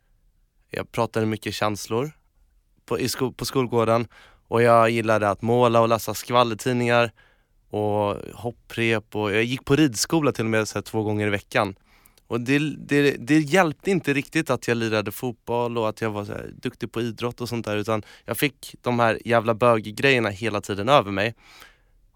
jag 0.71 0.93
pratade 0.93 1.27
mycket 1.27 1.55
känslor 1.55 2.11
på, 2.87 2.99
i 2.99 3.09
sko, 3.09 3.33
på 3.33 3.45
skolgården 3.45 4.09
och 4.49 4.63
jag 4.63 4.91
gillade 4.91 5.29
att 5.29 5.43
måla 5.43 5.81
och 5.81 5.89
läsa 5.89 6.15
skvallertidningar 6.15 7.13
och 7.71 8.17
hopprep 8.35 9.17
och 9.17 9.33
jag 9.33 9.45
gick 9.45 9.65
på 9.65 9.77
ridskola 9.77 10.33
till 10.33 10.45
och 10.45 10.51
med 10.51 10.69
så 10.69 10.79
här, 10.79 10.83
två 10.83 11.03
gånger 11.03 11.27
i 11.27 11.31
veckan. 11.31 11.75
Och 12.27 12.41
det, 12.41 12.59
det, 12.59 13.11
det 13.11 13.39
hjälpte 13.39 13.91
inte 13.91 14.13
riktigt 14.13 14.51
att 14.51 14.69
jag 14.69 14.77
lirade 14.77 15.13
fotboll 15.13 15.79
och 15.79 15.89
att 15.89 16.01
jag 16.01 16.11
var 16.11 16.25
så 16.25 16.33
här, 16.33 16.53
duktig 16.63 16.93
på 16.93 17.01
idrott 17.01 17.41
och 17.41 17.49
sånt 17.49 17.67
där 17.67 17.77
utan 17.77 18.03
jag 18.25 18.37
fick 18.37 18.75
de 18.83 19.01
här 19.01 19.19
jävla 19.25 19.55
böggrejerna 19.55 20.29
hela 20.29 20.61
tiden 20.61 20.89
över 20.89 21.11
mig. 21.11 21.35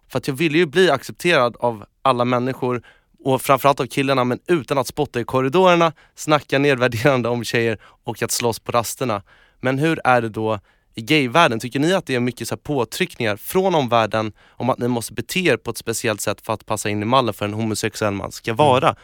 För 0.09 0.19
att 0.19 0.29
jag 0.29 0.35
ville 0.35 0.59
ju 0.59 0.67
bli 0.67 0.91
accepterad 0.91 1.57
av 1.61 1.85
alla 2.03 2.25
människor 2.25 2.83
och 3.25 3.43
framförallt 3.43 3.81
av 3.81 3.87
killarna 3.87 4.25
men 4.25 4.39
utan 4.47 4.79
att 4.79 4.87
spotta 4.87 5.21
i 5.21 5.25
korridorerna, 5.25 5.93
snacka 6.15 6.59
nedvärderande 6.59 7.29
om 7.29 7.45
tjejer 7.45 7.79
och 8.05 8.23
att 8.23 8.31
slåss 8.31 8.59
på 8.59 8.73
rasterna. 8.73 9.23
Men 9.61 9.79
hur 9.79 10.01
är 10.05 10.23
det 10.23 10.29
då 10.29 10.61
i 10.95 11.03
gayvärlden? 11.03 11.61
Tycker 11.61 11.81
ni 11.81 11.93
att 11.93 12.07
det 12.07 12.15
är 12.15 12.21
mycket 12.21 12.49
så 12.49 12.55
här 12.55 12.61
påtryckningar 12.61 13.37
från 13.37 13.75
omvärlden 13.75 14.33
om 14.49 14.71
att 14.71 14.79
ni 14.79 14.89
måste 14.89 15.13
bete 15.13 15.41
er 15.41 15.57
på 15.57 15.71
ett 15.71 15.77
speciellt 15.77 16.21
sätt 16.21 16.41
för 16.41 16.53
att 16.53 16.67
passa 16.67 16.91
in 16.91 17.03
i 17.03 17.05
mallen 17.05 17.35
för 17.35 17.45
en 17.45 17.55
homosexuell 17.55 18.15
man 18.15 18.33
ska 18.33 18.55
vara? 18.55 18.89
Mm. 18.89 19.01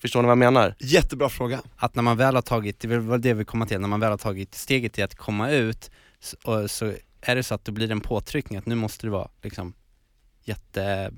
Förstår 0.00 0.22
ni 0.22 0.26
vad 0.26 0.30
jag 0.30 0.38
menar? 0.38 0.74
Jättebra 0.78 1.28
fråga. 1.28 1.60
Att 1.76 1.94
när 1.94 2.02
man 2.02 2.16
väl 2.16 2.34
har 2.34 2.42
tagit, 2.42 2.80
det 2.80 2.98
var 2.98 3.18
det 3.18 3.34
vi 3.34 3.44
kommer 3.44 3.66
till, 3.66 3.80
när 3.80 3.88
man 3.88 4.00
väl 4.00 4.10
har 4.10 4.18
tagit 4.18 4.54
steget 4.54 4.92
till 4.92 5.04
att 5.04 5.14
komma 5.14 5.50
ut, 5.50 5.90
så, 6.20 6.36
och, 6.44 6.70
så 6.70 6.92
är 7.20 7.36
det 7.36 7.42
så 7.42 7.54
att 7.54 7.64
det 7.64 7.72
blir 7.72 7.90
en 7.90 8.00
påtryckning 8.00 8.58
att 8.58 8.66
nu 8.66 8.74
måste 8.74 9.06
du 9.06 9.10
vara 9.10 9.28
liksom 9.42 9.72
jätte, 10.44 11.12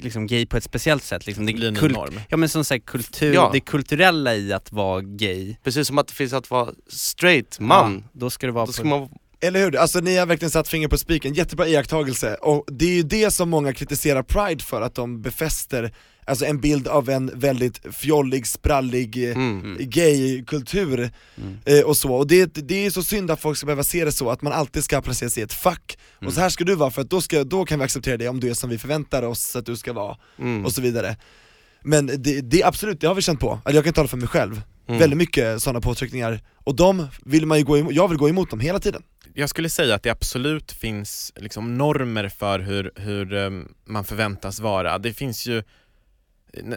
liksom 0.00 0.26
gay 0.26 0.46
på 0.46 0.56
ett 0.56 0.64
speciellt 0.64 1.02
sätt 1.04 1.26
liksom. 1.26 1.46
Det 1.46 1.52
blir 1.52 1.68
en 1.68 1.76
kult- 1.76 1.94
norm. 1.94 2.20
Ja 2.28 2.36
men 2.36 2.48
som 2.48 2.64
sagt 2.64 2.86
kultur, 2.86 3.34
Ja. 3.34 3.50
det 3.52 3.60
kulturella 3.60 4.34
i 4.34 4.52
att 4.52 4.72
vara 4.72 5.00
gay 5.00 5.56
Precis 5.64 5.86
som 5.86 5.98
att 5.98 6.06
det 6.08 6.14
finns 6.14 6.32
att 6.32 6.50
vara 6.50 6.70
straight 6.88 7.60
man. 7.60 8.02
Ja, 8.04 8.10
då 8.20 8.30
ska 8.30 8.46
det 8.46 8.52
vara 8.52 8.66
Då 8.66 8.72
ska 8.72 8.82
på, 8.82 8.88
man 8.88 9.08
Eller 9.40 9.60
hur? 9.60 9.76
Alltså 9.76 10.00
ni 10.00 10.16
har 10.16 10.26
verkligen 10.26 10.50
satt 10.50 10.68
finger 10.68 10.88
på 10.88 10.98
spiken, 10.98 11.34
jättebra 11.34 11.66
iakttagelse. 11.68 12.34
Och 12.34 12.64
det 12.68 12.84
är 12.84 12.94
ju 12.94 13.02
det 13.02 13.30
som 13.30 13.50
många 13.50 13.72
kritiserar 13.72 14.22
Pride 14.22 14.64
för, 14.64 14.82
att 14.82 14.94
de 14.94 15.22
befäster 15.22 15.94
alltså 16.28 16.44
en 16.44 16.60
bild 16.60 16.88
av 16.88 17.10
en 17.10 17.30
väldigt 17.34 17.94
fjollig, 17.96 18.46
sprallig, 18.46 19.24
eh, 19.30 19.36
Mm. 19.36 19.76
gay-kultur 19.80 21.10
eh, 21.64 21.80
och 21.84 21.96
så. 21.96 22.14
Och 22.14 22.26
det, 22.26 22.54
det 22.54 22.86
är 22.86 22.90
så 22.90 23.02
synd 23.02 23.30
att 23.30 23.40
folk 23.40 23.56
ska 23.56 23.66
behöva 23.66 23.84
se 23.84 24.04
det 24.04 24.12
så, 24.12 24.30
att 24.30 24.42
man 24.42 24.52
alltid 24.52 24.84
ska 24.84 25.00
placeras 25.00 25.38
i 25.38 25.42
ett 25.42 25.52
fack, 25.52 25.98
och 26.26 26.32
så 26.32 26.40
här 26.40 26.48
ska 26.48 26.64
du 26.64 26.74
vara 26.74 26.90
för 26.90 27.02
att 27.02 27.10
då, 27.10 27.20
ska, 27.20 27.44
då 27.44 27.64
kan 27.64 27.78
vi 27.78 27.84
acceptera 27.84 28.16
dig 28.16 28.28
om 28.28 28.40
du 28.40 28.50
är 28.50 28.54
som 28.54 28.70
vi 28.70 28.78
förväntar 28.78 29.22
oss 29.22 29.56
att 29.56 29.66
du 29.66 29.76
ska 29.76 29.92
vara, 29.92 30.16
Mm. 30.38 30.64
och 30.64 30.72
så 30.72 30.80
vidare. 30.82 31.16
Men 31.84 32.06
det, 32.06 32.40
det 32.40 32.62
absolut, 32.64 33.00
det 33.00 33.06
har 33.06 33.14
vi 33.14 33.22
känt 33.22 33.40
på, 33.40 33.60
eller 33.66 33.76
jag 33.76 33.84
kan 33.84 33.94
tala 33.94 34.08
för 34.08 34.16
mig 34.16 34.28
själv, 34.28 34.62
Mm. 34.88 35.00
väldigt 35.00 35.16
mycket 35.18 35.62
sådana 35.62 35.80
påtryckningar, 35.80 36.40
och 36.64 36.76
de 36.76 37.06
vill 37.24 37.46
man 37.46 37.58
ju 37.58 37.64
gå 37.64 37.78
emot, 37.78 37.94
jag 37.94 38.08
vill 38.08 38.18
gå 38.18 38.28
emot 38.28 38.50
dem 38.50 38.60
hela 38.60 38.78
tiden. 38.78 39.02
Jag 39.34 39.48
skulle 39.50 39.68
säga 39.70 39.94
att 39.94 40.02
det 40.02 40.10
absolut 40.10 40.72
finns 40.72 41.32
liksom 41.36 41.78
normer 41.78 42.28
för 42.28 42.58
hur, 42.58 42.92
hur 42.96 43.32
um, 43.32 43.68
man 43.86 44.04
förväntas 44.04 44.60
vara. 44.60 44.98
Det 44.98 45.12
finns 45.12 45.46
ju 45.46 45.62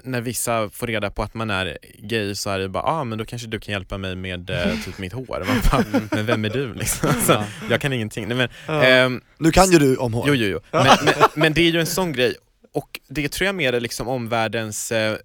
när 0.03 0.21
vissa 0.21 0.69
får 0.69 0.87
reda 0.87 1.11
på 1.11 1.23
att 1.23 1.33
man 1.33 1.49
är 1.49 1.77
gay 1.99 2.35
så 2.35 2.49
är 2.49 2.59
det 2.59 2.69
bara, 2.69 2.83
ah 2.83 3.03
men 3.03 3.17
då 3.17 3.25
kanske 3.25 3.47
du 3.47 3.59
kan 3.59 3.71
hjälpa 3.71 3.97
mig 3.97 4.15
med 4.15 4.49
eh, 4.49 4.79
typ 4.85 4.97
mitt 4.97 5.13
hår. 5.13 5.25
Bara, 5.71 5.83
men 6.11 6.25
vem 6.25 6.45
är 6.45 6.49
du 6.49 6.73
liksom? 6.73 7.09
Alltså, 7.09 7.43
jag 7.69 7.81
kan 7.81 7.93
ingenting. 7.93 8.27
Nej, 8.27 8.37
men, 8.37 8.49
Ja. 8.67 8.83
ehm, 8.83 9.21
Nu 9.37 9.51
kan 9.51 9.71
ju 9.71 9.79
du 9.79 9.95
om 9.97 10.13
hår. 10.13 10.25
Jo, 10.27 10.33
jo, 10.33 10.47
jo. 10.47 10.59
Men, 10.71 10.85
men, 11.05 11.13
men 11.35 11.53
det 11.53 11.61
är 11.61 11.71
ju 11.71 11.79
en 11.79 11.85
sån 11.85 12.11
grej, 12.13 12.35
och 12.73 12.99
det 13.07 13.29
tror 13.31 13.45
jag 13.45 13.55
mer 13.55 13.73
är 13.73 13.79
liksom 13.79 14.07
omvärldens 14.07 14.91
eh, 14.91 15.17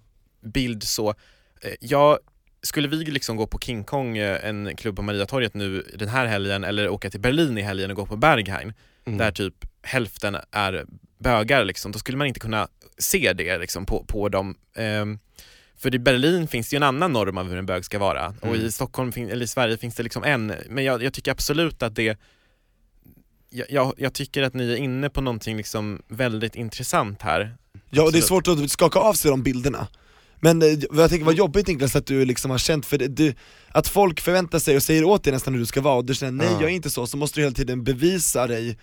bild 0.45 0.83
så. 0.83 1.09
Eh, 1.61 1.71
jag, 1.79 2.17
skulle 2.61 2.87
vi 2.87 2.97
liksom 3.05 3.35
gå 3.37 3.47
på 3.47 3.59
King 3.59 3.83
Kong, 3.83 4.17
eh, 4.17 4.45
en 4.49 4.75
klubb 4.75 4.95
på 4.95 5.01
Mariatorget 5.01 5.53
nu 5.53 5.83
den 5.95 6.07
här 6.07 6.25
helgen, 6.25 6.63
eller 6.63 6.89
åka 6.89 7.09
till 7.09 7.19
Berlin 7.19 7.57
i 7.57 7.61
helgen 7.61 7.89
och 7.91 7.95
gå 7.95 8.05
på 8.05 8.15
Berghain, 8.15 8.73
Mm. 9.05 9.17
där 9.17 9.31
typ 9.31 9.53
hälften 9.87 10.37
är 10.51 10.85
bögar 11.19 11.65
liksom, 11.65 11.91
då 11.91 11.99
skulle 11.99 12.17
man 12.17 12.27
inte 12.27 12.39
kunna 12.39 12.67
se 12.97 13.33
det 13.33 13.57
liksom 13.57 13.85
på, 13.85 14.03
på 14.07 14.29
dem. 14.29 14.55
Ehm, 14.75 15.19
för 15.77 15.95
i 15.95 15.99
Berlin 15.99 16.47
finns 16.47 16.69
det 16.69 16.73
ju 16.73 16.77
en 16.77 16.83
annan 16.83 17.13
norm 17.13 17.37
av 17.37 17.49
hur 17.49 17.57
en 17.57 17.65
bög 17.65 17.85
ska 17.85 17.99
vara 17.99 18.27
och 18.41 18.47
Mm. 18.55 18.65
i 18.65 18.71
Stockholm, 18.71 19.11
eller 19.15 19.43
i 19.43 19.47
Sverige 19.47 19.77
finns 19.77 19.95
det 19.95 20.03
liksom 20.03 20.23
en, 20.23 20.53
men 20.69 20.83
jag, 20.83 21.03
jag 21.03 21.13
tycker 21.13 21.31
absolut 21.31 21.83
att 21.83 21.95
det 21.95 22.17
jag, 23.49 23.67
jag, 23.69 23.93
jag 23.97 24.13
tycker 24.13 24.43
att 24.43 24.53
ni 24.53 24.71
är 24.71 24.75
inne 24.75 25.09
på 25.09 25.21
någonting 25.21 25.57
liksom 25.57 26.01
väldigt 26.07 26.55
intressant 26.55 27.21
här. 27.21 27.57
Ja 27.89 28.03
och 28.03 28.11
det 28.11 28.17
är 28.17 28.21
svårt 28.21 28.47
att 28.47 28.71
skaka 28.71 28.99
av 28.99 29.13
sig 29.13 29.31
de 29.31 29.43
bilderna 29.43 29.87
Men 30.39 30.61
eh, 30.61 30.67
vad 30.89 31.03
jag 31.03 31.09
tänker 31.09 31.25
vad 31.25 31.35
jobbigt 31.35 31.67
Niklas 31.67 31.95
att 31.95 32.05
du 32.05 32.25
liksom 32.25 32.51
har 32.51 32.57
känt, 32.57 32.85
för 32.85 32.97
det, 32.97 33.07
du, 33.07 33.33
att 33.69 33.87
folk 33.87 34.21
förväntar 34.21 34.59
sig 34.59 34.75
och 34.75 34.83
säger 34.83 35.03
åt 35.03 35.23
dig 35.23 35.33
nästan 35.33 35.53
hur 35.53 35.59
du 35.59 35.65
ska 35.65 35.81
vara 35.81 35.95
och 35.95 36.05
du 36.05 36.15
känner 36.15 36.31
nej 36.31 36.47
Ja. 36.53 36.61
jag 36.61 36.69
är 36.71 36.75
inte 36.75 36.89
så, 36.89 37.07
så 37.07 37.17
måste 37.17 37.39
du 37.39 37.43
hela 37.43 37.55
tiden 37.55 37.83
bevisa 37.83 38.47
dig 38.47 38.77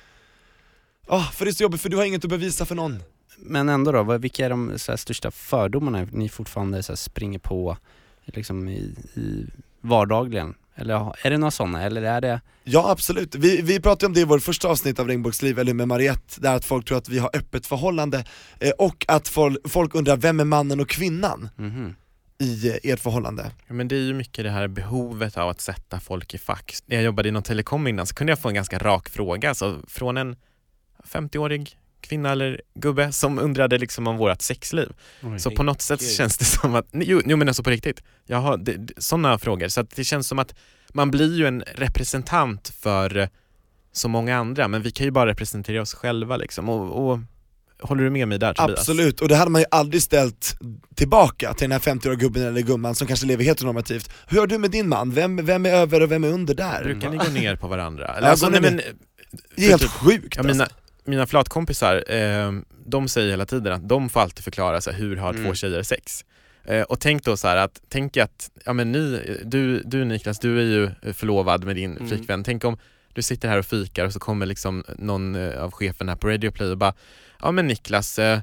Ah, 1.07 1.23
för 1.25 1.45
det 1.45 1.51
är 1.51 1.53
så 1.53 1.63
jobbigt 1.63 1.81
för 1.81 1.89
du 1.89 1.97
har 1.97 2.05
inget 2.05 2.25
att 2.25 2.31
bevisa 2.31 2.65
för 2.65 2.75
någon 2.75 3.03
Men 3.37 3.69
ändå 3.69 3.93
då, 3.93 4.19
vilka 4.19 4.45
är 4.47 4.51
de 4.51 4.73
så 4.79 4.93
här, 4.93 4.97
största 4.97 5.31
fördomarna 5.31 6.09
ni 6.13 6.29
fortfarande 6.29 6.83
så 6.83 6.93
här, 6.93 6.97
springer 6.97 7.39
på 7.39 7.77
liksom 8.25 8.69
i, 8.69 8.95
i 9.15 9.47
vardagligen? 9.81 10.55
Eller 10.77 11.15
är 11.27 11.31
det 11.31 11.39
några 11.39 11.51
sådana, 11.51 11.83
eller 11.83 12.03
är 12.03 12.21
det 12.21 12.41
Ja 12.65 12.91
absolut, 12.91 13.35
vi, 13.35 13.63
vi 13.63 13.81
pratade 13.81 14.07
om 14.07 14.13
det 14.13 14.21
i 14.21 14.25
vårt 14.25 14.43
första 14.43 14.69
avsnitt 14.69 14.99
av 14.99 15.09
Regnbågsliv, 15.09 15.59
eller 15.59 15.75
med 15.75 15.89
Mariette, 15.89 16.41
där 16.41 16.55
att 16.57 16.65
folk 16.65 16.87
tror 16.87 16.99
att 16.99 17.09
vi 17.09 17.19
har 17.19 17.31
öppet 17.35 17.67
förhållande 17.67 18.25
eh, 18.61 18.71
och 18.79 19.05
att 19.09 19.29
folk, 19.29 19.69
folk 19.69 19.95
undrar 19.95 20.17
vem 20.17 20.41
är 20.41 20.45
mannen 20.45 20.81
och 20.81 20.89
kvinnan 20.89 21.49
Mhm. 21.57 21.95
i 22.39 22.69
eh, 22.69 22.93
ert 22.93 23.01
förhållande? 23.01 23.51
Ja, 23.67 23.75
men 23.75 23.89
det 23.89 23.97
är 23.97 24.01
ju 24.01 24.15
mycket 24.15 24.45
det 24.45 24.51
här 24.51 24.69
behovet 24.69 25.37
av 25.37 25.49
att 25.49 25.61
sätta 25.61 26.01
folk 26.01 26.35
i 26.35 26.39
fack. 26.39 26.75
När 26.87 26.97
jag 26.97 27.05
jobbade 27.05 27.29
inom 27.29 27.43
telekom 27.43 27.87
innan 27.87 28.07
så 28.07 28.15
kunde 28.15 28.31
jag 28.31 28.39
få 28.39 28.49
en 28.49 28.55
ganska 28.55 28.79
rak 28.79 29.09
fråga, 29.09 29.49
alltså 29.49 29.81
från 29.89 30.17
en 30.17 30.37
50-årig 31.13 31.79
kvinna 32.01 32.33
eller 32.33 32.61
gubbe 32.75 33.13
som 33.13 33.39
undrade 33.39 33.79
liksom 33.79 34.07
om 34.07 34.17
vårt 34.17 34.43
sexliv. 34.43 34.89
Oj. 35.23 35.39
så 35.39 35.51
på 35.51 35.63
något 35.63 35.83
sätt 35.83 36.01
Herregud. 36.01 36.17
känns 36.17 36.39
det 36.39 36.45
som 36.45 36.75
att, 36.75 36.87
jo, 36.93 37.23
jo 37.27 37.37
men 37.37 37.49
alltså 37.49 37.63
på 37.63 37.71
riktigt, 37.71 38.03
det, 38.27 38.57
det, 38.59 39.03
sådana 39.03 39.39
frågor. 39.39 39.69
Så 39.69 39.81
att 39.81 39.91
det 39.91 40.05
känns 40.05 40.29
som 40.29 40.39
att 40.39 40.55
man 40.93 41.11
blir 41.11 41.39
ju 41.39 41.47
en 41.47 41.63
representant 41.75 42.69
för 42.69 43.29
så 43.93 44.09
många 44.09 44.37
andra, 44.37 44.69
men 44.69 44.83
vi 44.83 44.91
kan 44.91 45.07
ju 45.07 45.11
bara 45.11 45.31
representera 45.31 45.83
oss 45.83 45.95
själva 45.95 46.37
liksom. 46.37 46.69
Och, 46.69 47.11
och 47.11 47.19
håller 47.81 48.05
du 48.05 48.11
med 48.11 48.29
mig 48.29 48.39
där 48.39 48.55
Tobias? 48.55 48.79
Absolut, 48.79 49.21
och 49.21 49.29
det 49.29 49.37
hade 49.37 49.51
man 49.51 49.61
ju 49.61 49.67
aldrig 49.71 50.03
ställt 50.03 50.59
tillbaka 50.95 51.55
till 51.55 51.71
den 51.71 51.73
här 51.73 51.79
50-åriga 51.79 52.19
gubben 52.19 52.43
eller 52.43 52.61
gumman 52.61 52.95
som 52.95 53.07
kanske 53.07 53.27
lever 53.27 53.45
heteronormativt 53.45 54.11
Hur 54.27 54.37
gör 54.37 54.47
du 54.47 54.59
med 54.59 54.71
din 54.71 54.89
man? 54.89 55.11
Vem, 55.11 55.37
vem 55.47 55.67
är 55.67 55.71
över 55.71 56.03
och 56.03 56.11
vem 56.11 56.25
är 56.25 56.29
under 56.29 56.55
där? 56.55 56.85
Brukar 56.85 57.11
ni 57.11 57.17
gå 57.17 57.29
ner 57.31 57.57
på 57.57 57.69
varandra? 57.69 58.07
Eller, 58.07 58.27
Ja, 58.27 58.31
alltså, 58.31 58.49
nej, 58.49 58.61
men, 58.61 58.77
ner? 58.77 58.93
Det 59.57 59.65
är 59.65 59.69
helt 59.69 59.83
typ- 59.83 59.91
sjukt 59.91 60.43
mina, 60.43 60.65
alltså. 60.65 60.77
Mina 61.05 61.27
flatkompisar, 61.27 62.05
eh, 62.13 62.53
de 62.87 63.09
säger 63.09 63.31
hela 63.31 63.47
tiden 63.47 63.73
att 63.73 63.89
de 63.89 64.11
får 64.11 64.21
alltid 64.21 64.45
förklara 64.45 64.81
så 64.81 64.91
här, 64.91 64.99
hur 64.99 65.17
har 65.17 65.33
två 65.33 65.39
Mm. 65.41 65.55
tjejer 65.55 65.83
sex? 65.83 66.25
Eh, 66.65 66.83
och 66.83 67.01
tänk 67.01 67.25
då 67.25 67.37
så 67.37 67.49
här 67.49 67.57
att, 67.57 67.81
tänk 67.89 68.17
att, 68.17 68.51
ja 68.65 68.73
men 68.73 68.93
ni, 68.93 69.21
du, 69.45 69.83
du 69.85 70.05
Niklas, 70.05 70.39
du 70.39 70.59
är 70.61 70.65
ju 70.65 71.13
förlovad 71.15 71.65
med 71.65 71.77
din 71.77 71.97
Mm. 71.97 72.09
flickvän, 72.09 72.45
tänk 72.45 72.65
om 72.65 72.79
du 73.13 73.23
sitter 73.23 73.49
här 73.49 73.59
och 73.59 73.67
fikar 73.67 74.05
och 74.05 74.13
så 74.13 74.19
kommer 74.19 74.47
liksom 74.47 74.85
någon 74.99 75.35
eh, 75.35 75.63
av 75.63 75.71
cheferna 75.73 76.13
här 76.13 76.17
på 76.17 76.29
Radio 76.29 76.51
Play 76.51 76.71
och 76.71 76.79
bara, 76.79 76.95
ja 77.43 77.53
men 77.53 77.67
Niklas, 77.67 78.19
eh, 78.19 78.39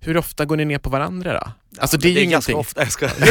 hur 0.00 0.16
ofta 0.16 0.44
går 0.44 0.56
ni 0.56 0.64
ner 0.64 0.78
på 0.78 0.90
varandra 0.90 1.32
då? 1.32 1.52
Alltså 1.80 1.96
det 1.98 2.08
är 2.08 2.10
ju 2.10 2.14
ganska 2.26 2.52
ingenting. 2.52 2.56
ofta, 2.56 2.80
jag 2.82 2.92
ska... 2.92 3.06
Nej, 3.20 3.28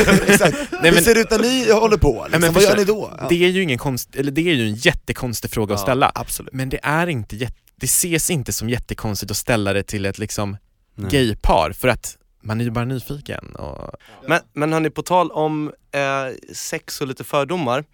hur 0.72 0.92
men- 0.92 1.04
ser 1.04 1.14
det 1.16 1.22
ut 1.22 1.32
när 1.32 1.40
ni 1.40 1.72
håller 1.72 1.98
på? 1.98 2.14
Liksom? 2.14 2.32
Nej, 2.32 2.40
men 2.40 2.54
Vad 2.54 2.64
gör 2.64 2.76
ni 2.78 2.84
då? 2.86 3.14
Ja. 3.18 3.26
Det 3.30 3.46
är 3.46 3.50
ju 3.50 3.62
ingen 3.64 3.78
konst, 3.78 4.16
eller 4.16 4.32
det 4.32 4.42
är 4.42 4.54
ju 4.54 4.68
en 4.68 4.76
jättekonstig 4.76 5.52
fråga 5.52 5.74
att 5.76 5.80
Ja, 5.80 5.86
ställa. 5.86 6.12
absolut. 6.16 6.54
Men 6.54 6.70
det 6.70 6.80
är 6.84 7.08
inte 7.08 7.36
jätte, 7.36 7.65
det 7.76 7.86
ses 7.86 8.30
inte 8.30 8.54
som 8.54 8.70
jättekonstigt 8.70 9.32
att 9.32 9.38
ställa 9.38 9.74
det 9.74 9.84
till 9.84 10.06
ett 10.06 10.18
liksom 10.18 10.58
Nej. 10.96 11.12
gaypar 11.12 11.72
för 11.72 11.88
att 11.88 12.18
man 12.42 12.60
är 12.60 12.66
ju 12.66 12.72
bara 12.72 12.86
nyfiken 12.86 13.56
och 13.56 13.96
Men, 14.28 14.42
men 14.54 14.74
hörni, 14.74 14.90
på 14.90 15.02
tal 15.02 15.32
om 15.32 15.74
eh, 15.92 16.54
sex 16.54 17.02
och 17.02 17.08
lite 17.08 17.24
fördomar 17.24 17.86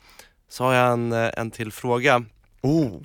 så 0.49 0.63
har 0.63 0.73
jag 0.73 0.93
en, 0.93 1.11
eh, 1.11 1.29
en 1.37 1.51
till 1.51 1.71
fråga. 1.71 2.25
Oh. 2.61 3.01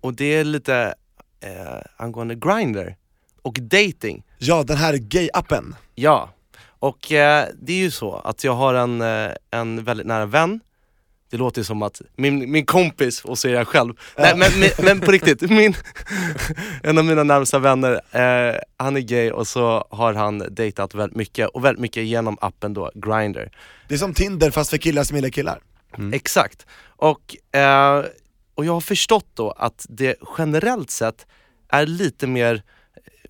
Och 0.00 0.14
det 0.14 0.24
är 0.24 0.44
lite 0.44 0.94
eh, 1.40 1.80
angående 1.96 2.34
Grindr 2.34 2.96
och 3.42 3.58
dating. 3.60 4.24
Ja, 4.38 4.62
den 4.62 4.76
här 4.76 4.94
gay-appen 4.94 5.74
Ja, 5.94 6.30
och 6.78 7.12
eh, 7.12 7.48
det 7.60 7.72
är 7.72 7.78
ju 7.78 7.90
så 7.90 8.14
att 8.14 8.44
jag 8.44 8.52
har 8.54 8.74
en, 8.74 9.00
eh, 9.00 9.30
en 9.50 9.84
väldigt 9.84 10.06
nära 10.06 10.26
vän 10.26 10.60
det 11.30 11.36
låter 11.36 11.62
som 11.62 11.82
att 11.82 12.02
min, 12.16 12.50
min 12.50 12.66
kompis, 12.66 13.24
och 13.24 13.38
så 13.38 13.48
är 13.48 13.52
jag 13.52 13.68
själv. 13.68 13.94
Nej, 14.18 14.34
men, 14.36 14.60
men, 14.60 14.70
men 14.84 15.00
på 15.00 15.12
riktigt, 15.12 15.40
min, 15.50 15.74
en 16.82 16.98
av 16.98 17.04
mina 17.04 17.22
närmsta 17.22 17.58
vänner, 17.58 17.92
eh, 17.92 18.60
han 18.76 18.96
är 18.96 19.00
gay 19.00 19.30
och 19.30 19.46
så 19.46 19.86
har 19.90 20.14
han 20.14 20.38
dejtat 20.50 20.94
väldigt 20.94 21.16
mycket, 21.16 21.48
och 21.48 21.64
väldigt 21.64 21.80
mycket 21.80 22.04
genom 22.04 22.38
appen 22.40 22.74
då, 22.74 22.90
Grindr. 22.94 23.50
Det 23.88 23.94
är 23.94 23.98
som 23.98 24.14
Tinder 24.14 24.50
fast 24.50 24.70
för 24.70 24.78
killar 24.78 25.04
som 25.04 25.16
gillar 25.16 25.30
killar 25.30 25.60
Exakt. 26.12 26.66
Och, 26.86 27.56
eh, 27.56 28.04
och 28.54 28.64
jag 28.64 28.72
har 28.72 28.80
förstått 28.80 29.26
då 29.34 29.50
att 29.50 29.86
det 29.88 30.16
generellt 30.38 30.90
sett 30.90 31.26
är 31.68 31.86
lite 31.86 32.26
mer 32.26 32.62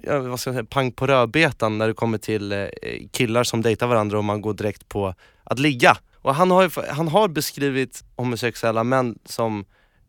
ja, 0.03 0.19
vad 0.19 0.41
ska 0.41 0.51
jag 0.51 0.55
säga, 0.55 0.67
pang 0.71 0.93
på 0.93 1.07
rödbetan 1.07 1.79
när 1.79 1.89
det 1.89 1.95
kommer 1.95 2.19
till 2.19 2.53
eh, 2.53 2.67
killar 3.11 3.45
som 3.45 3.63
dejtar 3.63 3.87
varandra 3.87 4.19
och 4.19 4.25
man 4.25 4.41
går 4.41 4.55
direkt 4.55 4.89
på 4.89 5.15
att 5.45 5.59
ligga. 5.59 5.97
Och 6.29 6.35
han 6.35 6.51
har, 6.51 6.63
ju, 6.63 6.71
han 6.89 7.09
har 7.09 7.29
beskrivit 7.29 8.05
homosexuella 8.17 8.85
män 8.85 9.19
som 9.25 9.65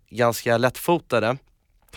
ganska 0.10 0.58
lättfotade, 0.58 1.38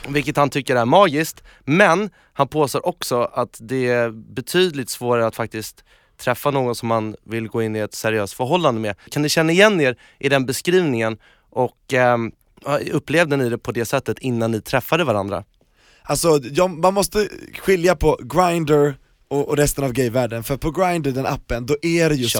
vilket 0.08 0.36
han 0.36 0.50
tycker 0.50 0.76
är 0.76 0.84
magiskt. 0.84 1.42
Men 1.64 2.10
han 2.32 2.48
påstår 2.48 2.86
också 2.86 3.22
att 3.22 3.58
det 3.60 3.88
är 3.88 4.10
betydligt 4.10 4.90
svårare 4.90 5.26
att 5.26 5.36
faktiskt 5.36 5.84
träffa 6.16 6.50
någon 6.50 6.74
som 6.74 6.88
man 6.88 7.16
vill 7.24 7.48
gå 7.48 7.62
in 7.62 7.76
i 7.76 7.78
ett 7.78 7.94
seriöst 7.94 8.34
förhållande 8.34 8.80
med. 8.80 8.96
Kan 9.10 9.22
ni 9.22 9.28
känna 9.28 9.52
igen 9.52 9.80
er 9.80 9.96
i 10.18 10.28
den 10.28 10.46
beskrivningen 10.46 11.18
och 11.50 11.94
eh, 11.94 12.18
upplevde 12.92 13.36
ni 13.36 13.48
det 13.48 13.58
på 13.58 13.72
det 13.72 13.84
sättet 13.84 14.18
innan 14.18 14.50
ni 14.50 14.60
träffade 14.60 15.04
varandra? 15.04 15.44
Alltså 16.02 16.40
jag, 16.42 16.70
man 16.70 16.94
måste 16.94 17.28
skilja 17.62 17.96
på 17.96 18.18
Grindr 18.22 18.94
och, 19.32 19.48
och 19.48 19.56
resten 19.56 19.84
av 19.84 19.92
gayvärlden, 19.92 20.44
för 20.44 20.56
på 20.56 20.70
Grindr, 20.70 21.10
den 21.10 21.26
appen, 21.26 21.66
då 21.66 21.76
är 21.82 22.08
det 22.08 22.14
ju 22.14 22.28
så. 22.28 22.38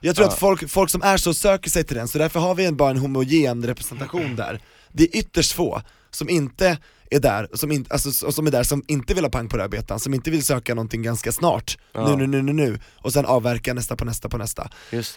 Jag 0.00 0.16
tror 0.16 0.26
Ja. 0.26 0.32
att 0.32 0.38
folk, 0.38 0.70
folk 0.70 0.90
som 0.90 1.02
är 1.02 1.16
så 1.16 1.34
söker 1.34 1.70
sig 1.70 1.84
till 1.84 1.96
den, 1.96 2.08
så 2.08 2.18
därför 2.18 2.40
har 2.40 2.54
vi 2.54 2.64
en, 2.64 2.76
bara 2.76 2.90
en 2.90 2.96
homogen 2.98 3.66
representation 3.66 4.36
där 4.36 4.60
Det 4.92 5.02
är 5.02 5.16
ytterst 5.18 5.52
få 5.52 5.82
som 6.10 6.28
inte 6.28 6.78
är 7.10 7.20
där, 7.20 7.48
som, 7.54 7.72
in, 7.72 7.86
alltså, 7.90 8.32
som 8.32 8.46
är 8.46 8.50
där 8.50 8.62
som 8.62 8.84
inte 8.88 9.14
vill 9.14 9.24
ha 9.24 9.30
pang 9.30 9.48
på 9.48 9.56
rödbetan, 9.56 10.00
som 10.00 10.14
inte 10.14 10.30
vill 10.30 10.42
söka 10.44 10.74
någonting 10.74 11.02
ganska 11.02 11.32
snart, 11.32 11.78
Ja. 11.92 12.08
nu, 12.08 12.16
nu, 12.16 12.26
nu, 12.26 12.42
nu, 12.42 12.52
nu, 12.52 12.78
och 12.96 13.12
sen 13.12 13.26
avverka 13.26 13.74
nästa 13.74 13.96
på 13.96 14.04
nästa 14.04 14.28
på 14.28 14.38
nästa. 14.38 14.70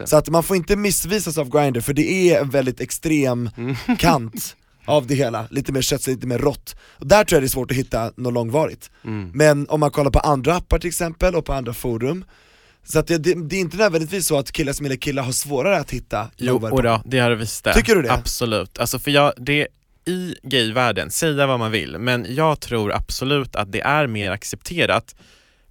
Så 0.05 0.17
att 0.17 0.29
man 0.29 0.43
får 0.43 0.55
inte 0.57 0.75
missvisas 0.75 1.37
av 1.37 1.49
Grindr, 1.49 1.79
för 1.81 1.93
det 1.93 2.11
är 2.31 2.41
en 2.41 2.49
väldigt 2.49 2.81
extrem 2.81 3.49
Mm. 3.57 3.75
kant 3.97 4.55
av 4.85 5.07
det 5.07 5.15
hela, 5.15 5.47
lite 5.49 5.71
mer 5.71 5.81
kött, 5.81 6.07
lite 6.07 6.27
mer 6.27 6.37
rått. 6.37 6.75
Och 6.81 7.07
där 7.07 7.23
tror 7.23 7.35
jag 7.37 7.43
det 7.43 7.47
är 7.47 7.49
svårt 7.49 7.71
att 7.71 7.77
hitta 7.77 8.11
något 8.17 8.33
långvarigt. 8.33 8.91
Mm. 9.05 9.31
Men 9.33 9.69
om 9.69 9.79
man 9.79 9.91
kollar 9.91 10.11
på 10.11 10.19
andra 10.19 10.55
appar 10.55 10.79
till 10.79 10.87
exempel, 10.87 11.35
och 11.35 11.45
på 11.45 11.53
andra 11.53 11.73
forum, 11.73 12.25
så 12.83 12.99
att 12.99 13.07
det, 13.07 13.17
det, 13.17 13.49
det 13.49 13.55
är 13.55 13.59
inte 13.59 13.77
nödvändigtvis 13.77 14.27
så 14.27 14.37
att 14.37 14.51
killar 14.51 14.73
som 14.73 14.85
gillar 14.85 14.97
killar 14.97 15.23
har 15.23 15.31
svårare 15.31 15.77
att 15.77 15.91
hitta 15.91 16.27
Jo, 16.37 16.59
då, 16.59 17.01
det 17.05 17.19
har 17.19 17.29
det 17.29 17.35
visst 17.35 17.63
det. 17.63 17.73
Tycker 17.73 17.95
du 17.95 18.01
det? 18.01 18.13
Absolut. 18.13 18.79
Alltså 18.79 18.99
för 18.99 19.11
jag, 19.11 19.33
det 19.37 19.67
i 20.05 20.35
gayvärlden, 20.43 21.11
säga 21.11 21.47
vad 21.47 21.59
man 21.59 21.71
vill, 21.71 21.97
men 21.99 22.25
jag 22.29 22.59
tror 22.59 22.93
absolut 22.93 23.55
att 23.55 23.71
det 23.71 23.81
är 23.81 24.07
mer 24.07 24.31
accepterat 24.31 25.15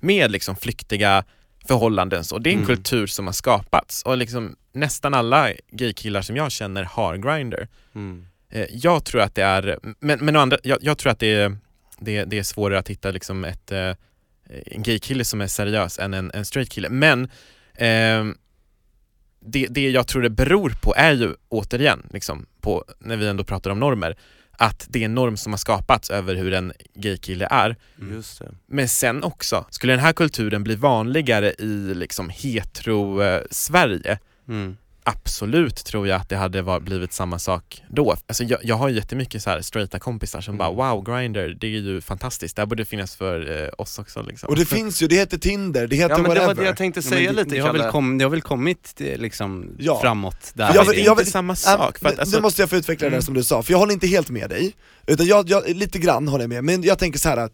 med 0.00 0.30
liksom 0.30 0.56
flyktiga 0.56 1.24
förhållanden 1.68 2.24
så. 2.24 2.38
Det 2.38 2.50
är 2.50 2.52
en 2.52 2.58
Mm. 2.58 2.66
kultur 2.66 3.06
som 3.06 3.26
har 3.26 3.32
skapats 3.32 4.02
och 4.02 4.16
liksom 4.16 4.56
nästan 4.72 5.14
alla 5.14 5.48
gaykillar 5.72 6.22
som 6.22 6.36
jag 6.36 6.52
känner 6.52 6.84
har 6.84 7.16
Grindr. 7.16 7.68
Mm. 7.94 8.26
Eh, 8.50 8.66
Jag 8.70 9.04
tror 9.04 9.20
att 9.20 9.34
det 9.34 9.42
är, 9.42 9.78
men, 10.00 10.18
men 10.24 10.36
andra, 10.36 10.58
jag, 10.62 10.78
jag 10.82 10.98
tror 10.98 11.12
att 11.12 11.18
det 11.18 11.34
är, 11.34 11.56
det, 11.98 12.24
det 12.24 12.38
är 12.38 12.42
svårare 12.42 12.78
att 12.78 12.88
hitta 12.88 13.10
liksom 13.10 13.44
ett, 13.44 13.72
eh, 13.72 13.94
en 14.66 14.82
gaykille 14.82 15.24
som 15.24 15.40
är 15.40 15.46
seriös 15.46 15.98
än 15.98 16.14
en, 16.14 16.30
en 16.34 16.44
straight 16.44 16.70
kille. 16.72 16.88
Men 16.88 17.28
ehm, 17.74 18.36
det, 19.40 19.66
det 19.70 19.90
jag 19.90 20.06
tror 20.06 20.22
det 20.22 20.30
beror 20.30 20.70
på 20.82 20.94
är 20.96 21.12
ju 21.12 21.34
återigen, 21.48 22.06
liksom, 22.12 22.46
på, 22.60 22.84
när 22.98 23.16
vi 23.16 23.26
ändå 23.28 23.44
pratar 23.44 23.70
om 23.70 23.80
normer, 23.80 24.16
att 24.52 24.86
det 24.88 25.00
är 25.00 25.04
en 25.04 25.14
norm 25.14 25.36
som 25.36 25.52
har 25.52 25.58
skapats 25.58 26.10
över 26.10 26.34
hur 26.34 26.52
en 26.52 26.72
gaykille 26.94 27.48
är. 27.50 27.76
Just 28.10 28.38
det. 28.38 28.50
Men 28.66 28.88
sen 28.88 29.22
också, 29.24 29.66
skulle 29.70 29.92
den 29.92 30.00
här 30.00 30.12
kulturen 30.12 30.64
bli 30.64 30.74
vanligare 30.74 31.54
i 31.58 31.94
liksom 31.94 32.30
hetero-Sverige, 32.30 34.18
Mm. 34.48 34.76
Absolut 35.10 35.76
tror 35.84 36.08
jag 36.08 36.20
att 36.20 36.28
det 36.28 36.36
hade 36.36 36.62
var, 36.62 36.80
blivit 36.80 37.12
samma 37.12 37.38
sak 37.38 37.82
då. 37.90 38.16
Alltså 38.26 38.44
jag, 38.44 38.58
jag 38.62 38.76
har 38.76 38.88
ju 38.88 38.94
jättemycket 38.94 39.42
så 39.42 39.50
här 39.50 39.60
straighta 39.60 39.98
kompisar 39.98 40.40
som 40.40 40.56
bara 40.58 40.70
wow, 40.70 41.04
Grindr, 41.04 41.48
det 41.60 41.66
är 41.66 41.70
ju 41.70 42.00
fantastiskt, 42.00 42.56
det 42.56 42.62
här 42.62 42.66
borde 42.66 42.84
finnas 42.84 43.16
för 43.16 43.62
eh, 43.62 43.68
oss 43.78 43.98
också 43.98 44.22
liksom. 44.22 44.48
Och 44.48 44.56
det 44.56 44.64
finns 44.64 45.02
ju, 45.02 45.06
det 45.06 45.14
heter 45.16 45.38
Tinder, 45.38 45.86
det 45.86 45.96
heter 45.96 46.10
Ja, 46.10 46.16
men 46.18 46.22
det 46.22 46.28
var 46.28 46.36
whatever 46.46 46.62
det 46.62 46.66
jag 46.68 46.76
tänkte 46.76 47.00
Ja, 47.00 47.10
säga 47.10 47.28
men 47.28 47.36
det, 47.36 47.42
lite 47.44 47.54
det, 47.56 47.60
har 47.62 47.72
väl 47.72 47.90
kom, 47.90 48.18
det 48.18 48.24
har 48.24 48.30
väl 48.30 48.42
kommit 48.42 49.00
eh, 49.00 49.18
liksom 49.18 49.76
Ja. 49.78 50.00
framåt 50.00 50.50
där. 50.54 50.64
Jag 50.66 50.74
Jag 50.76 50.84
vill- 50.84 50.94
det 50.96 51.00
är 51.02 51.04
jag 51.04 51.12
inte 51.12 51.24
vill- 51.24 51.32
samma 51.32 51.52
Ja, 51.52 51.56
sak. 51.56 51.98
För 51.98 52.08
att, 52.08 52.14
nu- 52.14 52.20
alltså, 52.20 52.36
Nu 52.36 52.42
måste 52.42 52.62
jag 52.62 52.70
få 52.70 52.76
utveckla 52.76 53.08
det 53.10 53.16
där 53.16 53.20
som 53.22 53.34
du 53.34 53.42
sa, 53.44 53.62
för 53.62 53.72
jag 53.72 53.78
håller 53.78 53.92
inte 53.92 54.06
helt 54.06 54.30
med 54.30 54.50
dig, 54.50 54.74
utan 55.06 55.26
jag, 55.26 55.48
jag, 55.50 55.68
lite 55.68 55.98
grann 55.98 56.28
håller 56.28 56.42
jag 56.44 56.48
med, 56.48 56.64
men 56.64 56.82
jag 56.82 56.98
tänker 56.98 57.18
så 57.18 57.28
här 57.28 57.36
att, 57.36 57.52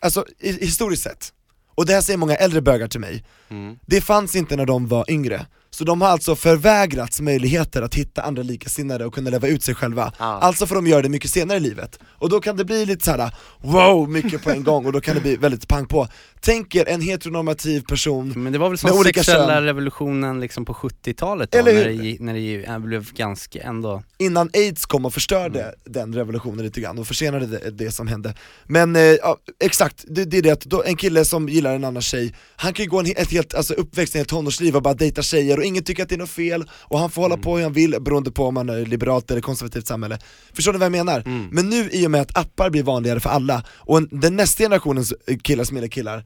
alltså 0.00 0.24
i- 0.40 0.64
historiskt 0.64 1.02
sett, 1.02 1.32
och 1.74 1.86
det 1.86 1.92
här 1.94 2.00
säger 2.00 2.16
många 2.18 2.34
äldre 2.36 2.60
bögar 2.60 2.88
till 2.88 3.00
mig, 3.00 3.24
Mm. 3.50 3.76
det 3.86 4.00
fanns 4.00 4.36
inte 4.36 4.56
när 4.56 4.66
de 4.66 4.88
var 4.88 5.10
yngre, 5.10 5.46
så 5.74 5.84
de 5.84 6.00
har 6.00 6.08
alltså 6.08 6.36
förvägrats 6.36 7.20
möjligheter 7.20 7.82
att 7.82 7.94
hitta 7.94 8.22
andra 8.22 8.42
likasinnade 8.42 9.06
och 9.06 9.14
kunna 9.14 9.30
leva 9.30 9.48
ut 9.48 9.62
sig 9.62 9.74
själva, 9.74 10.12
Ah. 10.18 10.38
alltså 10.38 10.66
får 10.66 10.74
de 10.74 10.86
göra 10.86 11.02
det 11.02 11.08
mycket 11.08 11.30
senare 11.30 11.56
i 11.56 11.60
livet, 11.60 11.98
och 12.04 12.28
då 12.28 12.40
kan 12.40 12.56
det 12.56 12.64
bli 12.64 12.86
lite 12.86 13.04
så 13.04 13.10
här: 13.10 13.30
wow, 13.60 14.08
mycket 14.10 14.44
på 14.44 14.50
en 14.50 14.64
gång, 14.64 14.86
och 14.86 14.92
då 14.92 15.00
kan 15.00 15.14
det 15.14 15.20
bli 15.20 15.36
väldigt 15.36 15.68
pang 15.68 15.86
på 15.86 16.08
Tänk 16.44 16.74
er 16.74 16.88
en 16.88 17.00
heteronormativ 17.00 17.80
person 17.80 18.32
Men 18.36 18.52
det 18.52 18.58
var 18.58 18.68
väl 18.68 18.78
som 18.78 19.04
sexuella 19.04 19.54
kön. 19.54 19.64
revolutionen 19.64 20.40
liksom 20.40 20.64
på 20.64 20.72
70-talet 20.72 21.50
då, 21.50 21.58
Eller 21.58 21.74
när 21.74 22.02
det, 22.02 22.20
när 22.20 22.78
det 22.78 22.86
blev 22.86 23.12
ganska 23.12 23.62
ändå 23.62 24.02
innan 24.18 24.50
aids 24.54 24.86
kom 24.86 25.06
och 25.06 25.14
förstörde 25.14 25.60
Mm. 25.62 25.74
den 25.84 26.14
revolutionen 26.14 26.64
lite 26.64 26.80
grann 26.80 26.98
och 26.98 27.06
försenade 27.06 27.46
det, 27.46 27.70
det 27.70 27.90
som 27.90 28.06
hände 28.08 28.34
Men 28.64 28.96
eh, 28.96 29.02
ja, 29.02 29.36
exakt, 29.60 30.04
det, 30.08 30.24
det 30.24 30.38
är 30.38 30.42
det 30.42 30.50
att 30.50 30.60
då, 30.64 30.82
en 30.82 30.96
kille 30.96 31.24
som 31.24 31.48
gillar 31.48 31.74
en 31.74 31.84
annan 31.84 32.02
tjej, 32.02 32.34
han 32.56 32.72
kan 32.72 32.84
ju 32.84 32.90
gå 32.90 33.00
en, 33.00 33.06
ett 33.06 33.30
helt, 33.30 33.54
alltså 33.54 33.74
uppväxt, 33.74 34.14
ett 34.14 34.18
helt 34.18 34.28
tonårsliv 34.28 34.76
och 34.76 34.82
bara 34.82 34.94
dejta 34.94 35.22
tjejer 35.22 35.58
och 35.58 35.64
ingen 35.64 35.84
tycker 35.84 36.02
att 36.02 36.08
det 36.08 36.14
är 36.14 36.18
något 36.18 36.30
fel 36.30 36.64
och 36.70 36.98
han 36.98 37.10
får 37.10 37.22
hålla 37.22 37.36
på 37.36 37.56
hur 37.56 37.62
han 37.62 37.72
vill 37.72 37.96
beroende 38.00 38.30
på 38.30 38.46
om 38.46 38.54
man 38.54 38.68
är 38.68 38.86
liberalt 38.86 39.30
eller 39.30 39.40
konservativt 39.40 39.86
samhälle 39.86 40.18
Förstår 40.52 40.72
ni 40.72 40.78
vad 40.78 40.86
jag 40.86 40.92
menar? 40.92 41.20
Mm. 41.26 41.48
Men 41.52 41.68
nu 41.70 41.90
i 41.92 42.06
och 42.06 42.10
med 42.10 42.20
att 42.20 42.36
appar 42.38 42.70
blir 42.70 42.82
vanligare 42.82 43.20
för 43.20 43.30
alla, 43.30 43.64
och 43.68 43.98
en, 43.98 44.08
den 44.12 44.36
nästa 44.36 44.62
generationens 44.64 45.14
eh, 45.26 45.36
killar 45.38 45.64
som 45.64 45.76
gillar 45.76 45.88
killar 45.88 46.24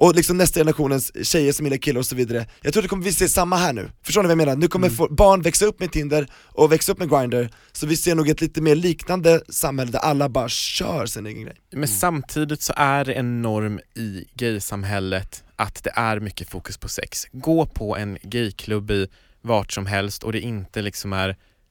och 0.00 0.14
liksom 0.14 0.36
nästa 0.36 0.60
generationens 0.60 1.12
tjejer 1.26 1.52
som 1.52 1.66
gillar 1.66 1.76
killar 1.76 1.98
och 1.98 2.06
så 2.06 2.16
vidare. 2.16 2.46
Jag 2.62 2.72
tror 2.72 2.82
det 2.82 2.88
kommer 2.88 3.04
vi 3.04 3.12
se 3.12 3.28
samma 3.28 3.56
här 3.56 3.72
nu, 3.72 3.90
förstår 4.02 4.22
ni 4.22 4.26
vad 4.26 4.30
jag 4.30 4.38
menar? 4.38 4.56
Nu 4.56 4.68
kommer 4.68 4.88
få, 4.88 5.08
barn 5.08 5.42
växa 5.42 5.66
upp 5.66 5.80
med 5.80 5.92
Tinder 5.92 6.26
och 6.32 6.72
växa 6.72 6.92
upp 6.92 6.98
med 6.98 7.10
Grindr 7.10 7.48
Så 7.72 7.86
vi 7.86 7.96
ser 7.96 8.14
nog 8.14 8.28
ett 8.28 8.40
lite 8.40 8.60
mer 8.60 8.74
liknande 8.74 9.40
samhälle 9.48 9.90
där 9.90 9.98
alla 9.98 10.28
bara 10.28 10.48
kör 10.48 11.06
sin 11.06 11.26
egen 11.26 11.42
grej. 11.42 11.56
Men 11.72 11.88
samtidigt 11.88 12.62
så 12.62 12.72
är 12.76 13.04
det 13.04 13.12
en 13.12 13.42
norm 13.42 13.80
i 13.94 14.24
gaysamhället 14.34 15.44
att 15.56 15.84
det 15.84 15.92
är 15.94 16.20
mycket 16.20 16.48
fokus 16.48 16.78
på 16.78 16.88
sex. 16.88 17.26
Gå 17.32 17.66
på 17.66 17.96
en 17.96 18.18
gayklubb 18.22 18.90
i 18.90 19.08
vart 19.42 19.72
som 19.72 19.86
helst 19.86 20.22
och 20.22 20.32
det 20.32 20.40
inte 20.40 20.82
liksom 20.82 21.12
är 21.12 21.28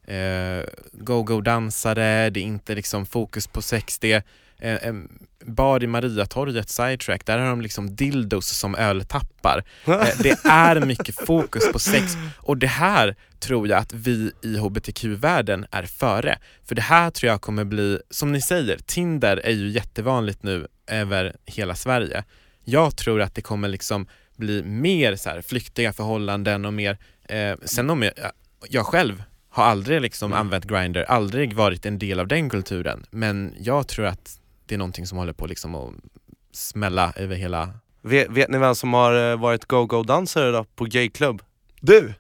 eh, 0.07 0.65
go-go-dansare, 0.91 2.30
det 2.30 2.39
är 2.39 2.43
inte 2.43 2.75
liksom 2.75 3.05
fokus 3.05 3.47
på 3.47 3.61
sex, 3.61 3.99
det 3.99 4.13
är 4.13 4.23
eh, 4.57 4.88
en 4.88 5.09
bar 5.45 5.83
i 5.83 5.87
Mariatorget, 5.87 6.69
sidetrack, 6.69 7.25
där 7.25 7.39
har 7.39 7.49
de 7.49 7.61
liksom 7.61 7.95
dildos 7.95 8.47
som 8.47 8.75
öltappar. 8.75 9.63
Eh, 9.99 10.07
det 10.19 10.45
är 10.45 10.85
mycket 10.85 11.15
fokus 11.15 11.71
på 11.71 11.79
sex 11.79 12.13
och 12.37 12.57
det 12.57 12.67
här 12.67 13.15
tror 13.39 13.67
jag 13.67 13.79
att 13.79 13.93
vi 13.93 14.31
i 14.43 14.57
hbtq-världen 14.57 15.65
är 15.71 15.83
före. 15.83 16.37
För 16.67 16.75
det 16.75 16.81
här 16.81 17.11
tror 17.11 17.31
jag 17.31 17.41
kommer 17.41 17.63
bli, 17.63 17.99
som 18.09 18.31
ni 18.31 18.41
säger, 18.41 18.77
Tinder 18.85 19.37
är 19.37 19.51
ju 19.51 19.69
jättevanligt 19.69 20.43
nu 20.43 20.67
över 20.87 21.35
hela 21.45 21.75
Sverige. 21.75 22.23
Jag 22.63 22.97
tror 22.97 23.21
att 23.21 23.35
det 23.35 23.41
kommer 23.41 23.67
liksom 23.67 24.07
bli 24.37 24.63
mer 24.63 25.15
så 25.15 25.29
här 25.29 25.41
flyktiga 25.41 25.93
förhållanden 25.93 26.65
och 26.65 26.73
mer, 26.73 26.97
eh, 27.29 27.55
sen 27.63 27.89
om 27.89 28.03
jag, 28.03 28.13
jag 28.69 28.85
själv 28.85 29.23
har 29.49 29.63
aldrig 29.63 30.01
liksom 30.01 30.33
använt 30.33 30.65
Grindr, 30.65 31.03
aldrig 31.07 31.53
varit 31.53 31.85
en 31.85 31.99
del 31.99 32.19
av 32.19 32.27
den 32.27 32.49
kulturen, 32.49 33.05
men 33.11 33.55
jag 33.59 33.87
tror 33.87 34.05
att 34.05 34.38
det 34.70 34.76
är 34.76 34.78
någonting 34.78 35.07
som 35.07 35.17
håller 35.17 35.34
på 35.34 35.47
liksom 35.47 35.76
att 35.76 35.93
smälla 36.53 37.13
över 37.15 37.36
hela 37.36 37.70
Vet, 38.01 38.30
vet 38.30 38.49
ni 38.49 38.57
vem 38.57 38.76
som 38.76 38.93
har 38.93 39.32
eh, 39.32 39.39
varit 39.39 39.65
go-go-dansare 39.65 40.51
då, 40.51 40.63
på 40.63 40.86
gayklubb? 40.86 41.41
Du! 41.82 42.13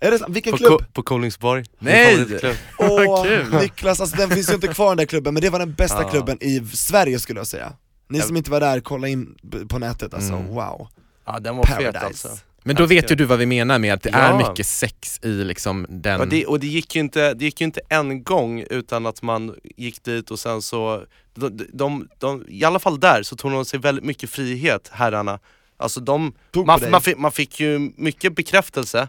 Är 0.00 0.10
det, 0.10 0.24
vilken 0.28 0.52
På, 0.52 0.56
klubb? 0.58 0.78
Ko- 0.80 0.84
på 0.92 1.02
Kolingsborg 1.02 1.64
Nej! 1.78 2.26
Åh. 2.78 3.26
Niklas, 3.60 4.00
alltså 4.00 4.16
den 4.16 4.30
finns 4.30 4.50
ju 4.50 4.54
inte 4.54 4.68
kvar 4.68 4.88
den 4.88 4.96
där 4.96 5.04
klubben, 5.06 5.34
men 5.34 5.40
det 5.40 5.50
var 5.50 5.58
den 5.58 5.72
bästa 5.74 6.02
Ja. 6.02 6.08
klubben 6.10 6.38
i 6.40 6.60
Sverige 6.66 7.18
skulle 7.18 7.40
jag 7.40 7.46
säga 7.46 7.72
Ni 8.08 8.20
som 8.20 8.36
inte 8.36 8.50
var 8.50 8.60
där, 8.60 8.80
kolla 8.80 9.08
in 9.08 9.36
på 9.68 9.78
nätet 9.78 10.14
alltså, 10.14 10.32
Mm. 10.32 10.46
wow 10.46 10.88
Ja 11.26 11.38
den 11.40 11.56
var 11.56 11.64
fet 11.66 11.96
alltså 11.96 12.28
Men 12.66 12.76
då 12.76 12.82
Älskar. 12.82 12.96
vet 13.02 13.10
ju 13.10 13.14
du 13.14 13.24
vad 13.24 13.38
vi 13.38 13.46
menar 13.46 13.78
med 13.78 13.94
att 13.94 14.02
det 14.02 14.10
Ja. 14.12 14.18
är 14.18 14.48
mycket 14.48 14.66
sex 14.66 15.20
i 15.22 15.28
liksom 15.28 15.86
den... 15.88 16.20
Ja, 16.20 16.26
det, 16.26 16.46
och 16.46 16.60
det 16.60 16.66
gick, 16.66 16.94
ju 16.94 17.00
inte, 17.00 17.34
det 17.34 17.44
gick 17.44 17.60
ju 17.60 17.64
inte 17.64 17.80
en 17.88 18.22
gång 18.24 18.64
utan 18.70 19.06
att 19.06 19.22
man 19.22 19.54
gick 19.76 20.04
dit 20.04 20.30
och 20.30 20.38
sen 20.38 20.62
så, 20.62 21.02
de, 21.34 21.60
de, 21.72 22.08
de, 22.18 22.44
i 22.48 22.64
alla 22.64 22.78
fall 22.78 23.00
där 23.00 23.22
så 23.22 23.36
tog 23.36 23.50
de 23.52 23.64
sig 23.64 23.80
väldigt 23.80 24.04
mycket 24.04 24.30
frihet, 24.30 24.90
herrarna. 24.92 25.38
Alltså 25.76 26.00
de, 26.00 26.32
man, 26.66 26.80
dig. 26.80 26.90
man, 26.90 27.00
fick, 27.02 27.18
man 27.18 27.32
fick 27.32 27.60
ju 27.60 27.90
mycket 27.96 28.36
bekräftelse, 28.36 29.08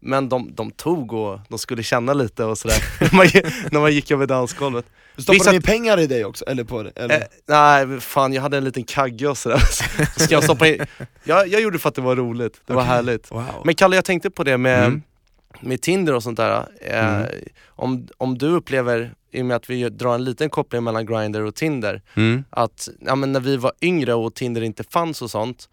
men 0.00 0.28
de, 0.28 0.54
de 0.54 0.70
tog 0.70 1.12
och 1.12 1.40
de 1.48 1.58
skulle 1.58 1.82
känna 1.82 2.12
lite 2.12 2.44
och 2.44 2.58
sådär, 2.58 2.84
när, 3.70 3.80
man, 3.80 3.92
gick 3.92 4.10
över 4.10 4.26
dansgolvet. 4.26 4.84
Stoppade 5.16 5.38
Vissa- 5.38 5.50
de 5.50 5.56
in 5.56 5.62
pengar 5.62 6.00
i 6.00 6.06
dig 6.06 6.24
också, 6.24 6.44
eller 6.44 6.64
på 6.64 6.82
det? 6.82 6.90
Eller? 6.96 7.14
Eh, 7.16 7.22
nej 7.46 8.00
fan 8.00 8.32
jag 8.32 8.42
hade 8.42 8.56
en 8.56 8.64
liten 8.64 8.84
kagge 8.84 9.28
och 9.28 9.38
sådär, 9.38 9.58
så 9.58 9.84
ska 10.20 10.34
jag 10.34 10.44
stoppa 10.44 10.68
in, 10.68 10.86
jag, 11.24 11.48
jag 11.48 11.60
gjorde 11.62 11.76
det 11.76 11.80
för 11.80 11.88
att 11.88 11.94
det 11.94 12.00
var 12.02 12.16
roligt, 12.16 12.60
det 12.66 12.72
var 12.72 12.82
Okej. 12.82 12.88
härligt. 12.94 13.30
Wow. 13.30 13.44
Men 13.64 13.74
Kalle 13.74 13.96
jag 13.96 14.04
tänkte 14.04 14.30
på 14.30 14.44
det 14.44 14.58
med, 14.58 14.84
Mm. 14.84 15.02
med 15.60 15.80
Tinder 15.80 16.14
och 16.14 16.22
sånt 16.22 16.36
där, 16.36 16.66
eh, 16.80 17.08
Mm. 17.16 17.26
om, 17.66 18.08
om 18.18 18.38
du 18.38 18.46
upplever, 18.48 19.14
i 19.32 19.42
och 19.42 19.46
med 19.46 19.56
att 19.56 19.70
vi 19.70 19.88
drar 19.88 20.14
en 20.14 20.24
liten 20.24 20.50
koppling 20.50 20.84
mellan 20.84 21.06
Grindr 21.06 21.40
och 21.40 21.54
Tinder, 21.54 22.02
mm. 22.14 22.44
att 22.50 22.88
ja, 23.00 23.14
men 23.14 23.32
när 23.32 23.40
vi 23.40 23.56
var 23.56 23.72
yngre 23.82 24.14
och 24.14 24.34
Tinder 24.34 24.62
inte 24.62 24.84
fanns 24.84 25.22
och 25.22 25.30
sånt, 25.30 25.68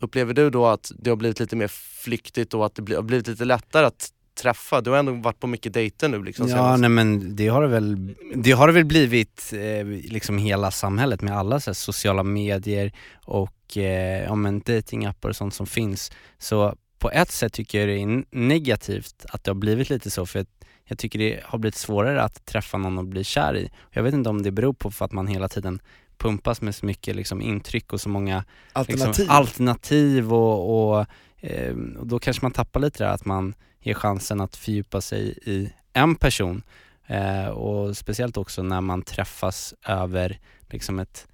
upplever 0.00 0.34
du 0.34 0.50
då 0.50 0.66
att 0.66 0.92
det 0.98 1.10
har 1.10 1.16
blivit 1.16 1.40
lite 1.40 1.56
mer 1.56 1.68
flyktigt 2.02 2.54
och 2.54 2.66
att 2.66 2.74
det 2.74 2.94
har 2.94 3.02
blivit 3.02 3.28
lite 3.28 3.44
lättare 3.44 3.86
att 3.86 4.08
träffa? 4.40 4.80
Du 4.80 4.90
har 4.90 4.98
ändå 4.98 5.12
varit 5.12 5.40
på 5.40 5.46
mycket 5.46 5.72
dejter 5.72 6.08
nu 6.08 6.22
liksom 6.22 6.48
Ja 6.48 6.56
senast. 6.56 6.80
nej 6.80 6.90
men 6.90 7.36
det 7.36 7.48
har 7.48 7.62
det 7.62 7.68
väl, 7.68 8.14
det 8.34 8.52
har 8.52 8.66
det 8.66 8.72
väl 8.72 8.84
blivit 8.84 9.52
eh, 9.52 9.86
liksom 9.86 10.38
hela 10.38 10.70
samhället 10.70 11.22
med 11.22 11.36
alla 11.36 11.60
så 11.60 11.70
här, 11.70 11.74
sociala 11.74 12.22
medier 12.22 12.92
och 13.24 13.76
eh, 13.76 14.24
ja 14.24 14.34
men 14.34 14.60
datingappar 14.60 15.28
och 15.28 15.36
sånt 15.36 15.54
som 15.54 15.66
finns. 15.66 16.12
Så 16.38 16.74
på 16.98 17.10
ett 17.10 17.30
sätt 17.30 17.52
tycker 17.52 17.78
jag 17.78 17.88
det 17.88 18.02
är 18.02 18.24
negativt 18.30 19.24
att 19.28 19.44
det 19.44 19.50
har 19.50 19.56
blivit 19.56 19.90
lite 19.90 20.10
så 20.10 20.26
för 20.26 20.38
att 20.38 20.48
jag 20.84 20.98
tycker 20.98 21.18
det 21.18 21.40
har 21.44 21.58
blivit 21.58 21.74
svårare 21.74 22.22
att 22.22 22.44
träffa 22.46 22.78
någon 22.78 22.98
och 22.98 23.04
bli 23.04 23.24
kär 23.24 23.56
i. 23.56 23.70
Jag 23.90 24.02
vet 24.02 24.14
inte 24.14 24.30
om 24.30 24.42
det 24.42 24.50
beror 24.50 24.72
på 24.72 24.90
för 24.90 25.04
att 25.04 25.12
man 25.12 25.26
hela 25.26 25.48
tiden 25.48 25.80
pumpas 26.20 26.60
med 26.60 26.74
så 26.74 26.86
mycket 26.86 27.16
liksom, 27.16 27.42
intryck 27.42 27.92
och 27.92 28.00
så 28.00 28.08
många 28.08 28.44
Alternativ. 28.72 29.06
Liksom, 29.06 29.36
alternativ 29.36 30.32
och, 30.32 30.90
och, 30.98 31.06
eh, 31.36 31.74
och 31.98 32.06
då 32.06 32.18
kanske 32.18 32.44
man 32.44 32.52
tappar 32.52 32.80
lite 32.80 33.04
där 33.04 33.10
att 33.10 33.24
man 33.24 33.54
ger 33.80 33.94
chansen 33.94 34.40
att 34.40 34.56
fördjupa 34.56 35.00
sig 35.00 35.38
i 35.42 35.72
en 35.92 36.14
person 36.14 36.62
eh, 37.06 37.46
och 37.46 37.96
speciellt 37.96 38.36
också 38.36 38.62
när 38.62 38.80
man 38.80 39.02
träffas 39.02 39.74
över 39.86 40.38
liksom 40.68 40.98
ett, 40.98 41.28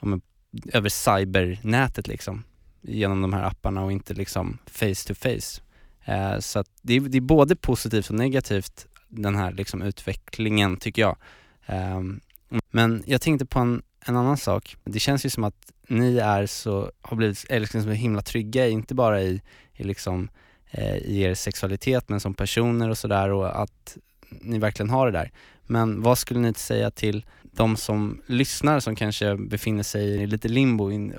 ja, 0.00 0.06
men, 0.06 0.20
över 0.72 0.88
cybernätet 0.88 2.08
liksom 2.08 2.44
genom 2.80 3.22
de 3.22 3.32
här 3.32 3.44
apparna 3.44 3.84
och 3.84 3.92
inte 3.92 4.14
liksom 4.14 4.58
face 4.66 5.06
to 5.06 5.14
face. 5.14 5.60
Eh, 6.04 6.38
så 6.38 6.64
det, 6.82 6.94
är, 6.94 7.00
det 7.00 7.18
är 7.18 7.22
både 7.22 7.56
positivt 7.56 8.08
och 8.10 8.14
negativt 8.14 8.86
den 9.08 9.36
här 9.36 9.52
liksom 9.52 9.82
utvecklingen 9.82 10.76
tycker 10.76 11.02
jag. 11.02 11.16
Ehm, 11.66 12.20
men 12.70 13.02
jag 13.06 13.20
tänkte 13.20 13.46
på 13.46 13.58
en, 13.58 13.82
en 14.06 14.16
annan 14.16 14.36
sak. 14.36 14.76
Det 14.84 14.98
känns 14.98 15.26
ju 15.26 15.30
som 15.30 15.44
att 15.44 15.72
ni 15.88 16.18
är 16.18 16.46
så, 16.46 16.90
har 17.02 17.16
blivit 17.16 17.44
liksom 17.50 17.82
så 17.82 17.90
himla 17.90 18.22
trygga, 18.22 18.68
inte 18.68 18.94
bara 18.94 19.22
i, 19.22 19.42
i, 19.76 19.84
liksom, 19.84 20.28
eh, 20.70 20.96
i 20.96 21.20
er 21.20 21.34
sexualitet 21.34 22.08
men 22.08 22.20
som 22.20 22.34
personer 22.34 22.88
och 22.88 22.98
sådär 22.98 23.30
och 23.30 23.62
att 23.62 23.96
ni 24.28 24.58
verkligen 24.58 24.90
har 24.90 25.06
det 25.06 25.12
där. 25.12 25.30
Men 25.66 26.02
vad 26.02 26.18
skulle 26.18 26.40
ni 26.40 26.54
säga 26.54 26.90
till 26.90 27.24
de 27.42 27.76
som 27.76 28.22
lyssnar 28.26 28.80
som 28.80 28.96
kanske 28.96 29.36
befinner 29.36 29.82
sig 29.82 30.08
i 30.22 30.26
lite 30.26 30.48
limbo? 30.48 30.90
In, 30.90 31.14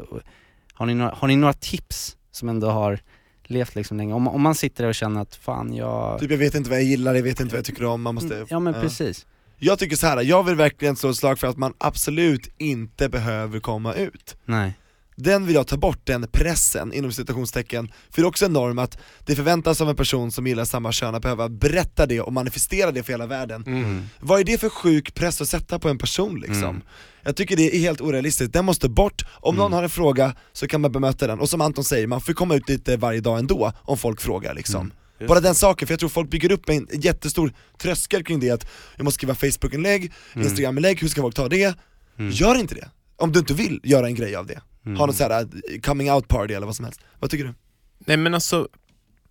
har, 0.73 0.85
ni 0.85 0.93
några, 0.93 1.11
har 1.11 1.27
ni 1.27 1.35
några 1.35 1.53
tips 1.53 2.17
som 2.31 2.49
ändå 2.49 2.69
har 2.69 2.99
levt 3.43 3.75
liksom 3.75 3.97
länge? 3.97 4.13
Om, 4.13 4.27
om 4.27 4.41
man 4.41 4.55
sitter 4.55 4.83
där 4.83 4.89
och 4.89 4.95
känner 4.95 5.21
att 5.21 5.35
fan 5.35 5.73
jag... 5.73 6.19
Typ 6.19 6.31
jag 6.31 6.37
vet 6.37 6.55
inte 6.55 6.69
vad 6.69 6.79
jag 6.79 6.85
gillar, 6.85 7.15
jag 7.15 7.23
vet 7.23 7.39
inte 7.39 7.53
vad 7.53 7.57
jag 7.57 7.65
tycker 7.65 7.85
om, 7.85 8.01
man 8.01 8.15
måste... 8.15 8.35
Mm, 8.35 8.47
Ja 8.49 8.59
men 8.59 8.73
precis. 8.73 9.25
Jag 9.63 9.79
tycker 9.79 9.95
så 9.95 10.07
här. 10.07 10.21
jag 10.21 10.43
vill 10.43 10.55
verkligen 10.55 10.95
slå 10.95 11.09
ett 11.09 11.15
slag 11.15 11.39
för 11.39 11.47
att 11.47 11.57
man 11.57 11.73
absolut 11.77 12.49
inte 12.57 13.09
behöver 13.09 13.59
komma 13.59 13.93
ut. 13.93 14.35
Nej. 14.45 14.73
Den 15.15 15.45
vill 15.45 15.55
jag 15.55 15.67
ta 15.67 15.77
bort, 15.77 15.99
den 16.03 16.27
pressen 16.31 16.93
inom 16.93 17.11
citationstecken, 17.11 17.91
för 18.09 18.21
det 18.21 18.25
är 18.25 18.27
också 18.27 18.45
en 18.45 18.53
norm 18.53 18.79
att 18.79 18.97
det 19.25 19.35
förväntas 19.35 19.81
av 19.81 19.89
en 19.89 19.95
person 19.95 20.31
som 20.31 20.47
gillar 20.47 20.65
samma 20.65 20.91
kön 20.91 21.15
att 21.15 21.21
behöva 21.21 21.49
berätta 21.49 22.05
det 22.05 22.21
och 22.21 22.33
manifestera 22.33 22.91
det 22.91 23.03
för 23.03 23.13
hela 23.13 23.25
världen. 23.25 23.63
Mm. 23.67 24.03
Vad 24.19 24.39
är 24.39 24.43
det 24.43 24.57
för 24.57 24.69
sjuk 24.69 25.13
press 25.13 25.41
att 25.41 25.49
sätta 25.49 25.79
på 25.79 25.89
en 25.89 25.97
person 25.97 26.39
liksom? 26.39 26.63
Mm. 26.63 26.81
Jag 27.21 27.35
tycker 27.35 27.57
det 27.57 27.75
är 27.75 27.79
helt 27.79 28.01
orealistiskt, 28.01 28.53
den 28.53 28.65
måste 28.65 28.89
bort, 28.89 29.25
om 29.29 29.55
någon 29.55 29.73
har 29.73 29.83
en 29.83 29.89
fråga 29.89 30.35
så 30.53 30.67
kan 30.67 30.81
man 30.81 30.91
bemöta 30.91 31.27
den, 31.27 31.39
och 31.39 31.49
som 31.49 31.61
Anton 31.61 31.83
säger, 31.83 32.07
man 32.07 32.21
får 32.21 32.33
komma 32.33 32.55
ut 32.55 32.69
lite 32.69 32.97
varje 32.97 33.21
dag 33.21 33.39
ändå 33.39 33.73
om 33.77 33.97
folk 33.97 34.21
frågar 34.21 34.53
liksom. 34.53 34.91
Just 35.21 35.27
Bara 35.29 35.39
den 35.39 35.55
saken, 35.55 35.87
för 35.87 35.93
jag 35.93 35.99
tror 35.99 36.09
folk 36.09 36.29
bygger 36.29 36.51
upp 36.51 36.69
en 36.69 36.87
jättestor 36.91 37.53
tröskel 37.77 38.23
kring 38.23 38.39
det 38.39 38.49
att 38.49 38.67
jag 38.95 39.03
måste 39.03 39.15
skriva 39.15 39.35
Facebook-inlägg, 39.35 40.11
Mm. 40.33 40.47
Instagram-inlägg, 40.47 41.01
hur 41.01 41.07
ska 41.07 41.21
folk 41.21 41.35
ta 41.35 41.49
det? 41.49 41.75
Gör 42.17 42.55
inte 42.55 42.75
det, 42.75 42.89
om 43.15 43.31
du 43.31 43.39
inte 43.39 43.53
vill 43.53 43.79
göra 43.83 44.07
en 44.07 44.15
grej 44.15 44.35
av 44.35 44.45
det. 44.45 44.61
Mm. 44.85 44.97
Ha 44.97 45.05
något 45.05 45.15
såhär 45.15 45.43
uh, 45.43 45.79
coming 45.81 46.11
out 46.11 46.27
party 46.27 46.53
eller 46.53 46.65
vad 46.65 46.75
som 46.75 46.85
helst. 46.85 47.01
Vad 47.19 47.31
tycker 47.31 47.45
du? 47.45 47.53
Nej 47.99 48.17
men 48.17 48.33
alltså, 48.33 48.67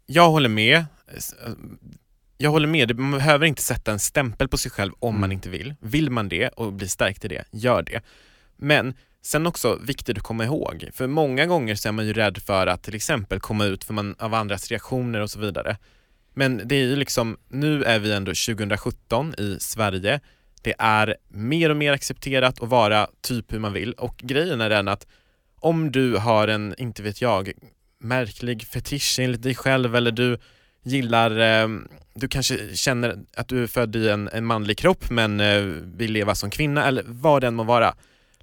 jag 0.06 0.30
håller 0.30 0.48
med. 0.48 0.84
Jag 2.38 2.50
håller 2.50 2.68
med, 2.68 2.98
man 2.98 3.10
behöver 3.10 3.46
inte 3.46 3.62
sätta 3.62 3.92
en 3.92 3.98
stämpel 3.98 4.48
på 4.48 4.58
sig 4.58 4.70
själv 4.70 4.92
om 4.98 5.20
man 5.20 5.32
inte 5.32 5.50
vill. 5.50 5.74
Vill 5.80 6.10
man 6.10 6.28
det 6.28 6.48
och 6.48 6.72
blir 6.72 6.88
stärkt 6.88 7.24
i 7.24 7.28
det, 7.28 7.44
gör 7.50 7.82
det. 7.82 8.00
Men 8.56 8.94
sen 9.22 9.46
också 9.46 9.78
viktigt 9.82 10.16
att 10.16 10.22
komma 10.22 10.44
ihåg, 10.44 10.88
för 10.92 11.06
många 11.06 11.46
gånger 11.46 11.74
så 11.74 11.88
är 11.88 11.92
man 11.92 12.06
ju 12.06 12.12
rädd 12.12 12.38
för 12.38 12.66
att 12.66 12.82
till 12.82 12.94
exempel 12.94 13.40
komma 13.40 13.64
ut 13.64 13.84
för 13.84 13.94
man, 13.94 14.14
av 14.18 14.34
andras 14.34 14.68
reaktioner 14.68 15.20
och 15.20 15.30
så 15.30 15.38
vidare. 15.38 15.76
Men 16.34 16.62
det 16.64 16.74
är 16.74 16.84
ju 16.84 16.96
liksom, 16.96 17.38
nu 17.48 17.84
är 17.84 17.98
vi 17.98 18.12
ändå 18.12 18.30
2017 18.30 19.34
i 19.38 19.56
Sverige. 19.60 20.20
Det 20.62 20.74
är 20.78 21.16
mer 21.28 21.70
och 21.70 21.76
mer 21.76 21.92
accepterat 21.92 22.62
att 22.62 22.68
vara 22.68 23.06
typ 23.20 23.52
hur 23.52 23.58
man 23.58 23.72
vill 23.72 23.92
och 23.92 24.16
grejen 24.16 24.60
är 24.60 24.70
den 24.70 24.88
att 24.88 25.06
om 25.60 25.92
du 25.92 26.16
har 26.16 26.48
en, 26.48 26.74
inte 26.78 27.02
vet 27.02 27.20
jag, 27.20 27.52
märklig 27.98 28.62
fetisch 28.66 29.18
enligt 29.20 29.42
dig 29.42 29.54
själv 29.54 29.96
eller 29.96 30.10
du 30.10 30.38
gillar, 30.82 31.38
ehm, 31.38 31.88
du 32.14 32.28
kanske 32.28 32.76
känner 32.76 33.18
att 33.36 33.48
du 33.48 33.62
är 33.62 33.66
född 33.66 33.96
i 33.96 34.08
en, 34.08 34.28
en 34.28 34.46
manlig 34.46 34.78
kropp 34.78 35.10
men 35.10 35.40
eh, 35.40 35.62
vill 35.96 36.12
leva 36.12 36.34
som 36.34 36.50
kvinna 36.50 36.86
eller 36.86 37.04
vad 37.06 37.40
det 37.40 37.46
än 37.46 37.54
må 37.54 37.64
vara. 37.64 37.94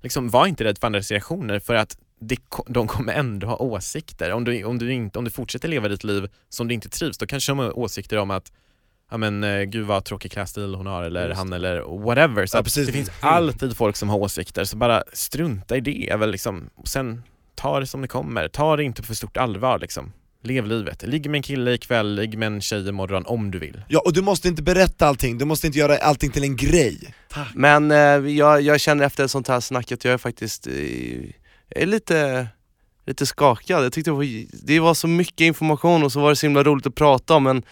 Liksom, 0.07 0.29
var 0.29 0.47
inte 0.47 0.63
rädd 0.63 0.77
för 0.77 0.87
andras 0.87 1.11
reaktioner 1.11 1.59
för 1.59 1.75
att 1.75 1.97
det, 2.19 2.37
de 2.67 2.87
kommer 2.87 3.13
ändå 3.13 3.47
ha 3.47 3.55
åsikter. 3.57 4.31
Om 4.31 4.43
du, 4.43 4.63
om, 4.63 4.77
du 4.79 4.93
inte, 4.93 5.19
om 5.19 5.25
du 5.25 5.31
fortsätter 5.31 5.67
leva 5.67 5.87
ditt 5.87 6.03
liv 6.03 6.29
som 6.49 6.67
du 6.67 6.73
inte 6.73 6.89
trivs, 6.89 7.17
då 7.17 7.25
kanske 7.27 7.51
de 7.51 7.59
har 7.59 7.79
åsikter 7.79 8.17
om 8.17 8.31
att 8.31 8.51
ja 9.11 9.17
men 9.17 9.43
eh, 9.43 9.61
gud 9.63 9.85
vad 9.85 10.05
tråkig 10.05 10.31
klädstil 10.31 10.75
hon 10.75 10.87
har 10.87 11.03
eller 11.03 11.27
Just 11.27 11.37
han 11.37 11.53
eller 11.53 11.81
whatever. 12.05 12.45
Så 12.45 12.57
Ja, 12.57 12.61
det 12.61 12.91
finns 12.91 13.09
Mm. 13.21 13.33
alltid 13.33 13.77
folk 13.77 13.95
som 13.95 14.09
har 14.09 14.17
åsikter, 14.17 14.63
så 14.63 14.77
bara 14.77 15.03
strunta 15.13 15.77
i 15.77 15.79
det 15.81 16.15
väl 16.19 16.31
liksom. 16.31 16.69
Och 16.75 16.87
sen 16.87 17.23
ta 17.55 17.79
det 17.79 17.87
som 17.87 18.01
det 18.01 18.07
kommer, 18.07 18.47
ta 18.47 18.75
det 18.75 18.83
inte 18.83 19.01
på 19.01 19.07
för 19.07 19.15
stort 19.15 19.37
allvar 19.37 19.79
liksom. 19.79 20.13
Lev 20.43 20.67
livet. 20.67 21.03
Ligg 21.03 21.29
med 21.29 21.37
en 21.37 21.43
kille 21.43 21.73
ikväll, 21.73 22.15
ligg 22.15 22.37
med 22.37 22.47
en 22.47 22.61
tjej 22.61 22.89
imorgon 22.89 23.25
om 23.25 23.51
du 23.51 23.59
vill. 23.59 23.81
Ja, 23.87 24.01
och 24.05 24.13
du 24.13 24.21
måste 24.21 24.47
inte 24.47 24.63
berätta 24.63 25.07
allting, 25.07 25.37
du 25.37 25.45
måste 25.45 25.67
inte 25.67 25.79
göra 25.79 25.97
allting 25.97 26.31
till 26.31 26.43
en 26.43 26.55
grej. 26.55 27.13
Men 27.55 27.91
eh, 27.91 27.97
jag, 28.37 28.61
jag 28.61 28.79
känner 28.79 29.05
efter 29.05 29.23
ett 29.23 29.31
sånt 29.31 29.47
här 29.47 29.59
snack 29.59 29.91
att 29.91 30.05
jag 30.05 30.13
är 30.13 30.17
faktiskt 30.17 30.67
eh, 30.67 30.73
jag 31.69 31.81
är 31.81 31.85
lite, 31.85 32.47
lite 33.07 33.25
skakad. 33.25 33.85
Jag 33.85 33.93
tyckte 33.93 34.09
det 34.11 34.15
var, 34.15 34.45
det 34.65 34.79
var 34.79 34.93
så 34.93 35.07
mycket 35.07 35.41
information 35.41 36.03
och 36.03 36.11
så 36.11 36.19
var 36.19 36.29
det 36.29 36.35
så 36.35 36.45
himla 36.45 36.63
roligt 36.63 36.85
att 36.87 36.95
prata 36.95 37.33
om 37.35 37.43
men 37.43 37.63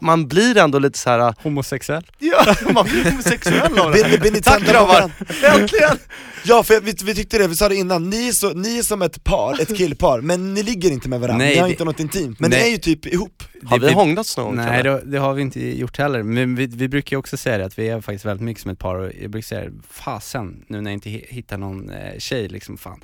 man 0.00 0.28
blir 0.28 0.56
ändå 0.56 0.78
lite 0.78 0.98
så 0.98 1.10
här. 1.10 1.34
Homosexuell? 1.42 2.02
Ja, 2.18 2.54
man 2.74 2.84
blir 2.84 3.04
homosexuell 3.10 3.78
av 3.78 3.92
det. 3.92 4.40
Tack 4.42 4.62
grabbar! 4.62 5.10
Äntligen! 5.60 5.98
Ja 6.46 6.62
för 6.62 6.80
vi, 6.80 6.94
vi 7.04 7.14
tyckte 7.14 7.38
det, 7.38 7.48
vi 7.48 7.56
sa 7.56 7.68
det 7.68 7.76
innan, 7.76 8.10
ni 8.10 8.28
är, 8.28 8.32
så, 8.32 8.52
ni 8.52 8.78
är 8.78 8.82
som 8.82 9.02
ett 9.02 9.24
par, 9.24 9.60
ett 9.62 9.76
killpar, 9.76 10.20
men 10.20 10.54
ni 10.54 10.62
ligger 10.62 10.90
inte 10.90 11.08
med 11.08 11.20
varandra, 11.20 11.44
Nej, 11.44 11.54
ni 11.54 11.60
har 11.60 11.66
det- 11.66 11.70
inte 11.72 11.84
något 11.84 12.00
intimt, 12.00 12.40
men 12.40 12.50
Nej. 12.50 12.60
ni 12.62 12.66
är 12.68 12.70
ju 12.72 12.78
typ 12.78 13.06
ihop 13.06 13.42
Har 13.64 13.78
vi 13.78 13.92
hånglats 13.92 14.36
någon 14.36 14.46
gång, 14.46 14.56
Nej 14.56 14.82
det, 14.82 15.02
det 15.04 15.18
har 15.18 15.34
vi 15.34 15.42
inte 15.42 15.60
gjort 15.78 15.98
heller, 15.98 16.22
men 16.22 16.54
vi, 16.56 16.66
vi 16.66 16.88
brukar 16.88 17.16
ju 17.16 17.18
också 17.18 17.36
säga 17.36 17.58
det 17.58 17.64
att 17.64 17.78
vi 17.78 17.88
är 17.88 18.00
faktiskt 18.00 18.24
väldigt 18.24 18.44
mycket 18.44 18.62
som 18.62 18.70
ett 18.70 18.78
par 18.78 18.94
och 18.94 19.10
jag 19.22 19.30
brukar 19.30 19.46
säga 19.46 19.70
fasen 19.90 20.64
nu 20.68 20.80
när 20.80 20.90
jag 20.90 20.96
inte 20.96 21.08
hi- 21.08 21.26
hittar 21.28 21.58
någon 21.58 21.90
eh, 21.90 22.18
tjej 22.18 22.48
liksom, 22.48 22.78
fan 22.78 23.00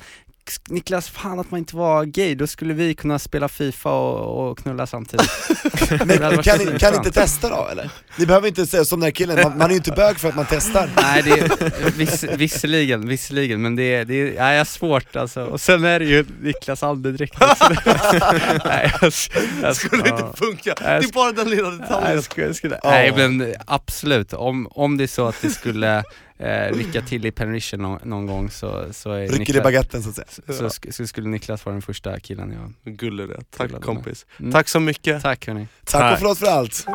Niklas, 0.68 1.08
fan 1.08 1.40
att 1.40 1.50
man 1.50 1.58
inte 1.58 1.76
var 1.76 2.04
gay, 2.04 2.34
då 2.34 2.46
skulle 2.46 2.74
vi 2.74 2.94
kunna 2.94 3.18
spela 3.18 3.48
FIFA 3.48 3.90
och, 3.90 4.50
och 4.50 4.58
knulla 4.58 4.86
samtidigt 4.86 5.30
Men 6.06 6.42
kan, 6.42 6.58
ni, 6.58 6.78
kan 6.78 6.92
ni 6.92 6.96
inte 6.96 7.10
testa 7.10 7.48
då 7.48 7.68
eller? 7.70 7.90
Ni 8.16 8.26
behöver 8.26 8.48
inte 8.48 8.66
säga 8.66 8.84
som 8.84 9.00
den 9.00 9.04
här 9.04 9.10
killen, 9.10 9.42
man, 9.42 9.58
man 9.58 9.66
är 9.66 9.70
ju 9.70 9.76
inte 9.76 9.92
bög 9.92 10.18
för 10.18 10.28
att 10.28 10.36
man 10.36 10.46
testar 10.48 10.90
Nej 10.96 11.22
det 11.22 11.30
är, 11.30 11.90
viss, 11.90 12.24
visserligen, 12.24 13.08
visserligen, 13.08 13.62
men 13.62 13.76
det 13.76 13.94
är, 13.94 14.04
det 14.04 14.14
är, 14.14 14.24
nej, 14.24 14.52
jag 14.52 14.60
har 14.60 14.64
svårt 14.64 15.16
alltså. 15.16 15.44
Och 15.44 15.60
sen 15.60 15.84
är 15.84 15.98
det 15.98 16.06
ju 16.06 16.24
Niklas 16.40 16.82
andedräkt 16.82 17.42
också. 17.42 17.68
nej, 18.64 18.92
jag, 19.00 19.12
jag, 19.62 19.76
Skulle 19.76 20.02
ja. 20.06 20.26
inte 20.26 20.38
funka, 20.38 20.74
det 20.74 20.84
Nej, 20.84 20.96
är 20.96 21.12
bara 21.12 21.32
den 21.32 21.50
lilla 21.50 21.70
Nej, 21.70 21.78
detaljen. 21.78 22.14
jag 22.14 22.24
skulle, 22.24 22.46
jag 22.46 22.56
skulle, 22.56 22.80
nej 22.84 23.12
men 23.16 23.54
absolut, 23.66 24.32
om, 24.32 24.68
om 24.70 24.96
det 24.96 25.04
är 25.04 25.08
så 25.08 25.26
att 25.26 25.42
det 25.42 25.50
skulle 25.50 26.02
eh, 26.40 26.74
rycka 26.76 27.02
till 27.02 27.26
i 27.26 27.30
Penrition 27.30 27.82
någon, 27.82 28.00
någon 28.04 28.26
gång 28.26 28.50
så, 28.50 28.86
så 28.92 29.12
är 29.12 29.28
Rycker 29.28 29.56
i 29.56 29.60
baguetten 29.60 30.02
så 30.02 30.08
att 30.08 30.14
säga 30.16 30.26
så, 30.46 30.70
så, 30.70 30.92
så 30.92 31.06
skulle 31.06 31.28
Niklas 31.28 31.64
vara 31.66 31.72
den 31.74 31.82
första 31.82 32.20
killen 32.20 32.72
jag 32.84 32.94
Gullig 32.96 33.28
det. 33.28 33.40
Tack 33.50 33.80
kompis. 33.80 34.26
Mm. 34.38 34.52
Tack 34.52 34.68
så 34.68 34.80
mycket. 34.80 35.22
Tack 35.22 35.46
hörni 35.46 35.66
Tack 35.84 36.12
och 36.12 36.18
förlåt 36.18 36.38
för 36.38 36.46
allt 36.46 36.86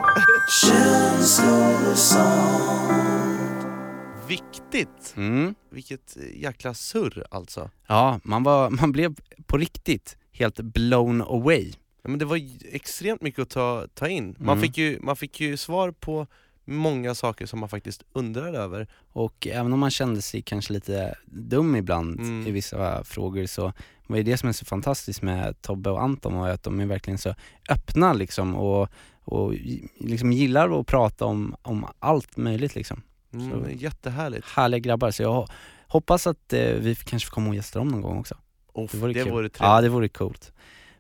Viktigt! 4.28 5.14
mm. 5.18 5.56
Vilket 5.72 6.18
jäkla 6.34 6.74
surr 6.74 7.26
alltså. 7.32 7.70
Ja, 7.88 8.20
man, 8.24 8.44
var, 8.44 8.70
man 8.70 8.92
blev 8.92 9.16
på 9.46 9.58
riktigt 9.58 10.18
helt 10.32 10.56
blown 10.62 11.22
away 11.22 11.74
Ja, 12.04 12.10
men 12.10 12.20
det 12.20 12.26
var 12.26 12.36
ju 12.36 12.50
extremt 12.72 13.22
mycket 13.22 13.40
att 13.42 13.50
ta, 13.50 13.88
ta 13.94 14.08
in. 14.08 14.36
Man, 14.40 14.58
Mm. 14.58 14.62
fick 14.62 14.78
ju, 14.78 15.00
man 15.02 15.16
fick 15.16 15.40
ju 15.40 15.58
svar 15.58 15.92
på 15.92 16.28
många 16.66 17.16
saker 17.16 17.46
som 17.46 17.60
man 17.60 17.70
faktiskt 17.70 18.04
undrade 18.14 18.58
över. 18.58 18.88
Och 19.12 19.48
även 19.48 19.74
om 19.74 19.80
man 19.80 19.92
kände 19.92 20.22
sig 20.22 20.42
kanske 20.42 20.74
lite 20.74 21.16
dum 21.26 21.76
ibland 21.76 22.20
Mm. 22.20 22.48
i 22.48 22.52
vissa 22.52 23.04
frågor 23.04 23.46
så 23.46 23.74
var 24.08 24.18
det 24.18 24.24
det 24.24 24.38
som 24.38 24.50
är 24.50 24.54
så 24.54 24.66
fantastiskt 24.66 25.22
med 25.22 25.62
Tobbe 25.62 25.90
och 25.90 26.04
Anton 26.04 26.34
och 26.36 26.50
att 26.50 26.64
de 26.64 26.80
är 26.80 26.86
verkligen 26.86 27.18
så 27.18 27.36
öppna 27.70 28.14
liksom 28.14 28.56
och, 28.56 28.90
och 29.24 29.54
liksom 30.00 30.32
gillar 30.32 30.80
att 30.80 30.88
prata 30.88 31.26
om, 31.26 31.56
om 31.62 31.86
allt 32.00 32.38
möjligt 32.38 32.76
liksom. 32.76 33.02
Mm, 33.34 33.52
Så- 33.52 33.70
jättehärligt. 33.72 34.48
Härliga 34.48 34.80
grabbar, 34.80 35.12
så 35.12 35.24
jag 35.24 35.30
ho- 35.32 35.50
hoppas 35.88 36.28
att 36.28 36.54
eh, 36.54 36.60
vi 36.74 36.96
kanske 36.96 37.28
får 37.30 37.34
komma 37.36 37.50
och 37.50 37.56
gästa 37.56 37.80
dem 37.80 37.88
någon 37.88 38.02
gång 38.02 38.20
också. 38.20 38.36
Oh, 38.74 38.88
Det 38.92 38.98
vore 38.98 39.14
det 39.14 39.24
kul. 39.24 39.32
vore 39.32 39.50
trevligt. 39.50 39.60
Ja 39.60 39.82
det 39.82 39.90
vore 39.90 40.08
coolt. 40.10 40.52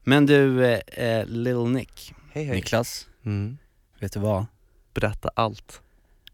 Men 0.03 0.25
du, 0.25 0.65
eh, 0.65 0.79
eh, 1.05 1.25
Lil 1.27 1.57
Nick, 1.65 2.13
Hej 2.31 2.43
hej. 2.45 2.55
Niklas, 2.55 3.07
Mm. 3.25 3.57
vet 3.99 4.13
du 4.13 4.19
vad? 4.19 4.45
Berätta 4.95 5.29
allt. 5.35 5.81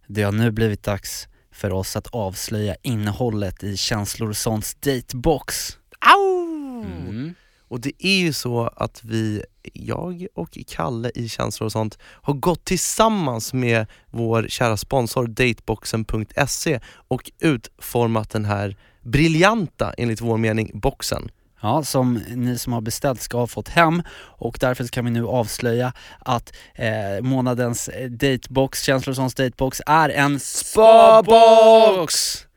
Det 0.08 0.24
har 0.24 0.32
nu 0.32 0.52
blivit 0.52 0.84
dags 0.84 1.28
för 1.52 1.74
oss 1.74 1.96
att 1.96 2.08
avslöja 2.08 2.76
innehållet 2.82 3.64
i 3.64 3.78
Känslor 3.78 4.30
och 4.30 4.38
sånts 4.38 4.76
datebox. 4.76 5.78
Au! 6.00 6.84
Mm. 6.84 7.34
Och 7.68 7.80
det 7.80 7.92
är 8.00 8.20
ju 8.20 8.34
så 8.34 8.68
att 8.76 9.04
vi, 9.04 9.44
jag 9.74 10.28
och 10.36 10.58
Kalle 10.68 11.12
i 11.16 11.30
Känslor 11.30 11.66
och 11.66 11.72
sånt, 11.72 11.98
har 12.04 12.34
gått 12.34 12.66
tillsammans 12.66 13.54
med 13.54 13.86
vår 14.10 14.46
kära 14.50 14.78
sponsor 14.78 15.28
dateboxen.se 15.28 16.80
och 17.08 17.32
utformat 17.40 18.30
den 18.30 18.46
här 18.46 18.78
briljanta, 19.02 19.94
enligt 19.98 20.22
vår 20.22 20.38
mening, 20.38 20.72
boxen. 20.74 21.32
Ja, 21.62 21.84
som 21.84 22.14
ni 22.14 22.58
som 22.58 22.74
har 22.74 22.82
beställt 22.82 23.22
ska 23.22 23.38
ha 23.38 23.48
fått 23.48 23.70
hem 23.70 24.04
och 24.20 24.58
därför 24.60 24.88
kan 24.88 25.06
vi 25.06 25.12
nu 25.12 25.28
avslöja 25.28 25.94
att 26.20 26.54
eh, 26.76 27.22
månadens 27.22 27.88
eh, 27.88 28.10
datebox, 28.10 28.84
Känslosons 28.84 29.34
datebox, 29.34 29.82
är 29.86 30.10
en 30.10 30.40
spabox! 30.40 32.14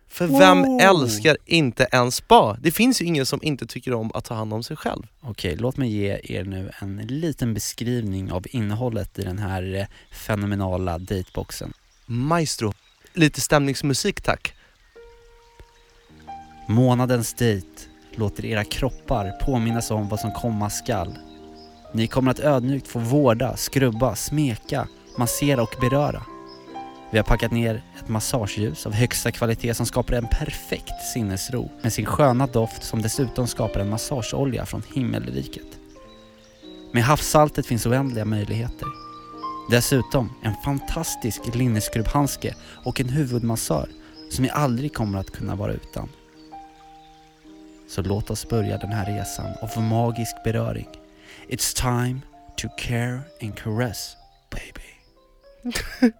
För 0.08 0.26
vem 0.26 0.62
Wow. 0.62 0.80
älskar 0.80 1.36
inte 1.44 1.84
en 1.84 2.12
spa? 2.12 2.56
Det 2.60 2.70
finns 2.70 3.02
ju 3.02 3.04
ingen 3.06 3.26
som 3.26 3.40
inte 3.42 3.66
tycker 3.66 3.94
om 3.94 4.10
att 4.14 4.24
ta 4.24 4.34
hand 4.34 4.52
om 4.54 4.62
sig 4.62 4.76
själv. 4.76 5.02
Okej, 5.20 5.56
låt 5.56 5.76
mig 5.76 5.88
ge 5.90 6.20
er 6.24 6.44
nu 6.44 6.70
en 6.78 6.96
liten 6.96 7.54
beskrivning 7.54 8.32
av 8.32 8.44
innehållet 8.50 9.18
i 9.18 9.22
den 9.22 9.38
här 9.38 9.74
eh, 9.74 9.86
fenomenala 10.16 10.98
dateboxen. 10.98 11.72
Maestro, 12.06 12.74
lite 13.14 13.40
stämningsmusik 13.40 14.20
tack. 14.20 14.54
Månadens 16.68 17.34
dejt 17.34 17.68
låter 18.18 18.44
era 18.44 18.64
kroppar 18.64 19.30
påminnas 19.40 19.90
om 19.90 20.08
vad 20.08 20.20
som 20.20 20.32
komma 20.32 20.70
skall. 20.70 21.18
Ni 21.92 22.06
kommer 22.06 22.30
att 22.30 22.40
ödmjukt 22.40 22.88
få 22.88 22.98
vårda, 22.98 23.56
skrubba, 23.56 24.16
smeka, 24.16 24.88
massera 25.18 25.62
och 25.62 25.74
beröra. 25.80 26.22
Vi 27.10 27.18
har 27.18 27.24
packat 27.24 27.52
ner 27.52 27.82
ett 27.98 28.08
massageljus 28.08 28.86
av 28.86 28.92
högsta 28.92 29.32
kvalitet 29.32 29.74
som 29.74 29.86
skapar 29.86 30.14
en 30.14 30.26
perfekt 30.26 31.02
sinnesro 31.12 31.70
med 31.82 31.92
sin 31.92 32.06
sköna 32.06 32.46
doft 32.46 32.84
som 32.84 33.02
dessutom 33.02 33.46
skapar 33.46 33.80
en 33.80 33.90
massageolja 33.90 34.66
från 34.66 34.82
himmelriket. 34.94 35.78
Med 36.92 37.04
havssaltet 37.04 37.66
finns 37.66 37.86
oändliga 37.86 38.24
möjligheter. 38.24 38.88
Dessutom 39.70 40.32
en 40.42 40.54
fantastisk 40.64 41.54
linneskrubbhandske 41.54 42.54
och 42.84 43.00
en 43.00 43.08
huvudmassör 43.08 43.88
som 44.30 44.42
ni 44.42 44.50
aldrig 44.50 44.94
kommer 44.94 45.18
att 45.18 45.30
kunna 45.30 45.54
vara 45.54 45.72
utan. 45.72 46.08
Så 47.88 48.02
låt 48.02 48.30
oss 48.30 48.48
börja 48.48 48.78
den 48.78 48.92
här 48.92 49.06
resan 49.06 49.52
av 49.60 49.82
magisk 49.82 50.36
beröring. 50.44 50.88
It's 51.48 51.76
time 51.76 52.20
to 52.56 52.68
care 52.78 53.20
and 53.42 53.56
caress, 53.56 54.16
baby. 54.50 56.12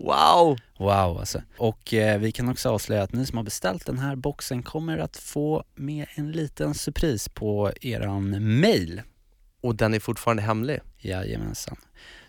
Wow! 0.00 0.58
Wow 0.78 1.18
alltså. 1.18 1.42
Och 1.56 1.94
eh, 1.94 2.18
vi 2.18 2.32
kan 2.32 2.48
också 2.48 2.70
avslöja 2.70 3.02
att 3.02 3.12
ni 3.12 3.26
som 3.26 3.36
har 3.36 3.44
beställt 3.44 3.86
den 3.86 3.98
här 3.98 4.16
boxen 4.16 4.62
kommer 4.62 4.98
att 4.98 5.16
få 5.16 5.64
med 5.74 6.06
en 6.14 6.32
liten 6.32 6.74
surpris 6.74 7.28
på 7.28 7.72
eran 7.80 8.60
mail. 8.60 9.02
Och 9.60 9.74
den 9.76 9.94
är 9.94 10.00
fortfarande 10.00 10.42
hemlig. 10.42 10.80
Jajamensan. 10.98 11.76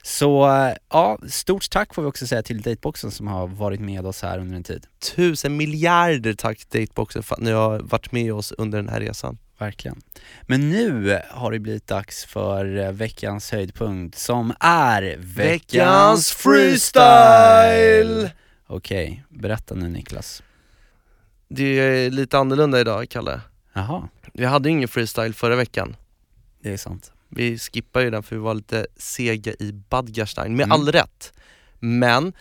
Så 0.03 0.49
eh, 0.51 0.73
ja, 0.89 1.19
stort 1.29 1.69
tack 1.69 1.93
får 1.93 2.01
vi 2.01 2.07
också 2.07 2.27
säga 2.27 2.43
till 2.43 2.61
Dateboxen 2.61 3.11
som 3.11 3.27
har 3.27 3.47
varit 3.47 3.79
med 3.79 4.05
oss 4.05 4.21
här 4.21 4.39
under 4.39 4.55
en 4.55 4.63
tid. 4.63 4.87
Tusen 5.15 5.57
miljarder 5.57 6.33
tack 6.33 6.69
Dateboxen 6.69 7.23
för 7.23 7.35
att 7.35 7.41
ni 7.41 7.51
har 7.51 7.79
varit 7.79 8.11
med 8.11 8.33
oss 8.33 8.51
under 8.57 8.77
den 8.77 8.89
här 8.89 8.99
resan. 8.99 9.37
Verkligen. 9.57 10.01
Men 10.47 10.69
nu 10.69 11.19
har 11.29 11.51
det 11.51 11.59
blivit 11.59 11.87
dags 11.87 12.25
för 12.25 12.77
eh, 12.77 12.91
veckans 12.91 13.51
höjdpunkt 13.51 14.17
som 14.17 14.53
är 14.59 15.15
Veckans 15.19 16.31
freestyle! 16.31 18.29
Okej, 18.67 19.23
berätta 19.29 19.75
nu 19.75 19.89
Niklas. 19.89 20.43
Det 21.49 21.63
är 21.79 22.09
lite 22.11 22.37
annorlunda 22.37 22.79
idag 22.79 23.09
Kalle. 23.09 23.41
Jaha, 23.73 24.07
Vi 24.33 24.45
hade 24.45 24.69
ingen 24.69 24.87
freestyle 24.87 25.33
förra 25.33 25.55
veckan. 25.55 25.95
det 26.63 26.73
är 26.73 26.77
sant. 26.77 27.11
Vi 27.29 27.57
skippade 27.57 28.05
ju 28.05 28.11
den 28.11 28.23
för 28.23 28.35
vi 28.35 28.41
var 28.41 28.53
lite 28.53 28.87
sega 28.97 29.51
i 29.59 29.71
Badgerstein, 29.89 30.55
med 30.55 30.63
Mm. 30.63 30.71
all 30.71 30.91
rätt. 30.91 31.33
Men 31.79 32.33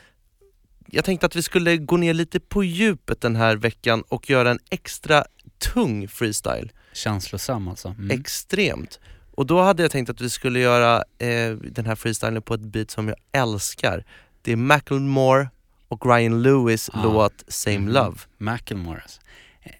jag 0.86 1.04
tänkte 1.04 1.26
att 1.26 1.36
vi 1.36 1.42
skulle 1.42 1.76
gå 1.76 1.96
ner 1.96 2.14
lite 2.14 2.40
på 2.40 2.64
djupet 2.64 3.20
den 3.20 3.36
här 3.36 3.56
veckan 3.56 4.02
och 4.08 4.30
göra 4.30 4.50
en 4.50 4.58
extra 4.70 5.24
tung 5.58 6.08
freestyle. 6.08 6.72
Känslosam 6.92 7.68
alltså. 7.68 7.88
Mm. 7.88 8.20
Extremt. 8.20 9.00
Och 9.34 9.46
då 9.46 9.62
hade 9.62 9.82
jag 9.82 9.90
tänkt 9.90 10.10
att 10.10 10.20
vi 10.20 10.30
skulle 10.30 10.60
göra 10.60 10.96
eh, 11.18 11.50
den 11.50 11.86
här 11.86 11.94
freestylen 11.94 12.42
på 12.42 12.54
ett 12.54 12.60
beat 12.60 12.90
som 12.90 13.08
jag 13.08 13.16
älskar. 13.32 14.04
Det 14.42 14.52
är 14.52 14.56
Macklemore 14.56 15.48
och 15.88 16.06
Ryan 16.06 16.42
Lewis 16.42 16.90
Ah. 16.92 17.02
låt 17.02 17.44
Same 17.48 17.78
Mhm. 17.78 17.88
Love. 17.88 18.18
Macklemore 18.38 19.00
alltså. 19.02 19.20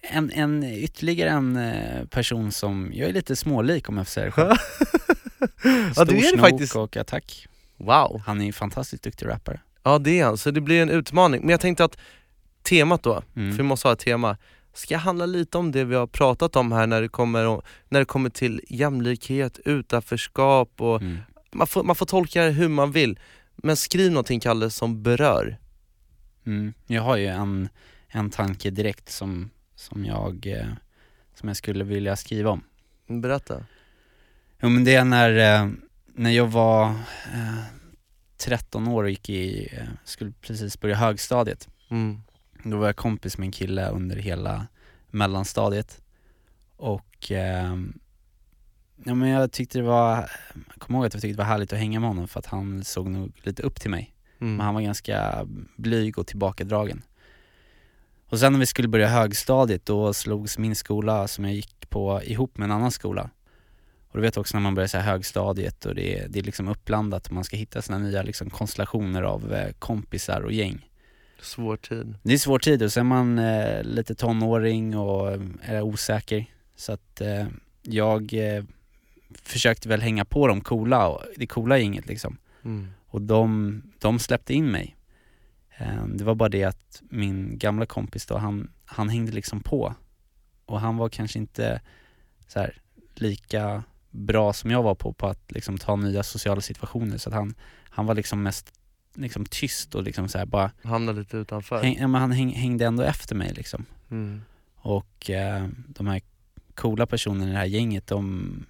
En, 0.01 0.31
en, 0.31 0.63
ytterligare 0.63 1.29
en 1.29 1.55
eh, 1.57 2.05
person 2.05 2.51
som 2.51 2.91
jag 2.93 3.09
är 3.09 3.13
lite 3.13 3.35
smålik 3.35 3.89
om 3.89 3.97
jag 3.97 4.07
får 4.07 4.11
säga 4.11 4.25
det 4.25 4.31
själv. 4.31 4.55
Ja 5.95 6.05
det 6.05 6.17
är 6.19 6.35
det 6.35 6.41
faktiskt. 6.41 6.75
och 6.75 6.97
attack. 6.97 7.47
Wow. 7.77 8.21
Han 8.25 8.41
är 8.41 8.47
en 8.47 8.53
fantastiskt 8.53 9.03
duktig 9.03 9.25
rappare. 9.27 9.59
Ja 9.83 9.99
det 9.99 10.19
är 10.19 10.25
han, 10.25 10.37
så 10.37 10.51
det 10.51 10.61
blir 10.61 10.81
en 10.81 10.89
utmaning. 10.89 11.41
Men 11.41 11.49
jag 11.49 11.59
tänkte 11.59 11.83
att 11.85 11.97
temat 12.63 13.03
då, 13.03 13.23
Mm. 13.35 13.51
för 13.51 13.57
vi 13.57 13.63
måste 13.63 13.87
ha 13.87 13.93
ett 13.93 13.99
tema, 13.99 14.37
ska 14.73 14.97
handla 14.97 15.25
lite 15.25 15.57
om 15.57 15.71
det 15.71 15.83
vi 15.83 15.95
har 15.95 16.07
pratat 16.07 16.55
om 16.55 16.71
här 16.71 16.87
när 16.87 17.01
det 17.01 17.07
kommer, 17.07 17.61
när 17.89 17.99
det 17.99 18.05
kommer 18.05 18.29
till 18.29 18.61
jämlikhet, 18.69 19.59
utanförskap 19.65 20.81
och 20.81 21.01
Mm. 21.01 21.17
man, 21.51 21.67
får, 21.67 21.83
man 21.83 21.95
får 21.95 22.05
tolka 22.05 22.43
det 22.43 22.51
hur 22.51 22.67
man 22.67 22.91
vill. 22.91 23.19
Men 23.55 23.75
skriv 23.77 24.11
någonting 24.11 24.39
Kalle 24.39 24.69
som 24.69 25.03
berör. 25.03 25.57
Mm. 26.45 26.73
Jag 26.87 27.01
har 27.01 27.17
ju 27.17 27.27
en, 27.27 27.69
en 28.07 28.29
tanke 28.29 28.69
direkt 28.69 29.09
som, 29.09 29.49
som, 29.79 30.05
jag, 30.05 30.47
eh, 30.47 30.67
som 31.33 31.47
jag 31.47 31.57
skulle 31.57 31.83
vilja 31.83 32.15
skriva 32.15 32.49
om. 32.49 32.63
Berätta. 33.07 33.65
Jo 34.61 34.69
men 34.69 34.83
det 34.83 34.95
är 34.95 35.05
när, 35.05 35.61
eh, 35.61 35.71
när 36.05 36.29
jag 36.29 36.47
var 36.47 36.85
eh, 37.33 37.63
13 38.37 38.87
år 38.87 39.03
och 39.03 39.09
gick 39.09 39.29
i, 39.29 39.69
eh, 39.71 39.87
skulle 40.03 40.31
precis 40.41 40.79
börja 40.79 40.95
högstadiet. 40.95 41.67
Mm. 41.89 42.21
Då 42.63 42.77
var 42.77 42.85
jag 42.85 42.95
kompis 42.95 43.37
med 43.37 43.45
en 43.45 43.51
kille 43.51 43.89
under 43.89 44.15
hela 44.15 44.67
mellanstadiet 45.09 46.01
och 46.75 47.31
eh, 47.31 47.75
ja, 49.03 49.15
men 49.15 49.29
jag 49.29 49.51
tyckte 49.51 49.77
det 49.77 49.83
var, 49.83 50.29
jag 50.53 50.79
kommer 50.79 50.99
ihåg 50.99 51.05
att 51.05 51.13
jag 51.13 51.21
tyckte 51.21 51.33
det 51.33 51.43
var 51.43 51.51
härligt 51.51 51.73
att 51.73 51.79
hänga 51.79 51.99
med 51.99 52.09
honom 52.09 52.27
för 52.27 52.39
att 52.39 52.45
han 52.45 52.83
såg 52.83 53.09
nog 53.09 53.31
lite 53.43 53.63
upp 53.63 53.81
till 53.81 53.91
mig. 53.91 54.15
Mm. 54.39 54.55
Men 54.55 54.65
han 54.65 54.75
var 54.75 54.81
ganska 54.81 55.47
blyg 55.75 56.17
och 56.17 56.27
tillbakadragen. 56.27 57.01
Och 58.29 58.39
sen 58.39 58.53
när 58.53 58.59
vi 58.59 58.65
skulle 58.65 58.87
börja 58.87 59.07
högstadiet 59.07 59.85
då 59.85 60.13
slogs 60.13 60.57
min 60.57 60.75
skola 60.75 61.27
som 61.27 61.45
jag 61.45 61.53
gick 61.53 61.89
på 61.89 62.21
ihop 62.23 62.57
med 62.57 62.65
en 62.65 62.71
annan 62.71 62.91
skola. 62.91 63.29
Och 64.11 64.17
du 64.17 64.21
vet 64.21 64.37
också 64.37 64.57
när 64.57 64.61
man 64.61 64.75
börjar 64.75 64.99
här 64.99 65.11
högstadiet 65.11 65.85
och 65.85 65.95
det 65.95 66.19
är, 66.19 66.27
det 66.27 66.39
är 66.39 66.43
liksom 66.43 66.67
uppblandat 66.67 67.27
och 67.27 67.33
man 67.33 67.43
ska 67.43 67.57
hitta 67.57 67.81
sina 67.81 67.97
nya 67.97 68.23
liksom 68.23 68.49
konstellationer 68.49 69.23
av 69.23 69.53
eh, 69.53 69.71
kompisar 69.79 70.41
och 70.41 70.51
gäng. 70.51 70.89
Svår 71.41 71.77
tid. 71.77 72.15
Det 72.23 72.33
är 72.33 72.37
svår 72.37 72.59
tid 72.59 72.83
och 72.83 72.91
så 72.91 72.99
är 72.99 73.03
man 73.03 73.39
eh, 73.39 73.83
lite 73.83 74.15
tonåring 74.15 74.97
och 74.97 75.31
eh, 75.31 75.41
är 75.61 75.81
osäker. 75.81 76.45
Så 76.75 76.93
att 76.93 77.21
eh, 77.21 77.45
jag 77.81 78.33
eh, 78.33 78.63
försökte 79.43 79.89
väl 79.89 80.01
hänga 80.01 80.25
på 80.25 80.47
de 80.47 80.61
coola, 80.61 81.07
och, 81.07 81.23
det 81.35 81.47
coola 81.47 81.77
gänget 81.77 82.07
liksom. 82.07 82.37
Mm. 82.65 82.87
Och 83.07 83.21
de, 83.21 83.81
de 83.99 84.19
släppte 84.19 84.53
in 84.53 84.71
mig. 84.71 84.95
Eh, 85.79 86.05
det 86.05 86.23
var 86.23 86.35
bara 86.35 86.49
det 86.49 86.63
att 86.63 87.01
min 87.09 87.57
gamla 87.57 87.85
kompis 87.85 88.25
då, 88.25 88.37
han, 88.37 88.71
han 88.85 89.09
hängde 89.09 89.31
liksom 89.31 89.59
på. 89.59 89.95
Och 90.65 90.79
han 90.79 90.97
var 90.97 91.09
kanske 91.09 91.39
inte 91.39 91.81
så 92.47 92.59
här, 92.59 92.77
lika 93.15 93.83
bra 94.09 94.53
som 94.53 94.71
jag 94.71 94.83
var 94.83 94.95
på, 94.95 95.13
på 95.13 95.27
att 95.27 95.51
liksom 95.51 95.77
ta 95.77 95.95
nya 95.95 96.23
sociala 96.23 96.61
situationer. 96.61 97.17
Så 97.17 97.29
att 97.29 97.35
han, 97.35 97.53
han 97.89 98.05
var 98.05 98.15
liksom 98.15 98.43
mest 98.43 98.73
liksom 99.13 99.45
tyst 99.45 99.95
och 99.95 100.03
liksom 100.03 100.27
så 100.27 100.37
här 100.37 100.45
bara 100.45 100.71
Hamnar 100.83 101.13
lite 101.13 101.37
utanför. 101.37 101.83
Häng, 101.83 101.97
ja, 101.99 102.07
men 102.07 102.21
han 102.21 102.31
häng, 102.31 102.49
hängde 102.49 102.85
ändå 102.85 103.03
efter 103.03 103.35
mig 103.35 103.53
liksom. 103.53 103.85
Mm. 104.11 104.41
Och 104.75 105.29
eh, 105.29 105.67
de 105.87 106.07
här 106.07 106.21
coola 106.75 107.05
personerna 107.05 107.49
i 107.49 107.51
det 107.51 107.57
här 107.57 107.65
gänget, 107.65 108.07
de, 108.07 108.65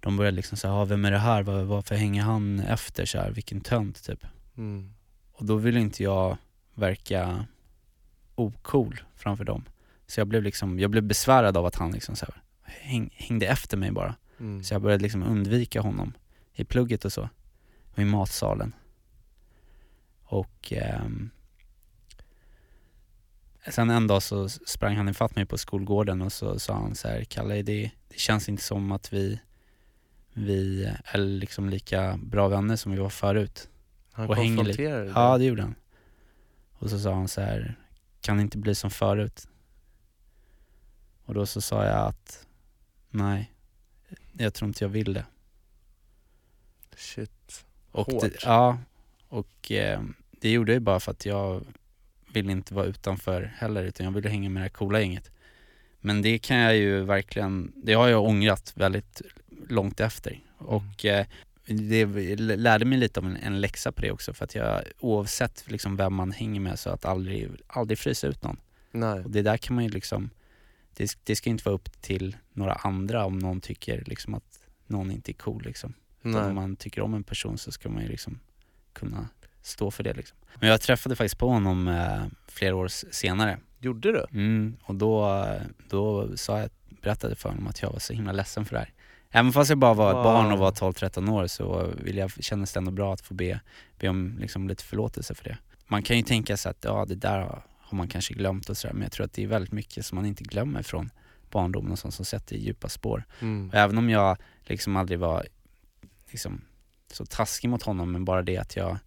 de 0.00 0.16
började 0.16 0.36
liksom 0.36 0.58
säga, 0.58 0.74
ah, 0.74 0.84
vem 0.84 1.04
är 1.04 1.10
det 1.10 1.18
här? 1.18 1.42
Var, 1.42 1.62
varför 1.62 1.94
hänger 1.94 2.22
han 2.22 2.60
efter 2.60 3.06
så 3.06 3.18
här? 3.18 3.30
Vilken 3.30 3.60
tönt 3.60 4.04
typ. 4.04 4.26
Mm. 4.56 4.94
Och 5.38 5.44
då 5.44 5.56
ville 5.56 5.80
inte 5.80 6.02
jag 6.02 6.36
verka 6.74 7.46
ocool 8.34 9.00
framför 9.14 9.44
dem. 9.44 9.64
Så 10.06 10.20
jag 10.20 10.26
blev 10.26 10.42
liksom, 10.42 10.78
jag 10.78 10.90
blev 10.90 11.02
besvärad 11.02 11.56
av 11.56 11.66
att 11.66 11.74
han 11.74 11.92
liksom 11.92 12.16
så 12.16 12.26
här, 12.26 12.42
häng, 12.62 13.10
hängde 13.12 13.46
efter 13.46 13.76
mig 13.76 13.90
bara. 13.90 14.14
Mm. 14.40 14.64
Så 14.64 14.74
jag 14.74 14.82
började 14.82 15.02
liksom 15.02 15.22
undvika 15.22 15.80
honom 15.80 16.12
i 16.54 16.64
plugget 16.64 17.04
och 17.04 17.12
så. 17.12 17.28
Och 17.92 17.98
i 17.98 18.04
matsalen. 18.04 18.74
Och 20.22 20.72
ehm, 20.72 21.30
sen 23.70 23.90
en 23.90 24.06
dag 24.06 24.22
så 24.22 24.48
sprang 24.48 24.96
han 24.96 25.08
ifatt 25.08 25.36
mig 25.36 25.46
på 25.46 25.58
skolgården 25.58 26.22
och 26.22 26.32
så 26.32 26.58
sa 26.58 26.74
han 26.74 26.94
så 26.94 27.08
här, 27.08 27.24
Kalle 27.24 27.62
det, 27.62 27.90
det 28.08 28.18
känns 28.18 28.48
inte 28.48 28.62
som 28.62 28.92
att 28.92 29.12
vi, 29.12 29.40
vi 30.32 30.92
är 31.04 31.18
liksom 31.18 31.68
lika 31.68 32.18
bra 32.22 32.48
vänner 32.48 32.76
som 32.76 32.92
vi 32.92 32.98
var 32.98 33.10
förut. 33.10 33.68
Han 34.18 34.28
Och 34.28 34.36
hänger 34.36 34.64
dig? 34.64 35.12
Ja 35.14 35.38
det 35.38 35.44
gjorde 35.44 35.62
han. 35.62 35.74
Och 36.72 36.90
så 36.90 36.98
sa 36.98 37.14
han 37.14 37.28
så 37.28 37.40
här, 37.40 37.76
kan 38.20 38.36
det 38.36 38.42
inte 38.42 38.58
bli 38.58 38.74
som 38.74 38.90
förut? 38.90 39.48
Och 41.24 41.34
då 41.34 41.46
så 41.46 41.60
sa 41.60 41.84
jag 41.84 42.06
att 42.06 42.46
nej, 43.10 43.52
jag 44.32 44.54
tror 44.54 44.68
inte 44.68 44.84
jag 44.84 44.88
vill 44.88 45.12
det. 45.12 45.26
Shit. 46.96 47.64
Och 47.90 48.06
Hårt. 48.06 48.22
det, 48.22 48.36
ja, 48.42 48.78
och 49.28 49.72
eh, 49.72 50.02
det 50.30 50.50
gjorde 50.50 50.72
jag 50.72 50.82
bara 50.82 51.00
för 51.00 51.12
att 51.12 51.26
jag 51.26 51.64
ville 52.32 52.52
inte 52.52 52.74
vara 52.74 52.86
utanför 52.86 53.42
heller 53.42 53.84
utan 53.84 54.04
jag 54.04 54.12
ville 54.12 54.28
hänga 54.28 54.48
med 54.48 54.60
det 54.60 54.64
här 54.64 54.68
coola 54.68 55.00
gänget. 55.00 55.30
Men 56.00 56.22
det 56.22 56.38
kan 56.38 56.56
jag 56.56 56.76
ju 56.76 57.00
verkligen, 57.00 57.72
det 57.76 57.94
har 57.94 58.08
jag 58.08 58.24
ångrat 58.24 58.72
väldigt 58.76 59.22
långt 59.68 60.00
efter. 60.00 60.40
Och 60.58 61.04
eh, 61.04 61.26
det 61.68 62.36
lärde 62.36 62.84
mig 62.84 62.98
lite 62.98 63.20
av 63.20 63.26
en, 63.26 63.36
en 63.36 63.60
läxa 63.60 63.92
på 63.92 64.02
det 64.02 64.10
också 64.10 64.34
för 64.34 64.44
att 64.44 64.54
jag 64.54 64.82
oavsett 65.00 65.64
liksom 65.66 65.96
vem 65.96 66.14
man 66.14 66.32
hänger 66.32 66.60
med 66.60 66.78
så 66.78 66.90
att 66.90 67.04
aldrig, 67.04 67.50
aldrig 67.66 67.98
frysa 67.98 68.26
ut 68.26 68.42
någon. 68.42 68.60
Nej. 68.92 69.24
Och 69.24 69.30
det 69.30 69.42
där 69.42 69.56
kan 69.56 69.74
man 69.74 69.84
ju 69.84 69.90
liksom, 69.90 70.30
det, 70.96 71.16
det 71.24 71.36
ska 71.36 71.50
inte 71.50 71.64
vara 71.64 71.74
upp 71.74 72.02
till 72.02 72.36
några 72.52 72.72
andra 72.72 73.24
om 73.24 73.38
någon 73.38 73.60
tycker 73.60 74.04
liksom 74.06 74.34
att 74.34 74.60
någon 74.86 75.10
inte 75.10 75.32
är 75.32 75.34
cool 75.34 75.62
liksom. 75.62 75.94
Utan 76.22 76.48
om 76.48 76.54
man 76.54 76.76
tycker 76.76 77.00
om 77.00 77.14
en 77.14 77.24
person 77.24 77.58
så 77.58 77.72
ska 77.72 77.88
man 77.88 78.02
ju 78.02 78.08
liksom 78.08 78.40
kunna 78.92 79.28
stå 79.62 79.90
för 79.90 80.04
det 80.04 80.14
liksom. 80.14 80.38
Men 80.60 80.68
jag 80.68 80.80
träffade 80.80 81.16
faktiskt 81.16 81.38
på 81.38 81.48
honom 81.48 81.88
eh, 81.88 82.24
flera 82.46 82.76
år 82.76 82.88
senare. 82.88 83.58
Gjorde 83.78 84.12
du? 84.12 84.26
Mm, 84.38 84.76
och 84.82 84.94
då, 84.94 85.46
då 85.88 86.36
sa 86.36 86.60
jag, 86.60 86.70
berättade 87.02 87.34
för 87.34 87.48
honom 87.48 87.66
att 87.66 87.82
jag 87.82 87.92
var 87.92 87.98
så 87.98 88.12
himla 88.12 88.32
ledsen 88.32 88.64
för 88.64 88.74
det 88.74 88.78
här. 88.78 88.92
Även 89.30 89.52
fast 89.52 89.68
jag 89.70 89.78
bara 89.78 89.94
var 89.94 90.10
ett 90.10 90.24
barn 90.24 90.52
och 90.52 90.58
var 90.58 90.70
12-13 90.72 91.30
år 91.30 91.46
så 91.46 91.92
vill 91.96 92.16
jag, 92.16 92.30
kändes 92.44 92.72
det 92.72 92.78
ändå 92.78 92.90
bra 92.90 93.14
att 93.14 93.20
få 93.20 93.34
be, 93.34 93.60
be 93.98 94.08
om 94.08 94.38
liksom 94.40 94.68
lite 94.68 94.84
förlåtelse 94.84 95.34
för 95.34 95.44
det. 95.44 95.58
Man 95.86 96.02
kan 96.02 96.16
ju 96.16 96.22
tänka 96.22 96.56
sig 96.56 96.70
att 96.70 96.84
ja, 96.84 97.04
det 97.04 97.14
där 97.14 97.62
har 97.78 97.96
man 97.96 98.08
kanske 98.08 98.34
glömt 98.34 98.68
och 98.68 98.76
sådär 98.76 98.94
men 98.94 99.02
jag 99.02 99.12
tror 99.12 99.26
att 99.26 99.32
det 99.32 99.42
är 99.42 99.46
väldigt 99.46 99.72
mycket 99.72 100.06
som 100.06 100.16
man 100.16 100.26
inte 100.26 100.44
glömmer 100.44 100.82
från 100.82 101.10
barndomen 101.50 101.92
och 101.92 101.98
sånt 101.98 102.14
som 102.14 102.24
sätter 102.24 102.56
djupa 102.56 102.88
spår. 102.88 103.24
Mm. 103.40 103.68
Och 103.68 103.74
även 103.74 103.98
om 103.98 104.10
jag 104.10 104.36
liksom 104.64 104.96
aldrig 104.96 105.18
var 105.18 105.46
liksom 106.30 106.60
så 107.12 107.26
taskig 107.26 107.68
mot 107.70 107.82
honom 107.82 108.12
men 108.12 108.24
bara 108.24 108.42
det 108.42 108.56
att 108.56 108.76
jag 108.76 108.98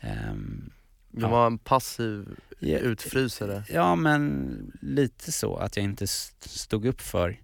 ehm, 0.00 0.70
Du 1.10 1.22
ja. 1.22 1.28
var 1.28 1.46
en 1.46 1.58
passiv 1.58 2.28
utfrysare. 2.60 3.64
Ja 3.68 3.94
men 3.96 4.72
lite 4.82 5.32
så, 5.32 5.56
att 5.56 5.76
jag 5.76 5.84
inte 5.84 6.04
st- 6.04 6.48
stod 6.48 6.86
upp 6.86 7.00
för, 7.00 7.40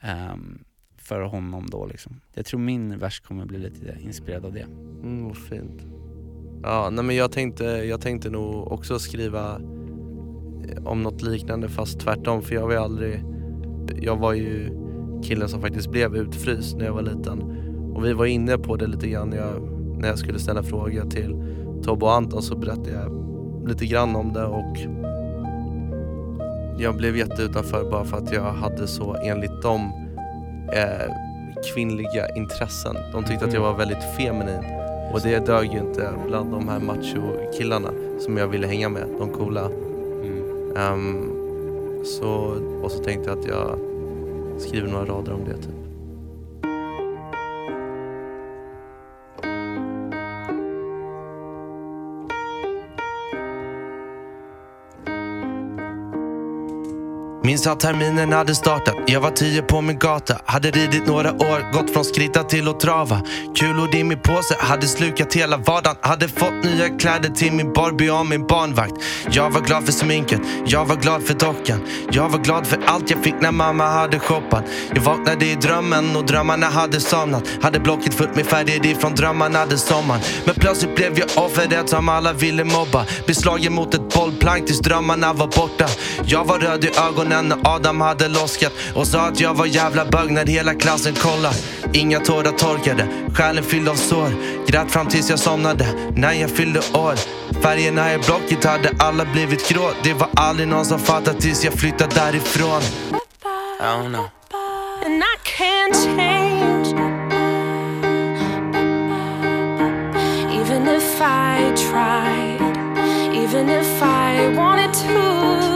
ehm, 0.00 0.64
för 1.06 1.20
honom 1.20 1.66
då 1.70 1.86
liksom. 1.86 2.20
Jag 2.34 2.46
tror 2.46 2.60
min 2.60 2.98
vers 2.98 3.20
kommer 3.20 3.44
bli 3.46 3.58
lite 3.58 3.98
inspirerad 4.00 4.44
av 4.44 4.52
det. 4.52 4.66
Mm, 5.02 5.24
vad 5.24 5.36
fint. 5.36 5.86
Ja, 6.62 6.90
nej 6.92 7.04
men 7.04 7.16
jag 7.16 7.32
tänkte, 7.32 7.64
jag 7.64 8.00
tänkte 8.00 8.30
nog 8.30 8.72
också 8.72 8.98
skriva 8.98 9.60
eh, 10.68 10.86
om 10.86 11.02
något 11.02 11.22
liknande 11.22 11.68
fast 11.68 12.00
tvärtom 12.00 12.42
för 12.42 12.54
jag 12.54 12.62
var 12.62 12.72
ju 12.72 12.78
aldrig, 12.78 13.22
jag 14.00 14.16
var 14.16 14.32
ju 14.32 14.70
killen 15.22 15.48
som 15.48 15.60
faktiskt 15.60 15.90
blev 15.90 16.16
utfryst 16.16 16.76
när 16.76 16.84
jag 16.84 16.92
var 16.92 17.02
liten. 17.02 17.42
Och 17.94 18.04
vi 18.04 18.12
var 18.12 18.26
inne 18.26 18.58
på 18.58 18.76
det 18.76 18.86
lite 18.86 19.08
grann 19.08 19.30
när 19.30 19.36
jag, 19.36 19.62
när 19.98 20.08
jag 20.08 20.18
skulle 20.18 20.38
ställa 20.38 20.62
fråga 20.62 21.04
till 21.04 21.36
Tobbe 21.82 22.04
och 22.04 22.14
Anton 22.14 22.42
så 22.42 22.56
berättade 22.56 22.90
jag 22.90 23.26
lite 23.68 23.86
grann 23.86 24.16
om 24.16 24.32
det 24.32 24.44
och 24.44 24.76
jag 26.78 26.96
blev 26.96 27.16
jätteutanför 27.16 27.90
bara 27.90 28.04
för 28.04 28.16
att 28.16 28.32
jag 28.32 28.52
hade 28.52 28.86
så 28.86 29.14
enligt 29.14 29.62
dem 29.62 30.05
eh, 30.72 31.12
kvinnliga 31.74 32.28
intressen. 32.36 32.96
De 33.12 33.24
tyckte 33.24 33.44
att 33.44 33.52
jag 33.52 33.60
var 33.60 33.74
väldigt 33.74 34.16
feminin 34.16 34.64
och 35.12 35.20
det 35.20 35.46
dög 35.46 35.72
ju 35.72 35.78
inte 35.78 36.12
bland 36.26 36.52
de 36.52 36.68
här 36.68 36.80
macho-killarna 36.80 37.90
som 38.20 38.36
jag 38.36 38.48
ville 38.48 38.66
hänga 38.66 38.88
med, 38.88 39.06
de 39.18 39.30
coola. 39.30 39.70
Ehm, 40.76 41.32
så, 42.04 42.56
och 42.82 42.92
så 42.92 43.04
tänkte 43.04 43.30
jag 43.30 43.38
att 43.38 43.46
jag 43.46 43.78
skriver 44.58 44.88
några 44.88 45.04
rader 45.04 45.32
om 45.32 45.44
det 45.44 45.56
typ. 45.56 45.85
Minns 57.56 57.66
att 57.66 57.80
terminen 57.80 58.32
hade 58.32 58.54
startat, 58.54 58.94
jag 59.06 59.20
var 59.20 59.30
tio 59.30 59.62
på 59.62 59.80
min 59.80 59.98
gata 59.98 60.40
Hade 60.44 60.70
ridit 60.70 61.06
några 61.06 61.32
år, 61.32 61.72
gått 61.72 61.90
från 61.90 62.04
skritta 62.04 62.42
till 62.42 62.68
att 62.68 62.80
trava. 62.80 63.20
Kulor 63.56 63.94
i 63.94 64.04
min 64.04 64.18
påse, 64.18 64.56
hade 64.58 64.86
slukat 64.86 65.34
hela 65.34 65.56
vardagen 65.56 65.96
Hade 66.00 66.28
fått 66.28 66.64
nya 66.64 66.88
kläder 66.88 67.28
till 67.28 67.52
min 67.52 67.72
Barbie 67.72 68.10
och 68.10 68.26
min 68.26 68.46
barnvakt. 68.46 68.92
Jag 69.30 69.50
var 69.50 69.60
glad 69.60 69.84
för 69.84 69.92
sminket, 69.92 70.40
jag 70.66 70.84
var 70.84 70.96
glad 70.96 71.22
för 71.22 71.34
dockan. 71.34 71.80
Jag 72.10 72.28
var 72.28 72.38
glad 72.38 72.66
för 72.66 72.78
allt 72.86 73.10
jag 73.10 73.24
fick 73.24 73.40
när 73.40 73.52
mamma 73.52 73.86
hade 73.86 74.18
shoppat. 74.18 74.64
Jag 74.94 75.02
vaknade 75.02 75.46
i 75.46 75.54
drömmen 75.54 76.16
och 76.16 76.26
drömmarna 76.26 76.66
hade 76.66 77.00
somnat. 77.00 77.42
Hade 77.62 77.80
blocket 77.80 78.14
fullt 78.14 78.36
med 78.36 78.46
färger 78.46 78.86
ifrån 78.86 79.14
drömmarna 79.14 79.66
den 79.66 79.78
sommaren. 79.78 80.20
Men 80.44 80.54
plötsligt 80.54 80.96
blev 80.96 81.18
jag 81.18 81.44
offret 81.44 81.88
som 81.88 82.08
alla 82.08 82.32
ville 82.32 82.64
mobba. 82.64 83.06
Beslagen 83.26 83.72
mot 83.72 83.94
ett 83.94 84.14
bollplank 84.14 84.66
tills 84.66 84.80
drömmarna 84.80 85.32
var 85.32 85.46
borta. 85.46 85.86
Jag 86.24 86.44
var 86.44 86.58
röd 86.58 86.84
i 86.84 86.90
ögonen 87.08 87.45
när 87.48 87.58
Adam 87.64 88.00
hade 88.00 88.28
loskat 88.28 88.72
Och 88.94 89.06
sa 89.06 89.20
att 89.20 89.40
jag 89.40 89.54
var 89.54 89.66
jävla 89.66 90.04
bög 90.04 90.30
när 90.30 90.46
hela 90.46 90.74
klassen 90.74 91.14
kollar 91.14 91.54
Inga 91.92 92.20
tårar 92.20 92.52
torkade, 92.52 93.08
själen 93.34 93.64
fylld 93.64 93.88
av 93.88 93.94
sår. 93.94 94.30
Grät 94.66 94.90
fram 94.90 95.06
tills 95.06 95.30
jag 95.30 95.38
somnade, 95.38 95.86
när 96.16 96.32
jag 96.32 96.50
fyllde 96.50 96.78
år. 96.78 97.14
Färgerna 97.62 98.14
i 98.14 98.18
blocket 98.18 98.64
hade 98.64 98.90
alla 98.98 99.24
blivit 99.24 99.68
grå. 99.68 99.90
Det 100.02 100.14
var 100.14 100.28
aldrig 100.36 100.68
någon 100.68 100.84
som 100.84 100.98
fattat 100.98 101.40
tills 101.40 101.64
jag 101.64 101.74
flyttade 101.74 102.14
därifrån. 102.14 102.82
I 103.80 103.82
don't 103.82 104.08
know. 104.08 104.26
And 105.04 105.22
I 105.22 105.36
can't 105.44 105.94
change. 106.16 106.86
Even 110.60 110.88
if 110.88 111.20
I 111.20 111.72
tried, 111.76 112.60
even 113.34 113.68
if 113.70 114.02
I 114.02 114.54
wanted 114.56 114.92
to, 114.92 115.75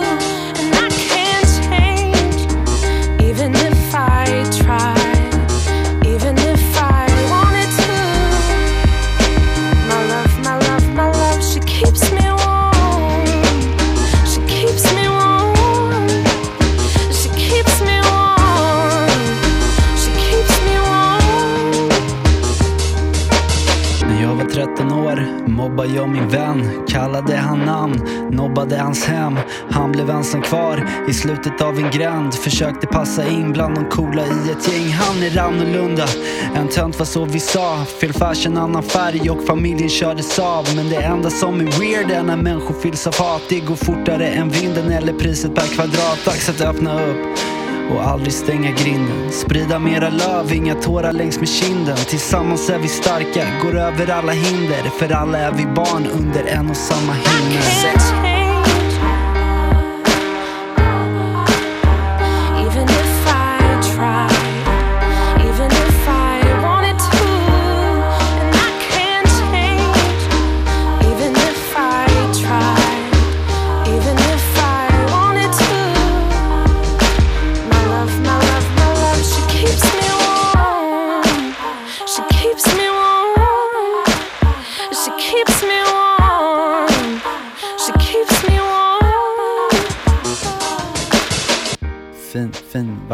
Jobbade 28.51 28.79
hans 28.79 29.05
hem 29.05 29.39
Han 29.71 29.93
blev 29.93 30.11
ensam 30.11 30.43
kvar 30.43 30.89
i 31.09 31.13
slutet 31.13 31.61
av 31.61 31.79
en 31.79 31.91
gränd 31.91 32.35
Försökte 32.35 32.87
passa 32.87 33.29
in 33.29 33.53
bland 33.53 33.75
de 33.75 33.85
coola 33.85 34.23
i 34.23 34.51
ett 34.51 34.73
gäng 34.73 34.93
Han 34.93 35.23
är 35.23 35.39
annorlunda, 35.39 36.07
en 36.57 36.69
tönt 36.69 36.99
var 36.99 37.07
så 37.07 37.25
vi 37.25 37.41
sa 37.41 37.85
Fel 38.01 38.13
fashion, 38.13 38.57
annan 38.57 38.83
färg 38.83 39.31
och 39.31 39.47
familjen 39.47 39.89
kördes 39.89 40.39
av 40.39 40.67
Men 40.77 40.89
det 40.89 40.97
enda 40.97 41.31
som 41.31 41.61
är 41.61 41.81
weird 41.81 42.11
är 42.11 42.23
när 42.23 42.37
människor 42.37 42.75
fylls 42.75 43.07
av 43.07 43.19
hat 43.19 43.43
Det 43.49 43.61
går 43.61 43.77
fortare 43.77 44.29
än 44.29 44.49
vinden 44.49 44.93
eller 44.93 45.13
priset 45.13 45.55
per 45.55 45.67
kvadrat 45.67 46.25
Dags 46.25 46.49
att 46.49 46.61
öppna 46.61 46.95
upp 46.95 47.39
och 47.95 48.07
aldrig 48.07 48.33
stänga 48.33 48.71
grinden. 48.71 49.33
Sprida 49.33 49.79
mera 49.79 50.09
löv, 50.09 50.53
inga 50.53 50.75
tårar 50.75 51.13
längs 51.13 51.39
med 51.39 51.49
kinden. 51.49 51.97
Tillsammans 51.97 52.71
är 52.71 52.79
vi 52.79 52.89
starka, 52.89 53.47
går 53.63 53.79
över 53.79 54.11
alla 54.11 54.33
hinder. 54.33 54.91
För 54.99 55.13
alla 55.13 55.39
är 55.39 55.53
vi 55.53 55.67
barn 55.67 56.07
under 56.07 56.45
en 56.45 56.71
och 56.71 56.77
samma 56.77 57.13
himmel. 57.13 58.30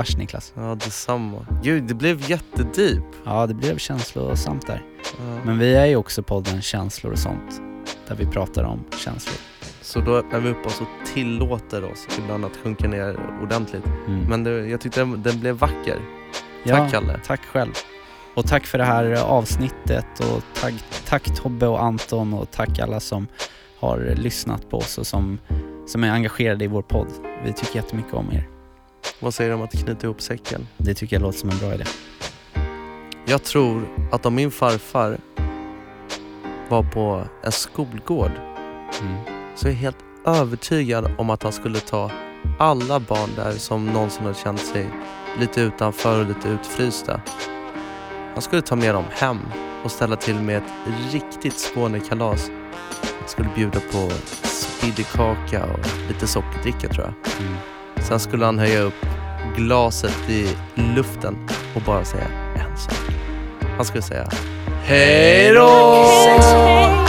Vers 0.07 0.17
Niklas. 0.17 0.53
Ja, 0.57 0.75
detsamma. 0.75 1.47
Gud, 1.63 1.85
det 1.85 1.95
blev 1.95 2.31
jättedeep. 2.31 3.05
Ja, 3.25 3.47
det 3.47 3.55
blev 3.55 3.79
känslosamt 3.79 4.67
där. 4.67 4.83
Ja. 5.19 5.45
Men 5.45 5.59
vi 5.59 5.75
är 5.75 5.87
ju 5.87 5.97
också 5.97 6.23
podden 6.23 6.63
Känslor 6.63 7.13
och 7.13 7.19
sånt. 7.19 7.61
Där 8.09 8.15
vi 8.15 8.27
pratar 8.27 8.65
om 8.65 8.85
känslor. 8.99 9.37
Så 9.81 10.01
då 10.01 10.15
öppnar 10.17 10.41
vi 10.41 10.51
upp 10.51 10.67
oss 10.67 10.81
och 10.81 11.07
tillåter 11.15 11.85
oss 11.93 12.07
ibland 12.19 12.45
att 12.45 12.57
sjunka 12.57 12.89
ner 12.89 13.17
ordentligt. 13.43 13.87
Mm. 14.07 14.21
Men 14.21 14.45
det, 14.45 14.51
jag 14.51 14.81
tyckte 14.81 15.01
den, 15.01 15.23
den 15.23 15.41
blev 15.41 15.55
vacker. 15.55 16.01
Tack 16.67 16.91
Kalle. 16.91 17.21
Tack 17.27 17.41
själv. 17.41 17.73
Och 18.35 18.47
tack 18.47 18.67
för 18.67 18.79
det 18.79 18.85
här 18.85 19.23
avsnittet 19.23 20.21
och 20.21 20.43
tack, 20.61 20.75
tack 21.09 21.37
Tobbe 21.37 21.67
och 21.67 21.83
Anton 21.83 22.35
och 22.35 22.51
tack 22.51 22.79
alla 22.79 23.01
som 23.01 23.27
har 23.79 24.15
lyssnat 24.17 24.71
på 24.71 24.77
oss 24.77 24.99
och 24.99 25.07
som, 25.07 25.39
som 25.87 26.05
är 26.05 26.11
engagerade 26.11 26.65
i 26.65 26.69
vår 26.69 26.83
podd. 26.83 27.09
Vi 27.45 27.53
tycker 27.53 27.77
jättemycket 27.77 28.15
om 28.15 28.33
er. 28.33 28.56
Vad 29.21 29.35
säger 29.35 29.51
du 29.51 29.57
om 29.57 29.63
att 29.63 29.85
knyta 29.85 30.07
ihop 30.07 30.21
säcken? 30.21 30.67
Det 30.77 30.95
tycker 30.95 31.17
jag 31.17 31.23
låter 31.23 31.39
som 31.39 31.51
en 31.51 31.59
bra 31.59 31.75
idé. 31.75 31.85
Jag 33.27 33.43
tror 33.43 33.89
att 34.13 34.27
om 34.27 34.35
min 34.35 34.51
farfar 34.51 35.19
var 36.69 36.83
på 36.83 37.25
en 37.43 37.53
skolgård 37.53 38.33
Mm. 39.01 39.17
så 39.55 39.67
är 39.67 39.71
jag 39.73 39.79
helt 39.79 39.97
övertygad 40.27 41.15
om 41.19 41.31
att 41.31 41.43
han 41.43 41.53
skulle 41.53 41.81
ta 41.81 42.11
alla 42.59 43.01
barn 43.01 43.31
där 43.37 43.53
som 43.53 43.87
någonsin 43.87 44.27
har 44.27 44.35
känt 44.35 44.61
sig 44.61 44.91
lite 45.41 45.61
utanför 45.61 46.21
och 46.21 46.27
lite 46.27 46.49
utfrysta. 46.49 47.21
Han 48.33 48.43
skulle 48.43 48.63
ta 48.63 48.77
med 48.77 48.95
dem 48.95 49.05
hem 49.11 49.39
och 49.85 49.91
ställa 49.91 50.17
till 50.17 50.35
med 50.35 50.57
ett 50.57 50.73
riktigt 51.13 51.55
Skånekalas. 51.75 52.51
Han 53.21 53.29
skulle 53.29 53.49
bjuda 53.55 53.81
på 53.81 54.11
spiddekaka 54.43 55.65
och 55.65 56.09
lite 56.09 56.27
sockerdricka 56.27 56.89
tror 56.89 57.05
jag. 57.05 57.15
Sen 58.09 58.21
skulle 58.21 58.45
han 58.45 58.59
höja 58.59 58.81
upp 58.81 59.07
glaset 59.57 60.31
i 60.31 60.49
luften 60.75 61.49
och 61.75 61.83
bara 61.83 62.05
säga 62.05 62.27
en 62.55 62.77
sak. 62.77 62.95
Han 63.77 63.85
skulle 63.85 64.03
säga 64.03 64.29
Hej 64.85 65.53
då! 65.53 67.06